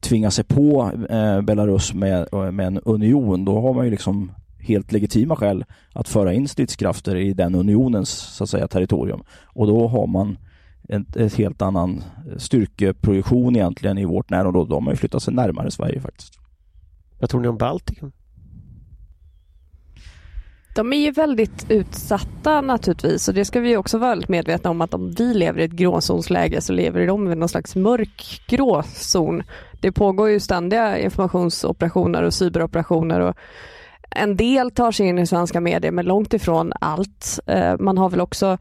tvinga 0.00 0.30
sig 0.30 0.44
på 0.44 0.90
eh, 1.10 1.40
Belarus 1.40 1.94
med, 1.94 2.28
eh, 2.32 2.50
med 2.50 2.66
en 2.66 2.80
union, 2.84 3.44
då 3.44 3.60
har 3.60 3.74
man 3.74 3.84
ju 3.84 3.90
liksom 3.90 4.32
helt 4.58 4.92
legitima 4.92 5.36
skäl 5.36 5.64
att 5.92 6.08
föra 6.08 6.32
in 6.32 6.48
stridskrafter 6.48 7.16
i 7.16 7.32
den 7.32 7.54
unionens 7.54 8.10
så 8.10 8.44
att 8.44 8.50
säga 8.50 8.68
territorium. 8.68 9.22
Och 9.44 9.66
då 9.66 9.88
har 9.88 10.06
man 10.06 10.38
ett, 10.90 11.16
ett 11.16 11.34
helt 11.34 11.62
annan 11.62 12.04
styrkeprojektion 12.36 13.56
egentligen 13.56 13.98
i 13.98 14.04
vårt 14.04 14.30
närområde. 14.30 14.70
De 14.70 14.86
har 14.86 14.92
ju 14.92 14.96
flyttat 14.96 15.22
sig 15.22 15.34
närmare 15.34 15.70
Sverige 15.70 16.00
faktiskt. 16.00 16.38
Vad 17.18 17.30
tror 17.30 17.40
ni 17.40 17.48
om 17.48 17.56
Baltikum? 17.56 18.12
De 20.74 20.92
är 20.92 20.96
ju 20.96 21.10
väldigt 21.10 21.70
utsatta 21.70 22.60
naturligtvis 22.60 23.28
och 23.28 23.34
det 23.34 23.44
ska 23.44 23.60
vi 23.60 23.76
också 23.76 23.98
vara 23.98 24.10
väldigt 24.10 24.28
medvetna 24.28 24.70
om 24.70 24.80
att 24.80 24.94
om 24.94 25.10
vi 25.18 25.34
lever 25.34 25.60
i 25.60 25.64
ett 25.64 25.70
gråzonsläge 25.70 26.60
så 26.60 26.72
lever 26.72 27.06
de 27.06 27.32
i 27.32 27.34
någon 27.34 27.48
slags 27.48 27.76
mörk 27.76 28.42
gråzon. 28.48 29.42
Det 29.80 29.92
pågår 29.92 30.28
ju 30.28 30.40
ständiga 30.40 30.98
informationsoperationer 30.98 32.22
och 32.22 32.34
cyberoperationer 32.34 33.20
och 33.20 33.36
en 34.10 34.36
del 34.36 34.70
tar 34.70 34.92
sig 34.92 35.06
in 35.06 35.18
i 35.18 35.26
svenska 35.26 35.60
medier 35.60 35.92
men 35.92 36.06
långt 36.06 36.34
ifrån 36.34 36.72
allt. 36.80 37.40
Eh, 37.46 37.76
man 37.78 37.98
har 37.98 38.10
väl 38.10 38.20
också 38.20 38.58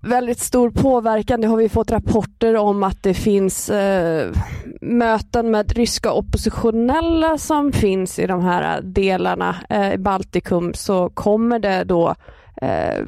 väldigt 0.00 0.38
stor 0.38 0.70
påverkan. 0.70 1.40
Det 1.40 1.46
har 1.46 1.56
vi 1.56 1.68
fått 1.68 1.90
rapporter 1.90 2.56
om 2.56 2.82
att 2.82 3.02
det 3.02 3.14
finns 3.14 3.70
eh, 3.70 4.32
möten 4.80 5.50
med 5.50 5.72
ryska 5.72 6.12
oppositionella 6.12 7.38
som 7.38 7.72
finns 7.72 8.18
i 8.18 8.26
de 8.26 8.44
här 8.44 8.80
delarna 8.82 9.56
eh, 9.68 9.92
i 9.92 9.98
Baltikum 9.98 10.74
så 10.74 11.08
kommer 11.08 11.58
det 11.58 11.84
då 11.84 12.14
eh, 12.62 13.04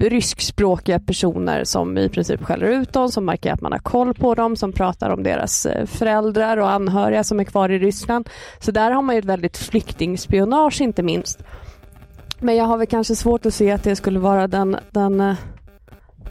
ryskspråkiga 0.00 1.00
personer 1.00 1.64
som 1.64 1.98
i 1.98 2.08
princip 2.08 2.42
skäller 2.42 2.66
ut 2.66 2.92
dem, 2.92 3.08
som 3.08 3.24
markerar 3.24 3.54
att 3.54 3.60
man 3.60 3.72
har 3.72 3.78
koll 3.78 4.14
på 4.14 4.34
dem, 4.34 4.56
som 4.56 4.72
pratar 4.72 5.10
om 5.10 5.22
deras 5.22 5.66
eh, 5.66 5.86
föräldrar 5.86 6.56
och 6.56 6.70
anhöriga 6.70 7.24
som 7.24 7.40
är 7.40 7.44
kvar 7.44 7.68
i 7.68 7.78
Ryssland. 7.78 8.28
Så 8.58 8.70
där 8.70 8.90
har 8.90 9.02
man 9.02 9.14
ju 9.14 9.18
ett 9.18 9.24
väldigt 9.24 9.56
flyktingspionage 9.56 10.80
inte 10.80 11.02
minst. 11.02 11.42
Men 12.38 12.56
jag 12.56 12.64
har 12.64 12.76
väl 12.76 12.86
kanske 12.86 13.16
svårt 13.16 13.46
att 13.46 13.54
se 13.54 13.70
att 13.70 13.84
det 13.84 13.96
skulle 13.96 14.18
vara 14.18 14.48
den, 14.48 14.76
den 14.90 15.20
eh, 15.20 15.34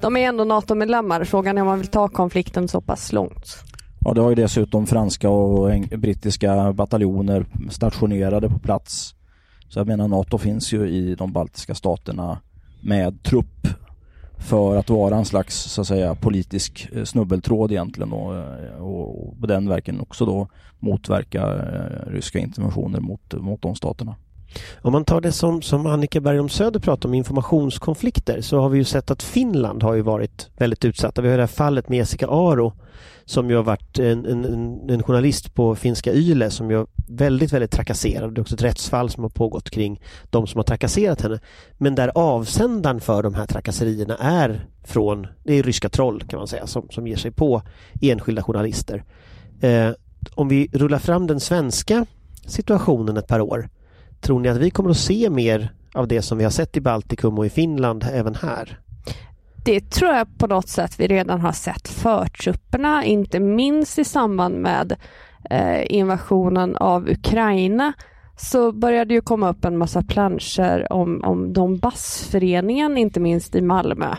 de 0.01 0.17
är 0.17 0.27
ändå 0.27 0.43
NATO-medlemmar. 0.43 1.23
Frågan 1.23 1.57
är 1.57 1.61
om 1.61 1.67
man 1.67 1.79
vill 1.79 1.87
ta 1.87 2.07
konflikten 2.07 2.67
så 2.67 2.81
pass 2.81 3.13
långt. 3.13 3.63
Ja, 4.05 4.13
det 4.13 4.21
har 4.21 4.29
ju 4.29 4.35
dessutom 4.35 4.87
franska 4.87 5.29
och 5.29 5.71
brittiska 5.97 6.73
bataljoner 6.73 7.45
stationerade 7.69 8.49
på 8.49 8.59
plats. 8.59 9.15
Så 9.69 9.79
jag 9.79 9.87
menar 9.87 10.07
NATO 10.07 10.37
finns 10.37 10.73
ju 10.73 10.89
i 10.89 11.15
de 11.15 11.31
baltiska 11.31 11.75
staterna 11.75 12.39
med 12.81 13.23
trupp 13.23 13.67
för 14.37 14.75
att 14.75 14.89
vara 14.89 15.15
en 15.15 15.25
slags 15.25 15.55
så 15.55 15.81
att 15.81 15.87
säga 15.87 16.15
politisk 16.15 16.89
eh, 16.93 17.03
snubbeltråd 17.03 17.71
egentligen 17.71 18.13
och, 18.13 18.35
eh, 18.35 18.81
och, 18.81 19.27
och 19.27 19.39
på 19.39 19.47
den 19.47 19.69
verken 19.69 19.99
också 19.99 20.25
då 20.25 20.47
motverka 20.79 21.41
eh, 21.41 22.11
ryska 22.11 22.39
interventioner 22.39 22.99
mot, 22.99 23.33
mot 23.33 23.61
de 23.61 23.75
staterna. 23.75 24.15
Om 24.81 24.91
man 24.91 25.05
tar 25.05 25.21
det 25.21 25.31
som, 25.31 25.61
som 25.61 25.85
Annika 25.85 26.21
Bergholm 26.21 26.49
Söder 26.49 26.79
pratar 26.79 27.09
om, 27.09 27.15
informationskonflikter, 27.15 28.41
så 28.41 28.59
har 28.59 28.69
vi 28.69 28.77
ju 28.77 28.83
sett 28.83 29.11
att 29.11 29.23
Finland 29.23 29.83
har 29.83 29.93
ju 29.93 30.01
varit 30.01 30.49
väldigt 30.57 30.85
utsatta. 30.85 31.21
Vi 31.21 31.29
har 31.29 31.37
det 31.37 31.43
här 31.43 31.47
fallet 31.47 31.89
med 31.89 31.97
Jessica 31.97 32.27
Aro 32.27 32.73
som 33.29 33.49
ju 33.49 33.55
har 33.55 33.63
varit 33.63 33.99
en, 33.99 34.25
en, 34.25 34.45
en 34.89 35.03
journalist 35.03 35.53
på 35.53 35.75
finska 35.75 36.13
YLE 36.13 36.49
som 36.49 36.71
ju 36.71 36.85
väldigt, 37.07 37.53
väldigt 37.53 37.71
trakasserad. 37.71 38.35
Det 38.35 38.39
är 38.39 38.41
också 38.41 38.55
ett 38.55 38.63
rättsfall 38.63 39.09
som 39.09 39.23
har 39.23 39.29
pågått 39.29 39.69
kring 39.69 40.01
de 40.29 40.47
som 40.47 40.59
har 40.59 40.63
trakasserat 40.63 41.21
henne. 41.21 41.39
Men 41.77 41.95
där 41.95 42.11
avsändaren 42.15 43.01
för 43.01 43.23
de 43.23 43.33
här 43.33 43.45
trakasserierna 43.45 44.17
är 44.17 44.65
från, 44.83 45.27
det 45.43 45.53
är 45.53 45.63
ryska 45.63 45.89
troll 45.89 46.23
kan 46.23 46.39
man 46.39 46.47
säga, 46.47 46.67
som, 46.67 46.89
som 46.89 47.07
ger 47.07 47.15
sig 47.15 47.31
på 47.31 47.61
enskilda 48.01 48.43
journalister. 48.43 49.03
Eh, 49.61 49.89
om 50.35 50.47
vi 50.47 50.69
rullar 50.73 50.99
fram 50.99 51.27
den 51.27 51.39
svenska 51.39 52.05
situationen 52.45 53.17
ett 53.17 53.27
par 53.27 53.41
år 53.41 53.69
Tror 54.21 54.39
ni 54.39 54.49
att 54.49 54.57
vi 54.57 54.69
kommer 54.69 54.89
att 54.89 54.97
se 54.97 55.29
mer 55.29 55.71
av 55.93 56.07
det 56.07 56.21
som 56.21 56.37
vi 56.37 56.43
har 56.43 56.51
sett 56.51 56.77
i 56.77 56.81
Baltikum 56.81 57.37
och 57.37 57.45
i 57.45 57.49
Finland 57.49 58.05
även 58.13 58.35
här? 58.35 58.79
Det 59.65 59.89
tror 59.89 60.11
jag 60.11 60.37
på 60.37 60.47
något 60.47 60.69
sätt 60.69 60.99
vi 60.99 61.07
redan 61.07 61.41
har 61.41 61.51
sett 61.51 61.87
förtrupperna, 61.87 63.05
inte 63.05 63.39
minst 63.39 63.99
i 63.99 64.03
samband 64.03 64.55
med 64.55 64.95
eh, 65.49 65.95
invasionen 65.95 66.75
av 66.75 67.09
Ukraina 67.09 67.93
så 68.37 68.71
började 68.71 69.13
ju 69.13 69.21
komma 69.21 69.49
upp 69.49 69.65
en 69.65 69.77
massa 69.77 70.03
planscher 70.03 70.93
om, 70.93 71.23
om 71.23 71.53
Donbassföreningen, 71.53 72.97
inte 72.97 73.19
minst 73.19 73.55
i 73.55 73.61
Malmö, 73.61 74.15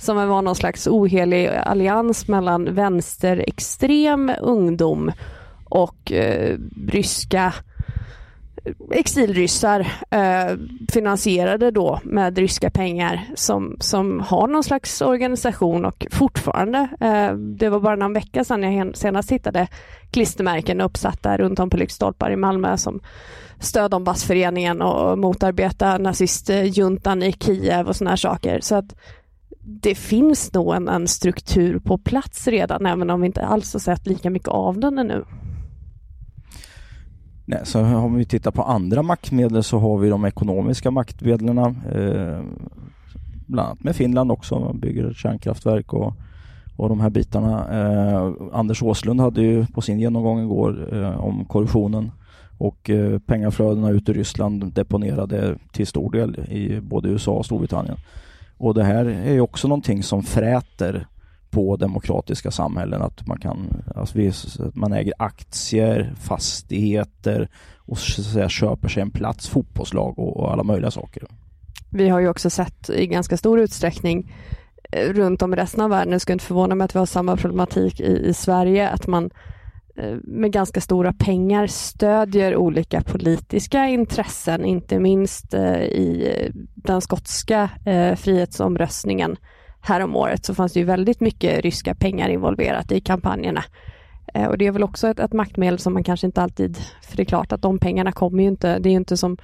som 0.00 0.16
var 0.16 0.42
någon 0.42 0.54
slags 0.54 0.86
ohelig 0.86 1.48
allians 1.48 2.28
mellan 2.28 2.74
vänsterextrem 2.74 4.32
ungdom 4.40 5.12
och 5.64 6.12
eh, 6.12 6.58
ryska 6.88 7.54
exilryssar 8.90 9.80
eh, 10.10 10.56
finansierade 10.92 11.70
då 11.70 12.00
med 12.04 12.38
ryska 12.38 12.70
pengar 12.70 13.20
som, 13.34 13.76
som 13.80 14.20
har 14.20 14.48
någon 14.48 14.64
slags 14.64 15.00
organisation 15.00 15.84
och 15.84 16.06
fortfarande, 16.10 16.78
eh, 17.00 17.32
det 17.36 17.68
var 17.68 17.80
bara 17.80 17.96
någon 17.96 18.12
vecka 18.12 18.44
sedan 18.44 18.74
jag 18.74 18.96
senast 18.96 19.32
hittade 19.32 19.68
klistermärken 20.10 20.80
uppsatta 20.80 21.36
runt 21.36 21.58
om 21.58 21.70
på 21.70 21.76
lyktstolpar 21.76 22.30
i 22.30 22.36
Malmö 22.36 22.76
som 22.76 23.00
stöd 23.58 23.94
om 23.94 24.04
basföreningen 24.04 24.82
och 24.82 25.18
motarbeta 25.18 25.98
nazistjuntan 25.98 27.22
i 27.22 27.32
Kiev 27.32 27.88
och 27.88 27.96
sådana 27.96 28.10
här 28.10 28.16
saker. 28.16 28.60
Så 28.60 28.74
att 28.74 28.94
det 29.66 29.94
finns 29.94 30.52
nog 30.52 30.74
en, 30.74 30.88
en 30.88 31.08
struktur 31.08 31.78
på 31.78 31.98
plats 31.98 32.48
redan, 32.48 32.86
även 32.86 33.10
om 33.10 33.20
vi 33.20 33.26
inte 33.26 33.46
alls 33.46 33.72
har 33.72 33.80
sett 33.80 34.06
lika 34.06 34.30
mycket 34.30 34.48
av 34.48 34.80
den 34.80 34.98
ännu. 34.98 35.24
Nej, 37.46 37.60
så 37.64 37.80
om 37.80 38.14
vi 38.14 38.24
tittar 38.24 38.50
på 38.50 38.62
andra 38.62 39.02
maktmedel 39.02 39.62
så 39.62 39.78
har 39.78 39.98
vi 39.98 40.08
de 40.08 40.24
ekonomiska 40.24 40.90
maktmedlen. 40.90 41.58
Eh, 41.58 42.40
bland 43.46 43.68
annat 43.68 43.84
med 43.84 43.96
Finland 43.96 44.32
också, 44.32 44.58
man 44.60 44.80
bygger 44.80 45.12
kärnkraftverk 45.12 45.92
och, 45.92 46.12
och 46.76 46.88
de 46.88 47.00
här 47.00 47.10
bitarna. 47.10 47.80
Eh, 47.80 48.32
Anders 48.52 48.82
Åslund 48.82 49.20
hade 49.20 49.42
ju 49.42 49.66
på 49.66 49.80
sin 49.80 50.00
genomgång 50.00 50.40
igår 50.40 50.88
eh, 50.92 51.24
om 51.24 51.44
korruptionen 51.44 52.10
och 52.58 52.90
eh, 52.90 53.18
pengaflödena 53.18 53.90
ut 53.90 54.08
ur 54.08 54.14
Ryssland 54.14 54.72
deponerade 54.72 55.58
till 55.72 55.86
stor 55.86 56.10
del 56.10 56.38
i 56.38 56.80
både 56.80 57.08
USA 57.08 57.32
och 57.32 57.46
Storbritannien. 57.46 57.96
Och 58.56 58.74
det 58.74 58.84
här 58.84 59.04
är 59.04 59.40
också 59.40 59.68
någonting 59.68 60.02
som 60.02 60.22
fräter 60.22 61.06
på 61.54 61.76
demokratiska 61.76 62.50
samhällen 62.50 63.02
att 63.02 63.26
man 63.26 63.38
kan, 63.38 63.82
alltså 63.96 64.18
vi, 64.18 64.32
man 64.74 64.92
äger 64.92 65.14
aktier, 65.18 66.14
fastigheter 66.20 67.48
och 67.76 67.98
så 67.98 68.20
att 68.20 68.26
säga, 68.26 68.48
köper 68.48 68.88
sig 68.88 69.02
en 69.02 69.10
plats, 69.10 69.48
fotbollslag 69.48 70.18
och, 70.18 70.36
och 70.36 70.52
alla 70.52 70.62
möjliga 70.62 70.90
saker. 70.90 71.22
Vi 71.90 72.08
har 72.08 72.20
ju 72.20 72.28
också 72.28 72.50
sett 72.50 72.90
i 72.90 73.06
ganska 73.06 73.36
stor 73.36 73.60
utsträckning 73.60 74.32
eh, 74.92 75.12
runt 75.12 75.42
om 75.42 75.52
i 75.54 75.56
resten 75.56 75.80
av 75.80 75.90
världen, 75.90 76.12
det 76.12 76.20
skulle 76.20 76.32
inte 76.32 76.44
förvåna 76.44 76.74
mig 76.74 76.84
att 76.84 76.94
vi 76.94 76.98
har 76.98 77.06
samma 77.06 77.36
problematik 77.36 78.00
i, 78.00 78.28
i 78.28 78.34
Sverige, 78.34 78.88
att 78.88 79.06
man 79.06 79.30
eh, 79.96 80.16
med 80.22 80.52
ganska 80.52 80.80
stora 80.80 81.12
pengar 81.12 81.66
stödjer 81.66 82.56
olika 82.56 83.00
politiska 83.00 83.86
intressen, 83.86 84.64
inte 84.64 84.98
minst 84.98 85.54
eh, 85.54 85.82
i 85.82 86.50
den 86.74 87.00
skotska 87.00 87.70
frihetsomröstningen 88.16 89.36
häromåret 89.84 90.44
så 90.44 90.54
fanns 90.54 90.72
det 90.72 90.80
ju 90.80 90.86
väldigt 90.86 91.20
mycket 91.20 91.60
ryska 91.60 91.94
pengar 91.94 92.28
involverat 92.28 92.92
i 92.92 93.00
kampanjerna. 93.00 93.64
Eh, 94.34 94.46
och 94.46 94.58
det 94.58 94.66
är 94.66 94.72
väl 94.72 94.82
också 94.82 95.08
ett, 95.08 95.18
ett 95.18 95.32
maktmedel 95.32 95.78
som 95.78 95.92
man 95.92 96.04
kanske 96.04 96.26
inte 96.26 96.42
alltid, 96.42 96.78
för 97.02 97.16
det 97.16 97.22
är 97.22 97.24
klart 97.24 97.52
att 97.52 97.62
de 97.62 97.78
pengarna 97.78 98.12
kommer 98.12 98.42
ju 98.42 98.48
inte, 98.48 98.78
det 98.78 98.88
är 98.88 98.90
ju 98.90 98.96
inte 98.96 99.16
som 99.16 99.36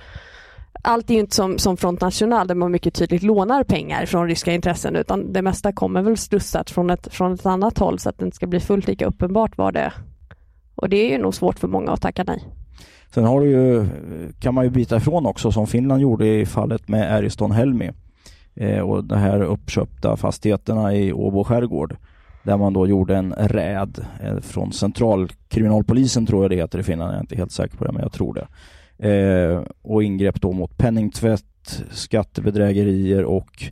allt 0.82 1.11
är 1.11 1.14
ju 1.14 1.20
inte 1.20 1.36
som, 1.36 1.59
som 1.59 1.76
Front 1.76 2.01
National 2.01 2.47
där 2.47 2.55
man 2.55 2.72
mycket 2.72 2.95
tydligt 2.95 3.22
lånar 3.22 3.64
pengar 3.64 4.07
från 4.07 4.28
ryska 4.28 4.53
intressen 4.53 4.97
utan 4.97 5.32
det 5.32 5.43
mesta 5.43 5.72
kommer 5.72 6.03
väl 6.03 6.16
slussat 6.16 6.70
från 6.70 6.91
ett, 6.91 7.09
från 7.14 7.34
ett 7.34 7.47
annat 7.47 7.78
håll 7.78 7.99
så 7.99 8.09
att 8.09 8.18
det 8.18 8.24
inte 8.24 8.36
ska 8.36 8.47
bli 8.47 8.61
fullt 8.61 8.86
lika 8.86 9.07
uppenbart 9.07 9.59
vad 9.59 9.74
det 9.74 9.80
är. 9.80 9.93
Och 10.74 10.88
det 10.88 10.97
är 10.97 11.11
ju 11.11 11.18
nog 11.18 11.34
svårt 11.34 11.59
för 11.59 11.68
många 11.68 11.93
att 11.93 12.03
tacka 12.03 12.24
nej. 12.26 12.45
Sen 13.14 13.24
har 13.24 13.41
du 13.41 13.51
ju, 13.51 13.86
kan 14.41 14.55
man 14.55 14.64
ju 14.64 14.70
byta 14.70 14.97
ifrån 14.97 15.26
också 15.26 15.53
som 15.53 15.66
Finland 15.66 16.03
gjorde 16.03 16.26
i 16.26 16.47
fallet 16.47 16.88
med 16.88 17.14
Ariston 17.14 17.51
Helmi 17.51 17.91
eh, 18.61 18.81
och 18.81 19.05
de 19.05 19.19
här 19.19 19.43
uppköpta 19.43 20.17
fastigheterna 20.17 20.95
i 20.95 21.13
Åbo 21.13 21.45
skärgård 21.45 21.97
där 22.43 22.57
man 22.57 22.73
då 22.73 22.87
gjorde 22.87 23.17
en 23.17 23.33
räd 23.33 24.05
eh, 24.23 24.41
från 24.41 24.73
centralkriminalpolisen 24.73 26.27
tror 26.27 26.45
jag 26.45 26.51
det 26.51 26.57
heter 26.57 26.79
i 26.79 26.83
Finland, 26.83 27.11
jag 27.11 27.17
är 27.17 27.21
inte 27.21 27.37
helt 27.37 27.53
säker 27.53 27.77
på 27.77 27.85
det 27.85 27.93
men 27.93 28.03
jag 28.03 28.13
tror 28.13 28.35
det. 28.35 28.47
Eh, 29.09 29.63
och 29.83 30.03
ingrepp 30.03 30.41
då 30.41 30.53
mot 30.53 30.79
penningtvätt, 30.79 31.83
skattebedrägerier 31.91 33.25
och 33.25 33.65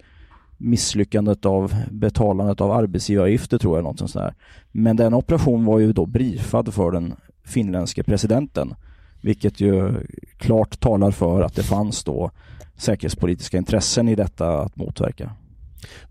misslyckandet 0.57 1.47
av 1.47 1.75
betalandet 1.91 2.61
av 2.61 2.73
arbetsgivaravgifter 2.73 3.59
tror 3.59 3.77
jag 3.77 3.85
något 3.85 3.99
sånt 3.99 4.13
där. 4.13 4.35
Men 4.73 4.97
den 4.97 5.15
operationen 5.15 5.65
var 5.65 5.79
ju 5.79 5.93
då 5.93 6.07
briefad 6.07 6.75
för 6.75 6.91
den 6.91 7.15
finländske 7.45 8.03
presidenten 8.03 8.75
vilket 9.21 9.61
ju 9.61 9.93
klart 10.37 10.81
talar 10.81 11.11
för 11.11 11.43
att 11.43 11.55
det 11.55 11.63
fanns 11.63 12.05
då 12.05 12.31
säkerhetspolitiska 12.79 13.57
intressen 13.57 14.09
i 14.09 14.15
detta 14.15 14.61
att 14.61 14.77
motverka. 14.77 15.33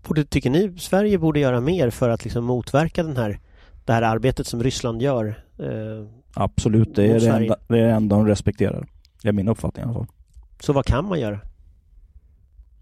Borde, 0.08 0.24
tycker 0.24 0.50
ni 0.50 0.78
Sverige 0.78 1.18
borde 1.18 1.40
göra 1.40 1.60
mer 1.60 1.90
för 1.90 2.08
att 2.08 2.24
liksom 2.24 2.44
motverka 2.44 3.02
den 3.02 3.16
här, 3.16 3.38
det 3.84 3.92
här 3.92 4.02
arbetet 4.02 4.46
som 4.46 4.62
Ryssland 4.62 5.02
gör? 5.02 5.44
Eh, 5.58 6.06
Absolut, 6.34 6.94
det 6.94 7.06
är 7.06 7.20
det, 7.20 7.28
enda, 7.28 7.56
det 7.68 7.78
är 7.78 7.82
det 7.82 7.92
enda 7.92 8.16
de 8.16 8.26
respekterar. 8.26 8.86
Det 9.22 9.28
är 9.28 9.32
min 9.32 9.48
uppfattning 9.48 9.84
i 9.84 9.88
alla 9.88 9.94
fall. 9.94 10.06
Så 10.60 10.72
vad 10.72 10.84
kan 10.84 11.04
man 11.04 11.20
göra? 11.20 11.40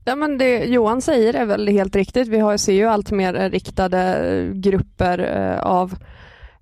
Ja, 0.04 0.16
men 0.16 0.38
det 0.38 0.64
Johan 0.64 1.02
säger 1.02 1.34
är 1.34 1.44
väl 1.44 1.68
helt 1.68 1.96
riktigt. 1.96 2.28
Vi 2.28 2.38
har, 2.38 2.56
ser 2.56 2.72
ju 2.72 2.84
allt 2.84 3.10
mer 3.10 3.50
riktade 3.50 4.50
grupper 4.54 5.18
eh, 5.18 5.58
av 5.60 5.98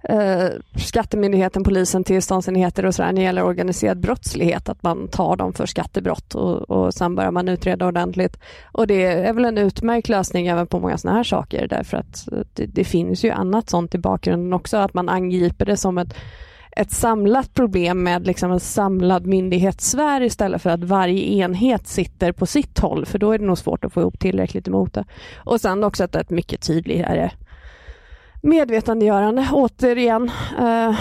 eh, 0.08 0.48
Skattemyndigheten, 0.76 1.64
polisen, 1.64 2.04
tillståndsenheter 2.04 2.86
och 2.86 2.94
sådär 2.94 3.12
när 3.12 3.20
det 3.20 3.22
gäller 3.22 3.44
organiserad 3.44 4.00
brottslighet, 4.00 4.68
att 4.68 4.82
man 4.82 5.08
tar 5.08 5.36
dem 5.36 5.52
för 5.52 5.66
skattebrott 5.66 6.34
och, 6.34 6.70
och 6.70 6.94
sen 6.94 7.14
börjar 7.14 7.30
man 7.30 7.48
utreda 7.48 7.86
ordentligt. 7.86 8.36
Och 8.72 8.86
det 8.86 9.04
är 9.04 9.32
väl 9.32 9.44
en 9.44 9.58
utmärkt 9.58 10.08
lösning 10.08 10.46
även 10.46 10.66
på 10.66 10.80
många 10.80 10.98
sådana 10.98 11.16
här 11.16 11.24
saker 11.24 11.68
därför 11.68 11.96
att 11.96 12.32
eh, 12.32 12.38
det, 12.52 12.66
det 12.66 12.84
finns 12.84 13.24
ju 13.24 13.30
annat 13.30 13.70
sånt 13.70 13.94
i 13.94 13.98
bakgrunden 13.98 14.52
också, 14.52 14.76
att 14.76 14.94
man 14.94 15.08
angriper 15.08 15.64
det 15.64 15.76
som 15.76 15.98
ett 15.98 16.14
ett 16.76 16.92
samlat 16.92 17.54
problem 17.54 18.02
med 18.02 18.26
liksom 18.26 18.52
en 18.52 18.60
samlad 18.60 19.26
myndighetssfär 19.26 20.22
istället 20.22 20.62
för 20.62 20.70
att 20.70 20.84
varje 20.84 21.22
enhet 21.22 21.86
sitter 21.86 22.32
på 22.32 22.46
sitt 22.46 22.78
håll, 22.78 23.06
för 23.06 23.18
då 23.18 23.32
är 23.32 23.38
det 23.38 23.44
nog 23.44 23.58
svårt 23.58 23.84
att 23.84 23.92
få 23.92 24.00
ihop 24.00 24.18
tillräckligt 24.18 24.68
emot 24.68 24.94
det. 24.94 25.04
Och 25.36 25.60
sen 25.60 25.84
också 25.84 26.04
att 26.04 26.14
ett 26.14 26.30
mycket 26.30 26.60
tydligare 26.60 27.30
medvetandegörande, 28.44 29.48
återigen. 29.52 30.30
Eh, 30.58 30.98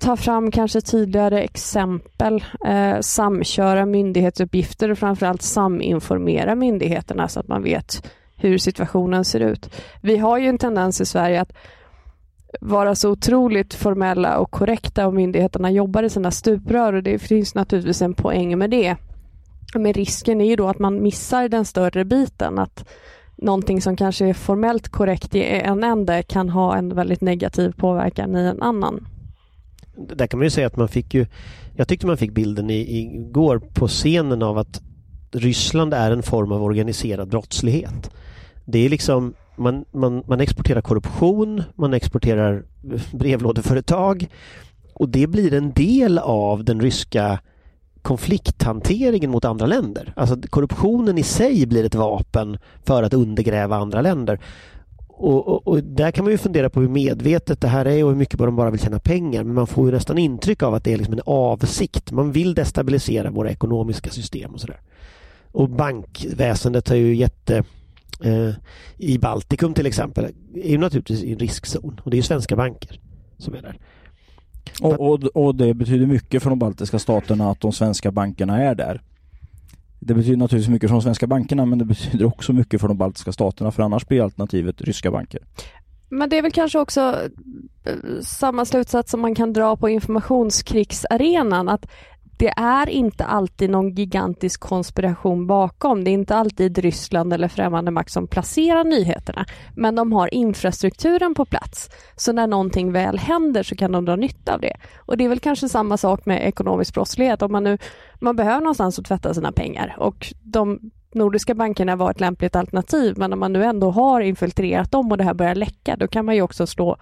ta 0.00 0.16
fram 0.16 0.50
kanske 0.50 0.80
tydligare 0.80 1.42
exempel, 1.42 2.44
eh, 2.66 3.00
samköra 3.00 3.86
myndighetsuppgifter 3.86 4.90
och 4.90 4.98
framförallt 4.98 5.42
saminformera 5.42 6.54
myndigheterna 6.54 7.28
så 7.28 7.40
att 7.40 7.48
man 7.48 7.62
vet 7.62 8.10
hur 8.36 8.58
situationen 8.58 9.24
ser 9.24 9.40
ut. 9.40 9.70
Vi 10.00 10.16
har 10.16 10.38
ju 10.38 10.48
en 10.48 10.58
tendens 10.58 11.00
i 11.00 11.06
Sverige 11.06 11.40
att 11.40 11.52
vara 12.60 12.94
så 12.94 13.10
otroligt 13.10 13.74
formella 13.74 14.38
och 14.38 14.50
korrekta 14.50 15.06
och 15.06 15.14
myndigheterna 15.14 15.70
jobbar 15.70 16.02
i 16.02 16.10
sina 16.10 16.30
stuprör 16.30 16.92
och 16.92 17.02
det 17.02 17.18
finns 17.18 17.54
naturligtvis 17.54 18.02
en 18.02 18.14
poäng 18.14 18.58
med 18.58 18.70
det. 18.70 18.96
Men 19.74 19.92
risken 19.92 20.40
är 20.40 20.44
ju 20.44 20.56
då 20.56 20.68
att 20.68 20.78
man 20.78 21.02
missar 21.02 21.48
den 21.48 21.64
större 21.64 22.04
biten, 22.04 22.58
att 22.58 22.88
någonting 23.36 23.82
som 23.82 23.96
kanske 23.96 24.26
är 24.26 24.34
formellt 24.34 24.88
korrekt 24.88 25.34
i 25.34 25.44
en 25.44 25.84
ände 25.84 26.22
kan 26.22 26.48
ha 26.48 26.76
en 26.76 26.94
väldigt 26.94 27.20
negativ 27.20 27.72
påverkan 27.72 28.36
i 28.36 28.40
en 28.40 28.62
annan. 28.62 29.06
Där 29.96 30.26
kan 30.26 30.38
man 30.38 30.46
ju 30.46 30.50
säga 30.50 30.66
att 30.66 30.76
man 30.76 30.88
fick 30.88 31.14
ju, 31.14 31.26
jag 31.74 31.88
tyckte 31.88 32.06
man 32.06 32.16
fick 32.16 32.32
bilden 32.32 32.70
i, 32.70 33.06
igår 33.06 33.58
på 33.58 33.88
scenen 33.88 34.42
av 34.42 34.58
att 34.58 34.82
Ryssland 35.32 35.94
är 35.94 36.10
en 36.10 36.22
form 36.22 36.52
av 36.52 36.62
organiserad 36.62 37.28
brottslighet. 37.28 38.10
Det 38.64 38.78
är 38.78 38.88
liksom, 38.88 39.34
man, 39.56 39.84
man, 39.92 40.22
man 40.26 40.40
exporterar 40.40 40.80
korruption, 40.80 41.62
man 41.74 41.94
exporterar 41.94 42.64
eh, 42.92 43.00
brevlådeföretag 43.12 44.28
och 44.94 45.08
det 45.08 45.26
blir 45.26 45.54
en 45.54 45.72
del 45.72 46.18
av 46.18 46.64
den 46.64 46.80
ryska 46.80 47.38
konflikthanteringen 48.06 49.30
mot 49.30 49.44
andra 49.44 49.66
länder. 49.66 50.12
Alltså 50.16 50.36
korruptionen 50.50 51.18
i 51.18 51.22
sig 51.22 51.66
blir 51.66 51.84
ett 51.84 51.94
vapen 51.94 52.58
för 52.84 53.02
att 53.02 53.14
undergräva 53.14 53.76
andra 53.76 54.00
länder. 54.00 54.40
Och, 55.08 55.48
och, 55.48 55.68
och, 55.68 55.82
där 55.82 56.10
kan 56.10 56.24
man 56.24 56.32
ju 56.32 56.38
fundera 56.38 56.70
på 56.70 56.80
hur 56.80 56.88
medvetet 56.88 57.60
det 57.60 57.68
här 57.68 57.86
är 57.86 58.04
och 58.04 58.10
hur 58.10 58.16
mycket 58.16 58.38
de 58.38 58.56
bara 58.56 58.70
vill 58.70 58.80
tjäna 58.80 58.98
pengar. 58.98 59.44
Men 59.44 59.54
man 59.54 59.66
får 59.66 59.86
ju 59.86 59.92
nästan 59.92 60.18
intryck 60.18 60.62
av 60.62 60.74
att 60.74 60.84
det 60.84 60.92
är 60.92 60.96
liksom 60.96 61.14
en 61.14 61.20
avsikt. 61.26 62.12
Man 62.12 62.32
vill 62.32 62.54
destabilisera 62.54 63.30
våra 63.30 63.50
ekonomiska 63.50 64.10
system 64.10 64.54
och 64.54 64.60
sådär. 64.60 64.80
Och 65.52 65.68
bankväsendet 65.68 66.88
har 66.88 66.96
ju 66.96 67.16
jätte 67.16 67.64
eh, 68.24 68.50
i 68.96 69.18
Baltikum 69.18 69.74
till 69.74 69.86
exempel 69.86 70.24
är 70.54 70.70
ju 70.70 70.78
naturligtvis 70.78 71.22
i 71.22 71.32
en 71.32 71.38
riskzon 71.38 72.00
och 72.04 72.10
det 72.10 72.14
är 72.14 72.18
ju 72.18 72.22
svenska 72.22 72.56
banker 72.56 73.00
som 73.38 73.54
är 73.54 73.62
där. 73.62 73.78
Och, 74.80 75.00
och, 75.00 75.24
och, 75.24 75.54
det 75.54 75.74
betyder 75.74 76.06
mycket 76.06 76.42
för 76.42 76.50
de 76.50 76.58
baltiska 76.58 76.98
staterna 76.98 77.50
att 77.50 77.60
de 77.60 77.72
svenska 77.72 78.10
bankerna 78.10 78.62
är 78.62 78.74
där. 78.74 79.02
Det 80.00 80.14
betyder 80.14 80.36
naturligtvis 80.36 80.72
mycket 80.72 80.88
för 80.90 80.94
de 80.94 81.02
svenska 81.02 81.26
bankerna 81.26 81.66
men 81.66 81.78
det 81.78 81.84
betyder 81.84 82.24
också 82.24 82.52
mycket 82.52 82.80
för 82.80 82.88
de 82.88 82.96
baltiska 82.96 83.32
staterna 83.32 83.70
för 83.70 83.82
annars 83.82 84.06
blir 84.06 84.22
alternativet 84.22 84.80
ryska 84.80 85.10
banker. 85.10 85.40
Men 86.08 86.28
det 86.28 86.38
är 86.38 86.42
väl 86.42 86.52
kanske 86.52 86.78
också 86.78 87.00
eh, 87.84 88.20
samma 88.20 88.64
slutsats 88.64 89.10
som 89.10 89.20
man 89.20 89.34
kan 89.34 89.52
dra 89.52 89.76
på 89.76 89.88
informationskrigsarenan 89.88 91.68
att 91.68 91.86
det 92.36 92.48
är 92.56 92.88
inte 92.88 93.24
alltid 93.24 93.70
någon 93.70 93.94
gigantisk 93.94 94.60
konspiration 94.60 95.46
bakom. 95.46 96.04
Det 96.04 96.10
är 96.10 96.12
inte 96.12 96.36
alltid 96.36 96.78
Ryssland 96.78 97.32
eller 97.32 97.48
främmande 97.48 97.90
makt 97.90 98.12
som 98.12 98.26
placerar 98.26 98.84
nyheterna. 98.84 99.46
Men 99.76 99.94
de 99.94 100.12
har 100.12 100.34
infrastrukturen 100.34 101.34
på 101.34 101.44
plats. 101.44 101.90
Så 102.16 102.32
när 102.32 102.46
någonting 102.46 102.92
väl 102.92 103.18
händer 103.18 103.62
så 103.62 103.76
kan 103.76 103.92
de 103.92 104.04
dra 104.04 104.16
nytta 104.16 104.54
av 104.54 104.60
det. 104.60 104.76
Och 104.96 105.16
det 105.16 105.24
är 105.24 105.28
väl 105.28 105.40
kanske 105.40 105.68
samma 105.68 105.96
sak 105.96 106.26
med 106.26 106.48
ekonomisk 106.48 106.94
brottslighet. 106.94 107.42
Om 107.42 107.52
man 107.52 107.64
nu 107.64 107.78
man 108.20 108.36
behöver 108.36 108.60
någonstans 108.60 108.98
att 108.98 109.04
tvätta 109.04 109.34
sina 109.34 109.52
pengar 109.52 109.96
och 109.98 110.32
de 110.42 110.90
nordiska 111.14 111.54
bankerna 111.54 111.96
var 111.96 112.10
ett 112.10 112.20
lämpligt 112.20 112.56
alternativ 112.56 113.14
men 113.18 113.32
om 113.32 113.40
man 113.40 113.52
nu 113.52 113.64
ändå 113.64 113.90
har 113.90 114.20
infiltrerat 114.20 114.90
dem 114.90 115.12
och 115.12 115.18
det 115.18 115.24
här 115.24 115.34
börjar 115.34 115.54
läcka 115.54 115.96
då 115.96 116.08
kan 116.08 116.24
man 116.24 116.34
ju 116.34 116.42
också 116.42 116.66
slå 116.66 116.96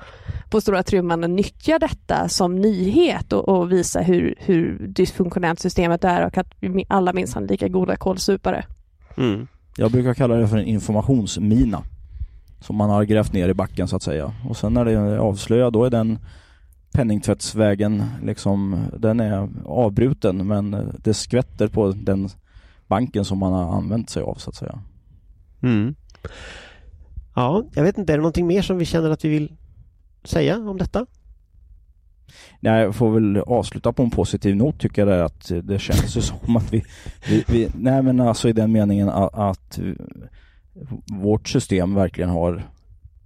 på 0.51 0.61
stora 0.61 0.83
trumman 0.83 1.25
och 1.25 1.31
nyttja 1.31 1.79
detta 1.79 2.29
som 2.29 2.57
nyhet 2.57 3.33
och, 3.33 3.49
och 3.49 3.73
visa 3.73 4.01
hur, 4.01 4.35
hur 4.39 4.87
dysfunktionellt 4.89 5.61
systemet 5.61 6.05
är 6.05 6.27
och 6.27 6.39
att 6.39 6.53
alla 6.89 7.13
minsann 7.13 7.47
lika 7.47 7.69
goda 7.69 7.97
kålsupare. 7.97 8.65
Mm. 9.17 9.47
Jag 9.77 9.93
brukar 9.93 10.15
kalla 10.15 10.35
det 10.35 10.49
för 10.49 10.57
en 10.57 10.67
informationsmina 10.67 11.83
som 12.61 12.77
man 12.77 12.91
har 12.91 13.05
grävt 13.05 13.33
ner 13.33 13.49
i 13.49 13.55
backen 13.55 13.89
så 13.89 13.97
att 13.97 14.03
säga 14.03 14.33
och 14.49 14.57
sen 14.57 14.75
när 14.75 14.85
det 14.85 14.93
är 14.93 15.17
avslöjat 15.17 15.73
då 15.73 15.85
är 15.85 15.91
den 15.91 16.19
penningtvättsvägen 16.93 18.05
liksom, 18.23 18.85
den 18.99 19.21
är 19.21 19.49
avbruten 19.65 20.47
men 20.47 20.93
det 21.05 21.15
skvätter 21.15 21.69
på 21.69 21.93
den 21.97 22.29
banken 22.87 23.25
som 23.25 23.39
man 23.39 23.53
har 23.53 23.77
använt 23.77 24.11
sig 24.11 24.23
av 24.23 24.35
så 24.35 24.51
att 24.51 24.57
säga. 24.57 24.79
Mm. 25.63 25.95
Ja, 27.35 27.65
jag 27.75 27.83
vet 27.83 27.99
inte, 27.99 28.13
är 28.13 28.17
det 28.17 28.23
någonting 28.23 28.47
mer 28.47 28.63
som 28.63 28.79
vi 28.79 28.85
känner 28.85 29.11
att 29.11 29.25
vi 29.25 29.29
vill 29.29 29.57
säga 30.25 30.59
om 30.59 30.79
detta? 30.79 31.07
Nej, 32.61 32.83
jag 32.83 32.95
får 32.95 33.11
väl 33.11 33.37
avsluta 33.37 33.93
på 33.93 34.03
en 34.03 34.11
positiv 34.11 34.57
not 34.57 34.81
tycker 34.81 35.07
jag 35.07 35.21
att 35.21 35.53
det 35.63 35.79
känns 35.79 36.17
ju 36.17 36.21
som 36.21 36.57
att 36.57 36.73
vi, 36.73 36.85
vi, 37.29 37.45
vi, 37.49 37.69
nej 37.75 38.03
men 38.03 38.21
alltså 38.21 38.49
i 38.49 38.53
den 38.53 38.73
meningen 38.73 39.09
att, 39.09 39.35
att 39.35 39.79
vårt 41.07 41.49
system 41.49 41.95
verkligen 41.95 42.31
har 42.31 42.63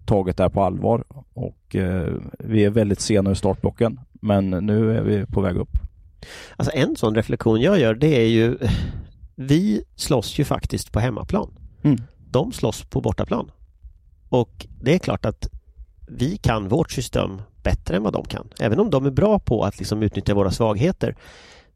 tagit 0.06 0.36
det 0.36 0.42
här 0.42 0.50
på 0.50 0.62
allvar 0.62 1.04
och 1.34 1.76
eh, 1.76 2.12
vi 2.38 2.64
är 2.64 2.70
väldigt 2.70 3.00
sena 3.00 3.30
i 3.30 3.34
startblocken 3.34 4.00
men 4.12 4.50
nu 4.50 4.96
är 4.96 5.02
vi 5.02 5.26
på 5.26 5.40
väg 5.40 5.56
upp. 5.56 5.70
Alltså 6.56 6.76
en 6.76 6.96
sån 6.96 7.14
reflektion 7.14 7.60
jag 7.60 7.80
gör 7.80 7.94
det 7.94 8.16
är 8.16 8.28
ju 8.28 8.58
vi 9.40 9.82
slåss 9.96 10.38
ju 10.38 10.44
faktiskt 10.44 10.92
på 10.92 11.00
hemmaplan. 11.00 11.50
Mm. 11.82 12.02
De 12.30 12.52
slåss 12.52 12.82
på 12.82 13.00
bortaplan. 13.00 13.50
Och 14.28 14.66
det 14.80 14.94
är 14.94 14.98
klart 14.98 15.26
att 15.26 15.48
vi 16.08 16.36
kan 16.36 16.68
vårt 16.68 16.90
system 16.90 17.42
bättre 17.62 17.96
än 17.96 18.02
vad 18.02 18.12
de 18.12 18.24
kan. 18.24 18.48
Även 18.60 18.80
om 18.80 18.90
de 18.90 19.06
är 19.06 19.10
bra 19.10 19.38
på 19.38 19.64
att 19.64 19.78
liksom 19.78 20.02
utnyttja 20.02 20.34
våra 20.34 20.50
svagheter. 20.50 21.16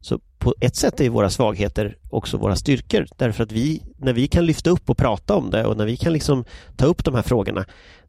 Så 0.01 0.19
på 0.37 0.55
ett 0.61 0.75
sätt 0.75 1.01
är 1.01 1.09
våra 1.09 1.29
svagheter 1.29 1.97
också 2.09 2.37
våra 2.37 2.55
styrkor. 2.55 3.05
Därför 3.17 3.43
att 3.43 3.51
vi, 3.51 3.83
när 3.97 4.13
vi 4.13 4.27
kan 4.27 4.45
lyfta 4.45 4.69
upp 4.69 4.89
och 4.89 4.97
prata 4.97 5.35
om 5.35 5.49
det 5.49 5.65
och 5.65 5.77
när 5.77 5.85
vi 5.85 5.97
kan 5.97 6.13
liksom 6.13 6.45
ta 6.75 6.85
upp 6.85 7.05
de 7.05 7.15
här 7.15 7.21
frågorna 7.21 7.65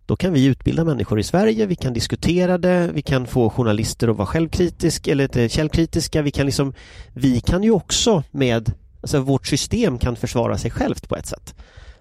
då 0.06 0.16
kan 0.16 0.32
vi 0.32 0.44
utbilda 0.44 0.84
människor 0.84 1.20
i 1.20 1.22
Sverige, 1.22 1.66
vi 1.66 1.76
kan 1.76 1.92
diskutera 1.92 2.58
det, 2.58 2.90
vi 2.94 3.02
kan 3.02 3.26
få 3.26 3.50
journalister 3.50 4.08
att 4.08 4.16
vara 4.16 4.26
självkritiska 4.26 5.12
eller 5.12 5.48
källkritiska. 5.48 6.22
Vi 6.22 6.30
kan, 6.30 6.46
liksom, 6.46 6.74
vi 7.12 7.40
kan 7.40 7.62
ju 7.62 7.70
också 7.70 8.22
med 8.30 8.72
Alltså 9.04 9.20
vårt 9.20 9.46
system 9.46 9.98
kan 9.98 10.16
försvara 10.16 10.58
sig 10.58 10.70
självt 10.70 11.08
på 11.08 11.16
ett 11.16 11.26
sätt. 11.26 11.54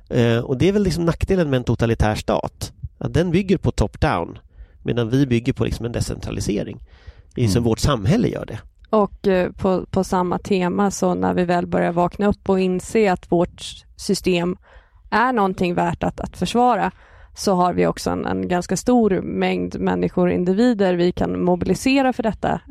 Eh, 0.10 0.38
och 0.38 0.58
det 0.58 0.68
är 0.68 0.72
väl 0.72 0.84
liksom 0.84 1.06
nackdelen 1.06 1.50
med 1.50 1.58
en 1.58 1.64
totalitär 1.64 2.16
stat. 2.16 2.74
Att 2.98 3.14
den 3.14 3.32
bygger 3.32 3.58
på 3.58 3.72
top-down 3.72 4.38
medan 4.84 5.10
vi 5.10 5.28
bygger 5.28 5.54
på 5.54 5.66
liksom 5.66 5.86
en 5.86 5.92
decentralisering. 5.92 6.80
Det 7.36 7.42
är 7.42 7.46
mm. 7.46 7.54
som 7.54 7.64
vårt 7.64 7.80
samhälle 7.80 8.28
gör 8.28 8.46
det. 8.46 8.60
Och 8.90 9.28
eh, 9.28 9.52
på, 9.52 9.86
på 9.86 10.04
samma 10.04 10.40
tema 10.40 10.92
så 10.92 11.14
när 11.14 11.34
vi 11.34 11.46
väl 11.46 11.68
börjar 11.68 11.92
vakna 11.92 12.28
upp 12.28 12.50
och 12.50 12.60
inse 12.60 13.12
att 13.12 13.32
vårt 13.32 13.62
system 13.96 14.58
är 15.10 15.34
någonting 15.34 15.74
värt 15.74 16.04
att, 16.04 16.20
att 16.20 16.38
försvara 16.38 16.92
så 17.36 17.54
har 17.56 17.74
vi 17.74 17.88
också 17.88 18.10
en, 18.10 18.26
en 18.26 18.48
ganska 18.48 18.78
stor 18.78 19.22
mängd 19.22 19.80
människor, 19.80 20.32
individer 20.32 20.94
vi 20.94 21.12
kan 21.12 21.44
mobilisera 21.44 22.14
för 22.14 22.24
detta. 22.24 22.62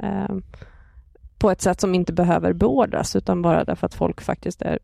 På 1.43 1.51
ett 1.51 1.63
sätt 1.63 1.81
som 1.81 1.95
inte 1.95 2.13
behöver 2.13 2.53
beordras 2.53 3.17
utan 3.17 3.43
bara 3.43 3.65
därför 3.65 3.87
att 3.87 3.95
folk 3.95 4.21
faktiskt 4.21 4.63
är, 4.63 4.79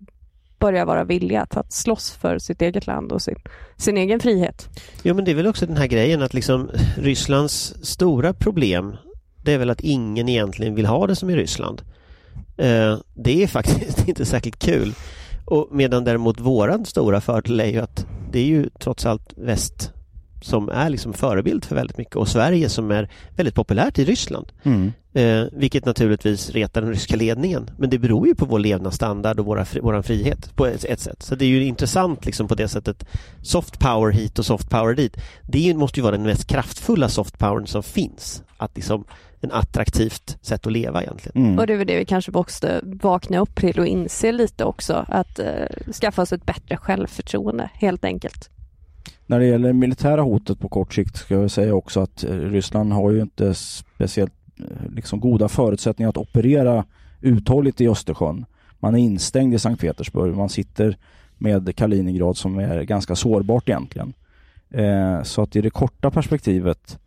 börjar 0.58 0.84
vara 0.84 1.04
villiga 1.04 1.42
att, 1.42 1.56
att 1.56 1.72
slåss 1.72 2.10
för 2.10 2.38
sitt 2.38 2.62
eget 2.62 2.86
land 2.86 3.12
och 3.12 3.22
sin, 3.22 3.36
sin 3.76 3.96
egen 3.96 4.20
frihet. 4.20 4.68
Jo 5.02 5.14
men 5.14 5.24
det 5.24 5.30
är 5.30 5.34
väl 5.34 5.46
också 5.46 5.66
den 5.66 5.76
här 5.76 5.86
grejen 5.86 6.22
att 6.22 6.34
liksom 6.34 6.70
Rysslands 6.96 7.74
stora 7.82 8.32
problem 8.32 8.96
det 9.44 9.52
är 9.52 9.58
väl 9.58 9.70
att 9.70 9.80
ingen 9.80 10.28
egentligen 10.28 10.74
vill 10.74 10.86
ha 10.86 11.06
det 11.06 11.16
som 11.16 11.30
i 11.30 11.36
Ryssland. 11.36 11.82
Eh, 12.56 12.98
det 13.14 13.42
är 13.42 13.46
faktiskt 13.46 14.08
inte 14.08 14.24
särskilt 14.24 14.58
kul. 14.58 14.94
Och 15.44 15.68
medan 15.70 16.04
däremot 16.04 16.40
våran 16.40 16.84
stora 16.84 17.20
fördel 17.20 17.60
är 17.60 17.66
ju 17.66 17.78
att 17.78 18.06
det 18.32 18.38
är 18.38 18.46
ju 18.46 18.70
trots 18.80 19.06
allt 19.06 19.32
väst 19.36 19.92
som 20.40 20.68
är 20.68 20.90
liksom 20.90 21.12
förebild 21.12 21.64
för 21.64 21.74
väldigt 21.74 21.98
mycket 21.98 22.16
och 22.16 22.28
Sverige 22.28 22.68
som 22.68 22.90
är 22.90 23.10
väldigt 23.36 23.54
populärt 23.54 23.98
i 23.98 24.04
Ryssland. 24.04 24.52
Mm. 24.62 24.92
Eh, 25.12 25.44
vilket 25.52 25.84
naturligtvis 25.84 26.50
retar 26.50 26.80
den 26.80 26.90
ryska 26.90 27.16
ledningen. 27.16 27.70
Men 27.78 27.90
det 27.90 27.98
beror 27.98 28.26
ju 28.26 28.34
på 28.34 28.44
vår 28.44 28.58
levnadsstandard 28.58 29.40
och 29.40 29.46
våra, 29.46 29.66
vår 29.82 30.02
frihet 30.02 30.56
på 30.56 30.66
ett, 30.66 30.84
ett, 30.84 31.00
sätt. 31.00 31.22
Så 31.22 31.34
det 31.34 31.44
är 31.44 31.48
ju 31.48 31.64
intressant 31.64 32.26
liksom 32.26 32.48
på 32.48 32.54
det 32.54 32.68
sättet. 32.68 33.04
Soft 33.42 33.78
power 33.78 34.12
hit 34.12 34.38
och 34.38 34.46
soft 34.46 34.70
power 34.70 34.94
dit. 34.94 35.16
Det 35.42 35.74
måste 35.74 36.00
ju 36.00 36.02
vara 36.02 36.16
den 36.16 36.26
mest 36.26 36.46
kraftfulla 36.46 37.08
soft 37.08 37.38
powern 37.38 37.66
som 37.66 37.82
finns. 37.82 38.42
Att 38.56 38.76
liksom 38.76 39.04
en 39.40 39.52
attraktivt 39.52 40.38
sätt 40.42 40.66
att 40.66 40.72
leva 40.72 41.02
egentligen. 41.02 41.44
Mm. 41.44 41.58
Och 41.58 41.66
det 41.66 41.72
är 41.72 41.76
väl 41.76 41.86
det 41.86 41.98
vi 41.98 42.04
kanske 42.04 42.32
måste 42.32 42.80
vakna 42.84 43.38
upp 43.38 43.54
till 43.54 43.80
och 43.80 43.86
inse 43.86 44.32
lite 44.32 44.64
också. 44.64 45.04
Att 45.08 45.38
eh, 45.38 45.92
skaffa 46.00 46.22
oss 46.22 46.32
ett 46.32 46.46
bättre 46.46 46.76
självförtroende 46.76 47.70
helt 47.74 48.04
enkelt. 48.04 48.50
När 49.28 49.38
det 49.38 49.46
gäller 49.46 49.72
militära 49.72 50.22
hotet 50.22 50.60
på 50.60 50.68
kort 50.68 50.94
sikt 50.94 51.16
ska 51.16 51.34
jag 51.34 51.50
säga 51.50 51.74
också 51.74 52.00
att 52.00 52.24
eh, 52.24 52.30
Ryssland 52.30 52.92
har 52.92 53.10
ju 53.10 53.22
inte 53.22 53.54
speciellt 53.54 54.32
eh, 54.58 54.90
liksom 54.94 55.20
goda 55.20 55.48
förutsättningar 55.48 56.08
att 56.08 56.16
operera 56.16 56.84
uthålligt 57.20 57.80
i 57.80 57.88
Östersjön. 57.88 58.44
Man 58.78 58.94
är 58.94 58.98
instängd 58.98 59.54
i 59.54 59.58
Sankt 59.58 59.80
Petersburg. 59.80 60.36
Man 60.36 60.48
sitter 60.48 60.96
med 61.38 61.76
Kaliningrad 61.76 62.36
som 62.36 62.58
är 62.58 62.82
ganska 62.82 63.16
sårbart 63.16 63.68
egentligen. 63.68 64.12
Eh, 64.70 65.22
så 65.22 65.42
att 65.42 65.56
i 65.56 65.60
det 65.60 65.70
korta 65.70 66.10
perspektivet, 66.10 66.98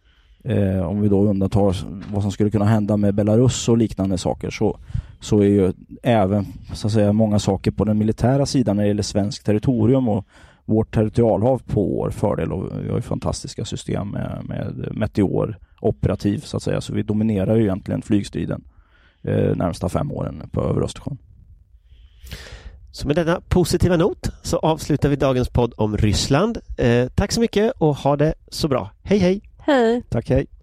eh, 0.43 0.82
om 0.82 1.01
vi 1.01 1.09
då 1.09 1.24
undantar 1.24 1.76
vad 2.13 2.22
som 2.22 2.32
skulle 2.32 2.49
kunna 2.49 2.65
hända 2.65 2.97
med 2.97 3.13
Belarus 3.13 3.69
och 3.69 3.78
liknande 3.78 4.17
saker, 4.17 4.49
så, 4.49 4.78
så 5.19 5.39
är 5.39 5.47
ju 5.47 5.74
även 6.03 6.45
så 6.74 6.88
att 6.88 6.93
säga, 6.93 7.13
många 7.13 7.39
saker 7.39 7.72
på 7.72 7.86
den 7.86 7.97
militära 7.97 8.45
sidan 8.45 8.76
när 8.76 8.84
det 8.84 8.88
gäller 8.88 9.03
svenskt 9.03 9.45
territorium 9.45 10.09
och 10.09 10.26
vårt 10.72 10.93
territorialhav 10.93 11.61
på 11.65 11.86
vår 11.86 12.09
fördel 12.09 12.51
och 12.51 12.84
vi 12.84 12.89
har 12.89 12.95
ju 12.95 13.01
fantastiska 13.01 13.65
system 13.65 14.09
med, 14.09 14.45
med 14.45 14.88
Meteor 14.91 15.57
operativ 15.82 16.39
så 16.39 16.57
att 16.57 16.63
säga. 16.63 16.82
Så 16.82 16.93
vi 16.93 17.03
dominerar 17.03 17.55
ju 17.55 17.61
egentligen 17.61 18.01
flygstriden 18.01 18.63
eh, 19.24 19.55
närmsta 19.55 19.89
fem 19.89 20.11
åren 20.11 20.49
på 20.51 20.61
över 20.61 20.82
Östersjön. 20.82 21.17
Så 22.91 23.07
med 23.07 23.15
denna 23.15 23.41
positiva 23.41 23.97
not 23.97 24.30
så 24.41 24.57
avslutar 24.57 25.09
vi 25.09 25.15
dagens 25.15 25.49
podd 25.49 25.74
om 25.78 25.97
Ryssland. 25.97 26.57
Eh, 26.78 27.07
tack 27.15 27.32
så 27.32 27.41
mycket 27.41 27.74
och 27.78 27.95
ha 27.95 28.15
det 28.15 28.34
så 28.47 28.67
bra. 28.67 28.91
Hej 29.03 29.17
hej! 29.17 29.41
Hej! 29.59 30.03
Tack 30.09 30.30
hej! 30.30 30.61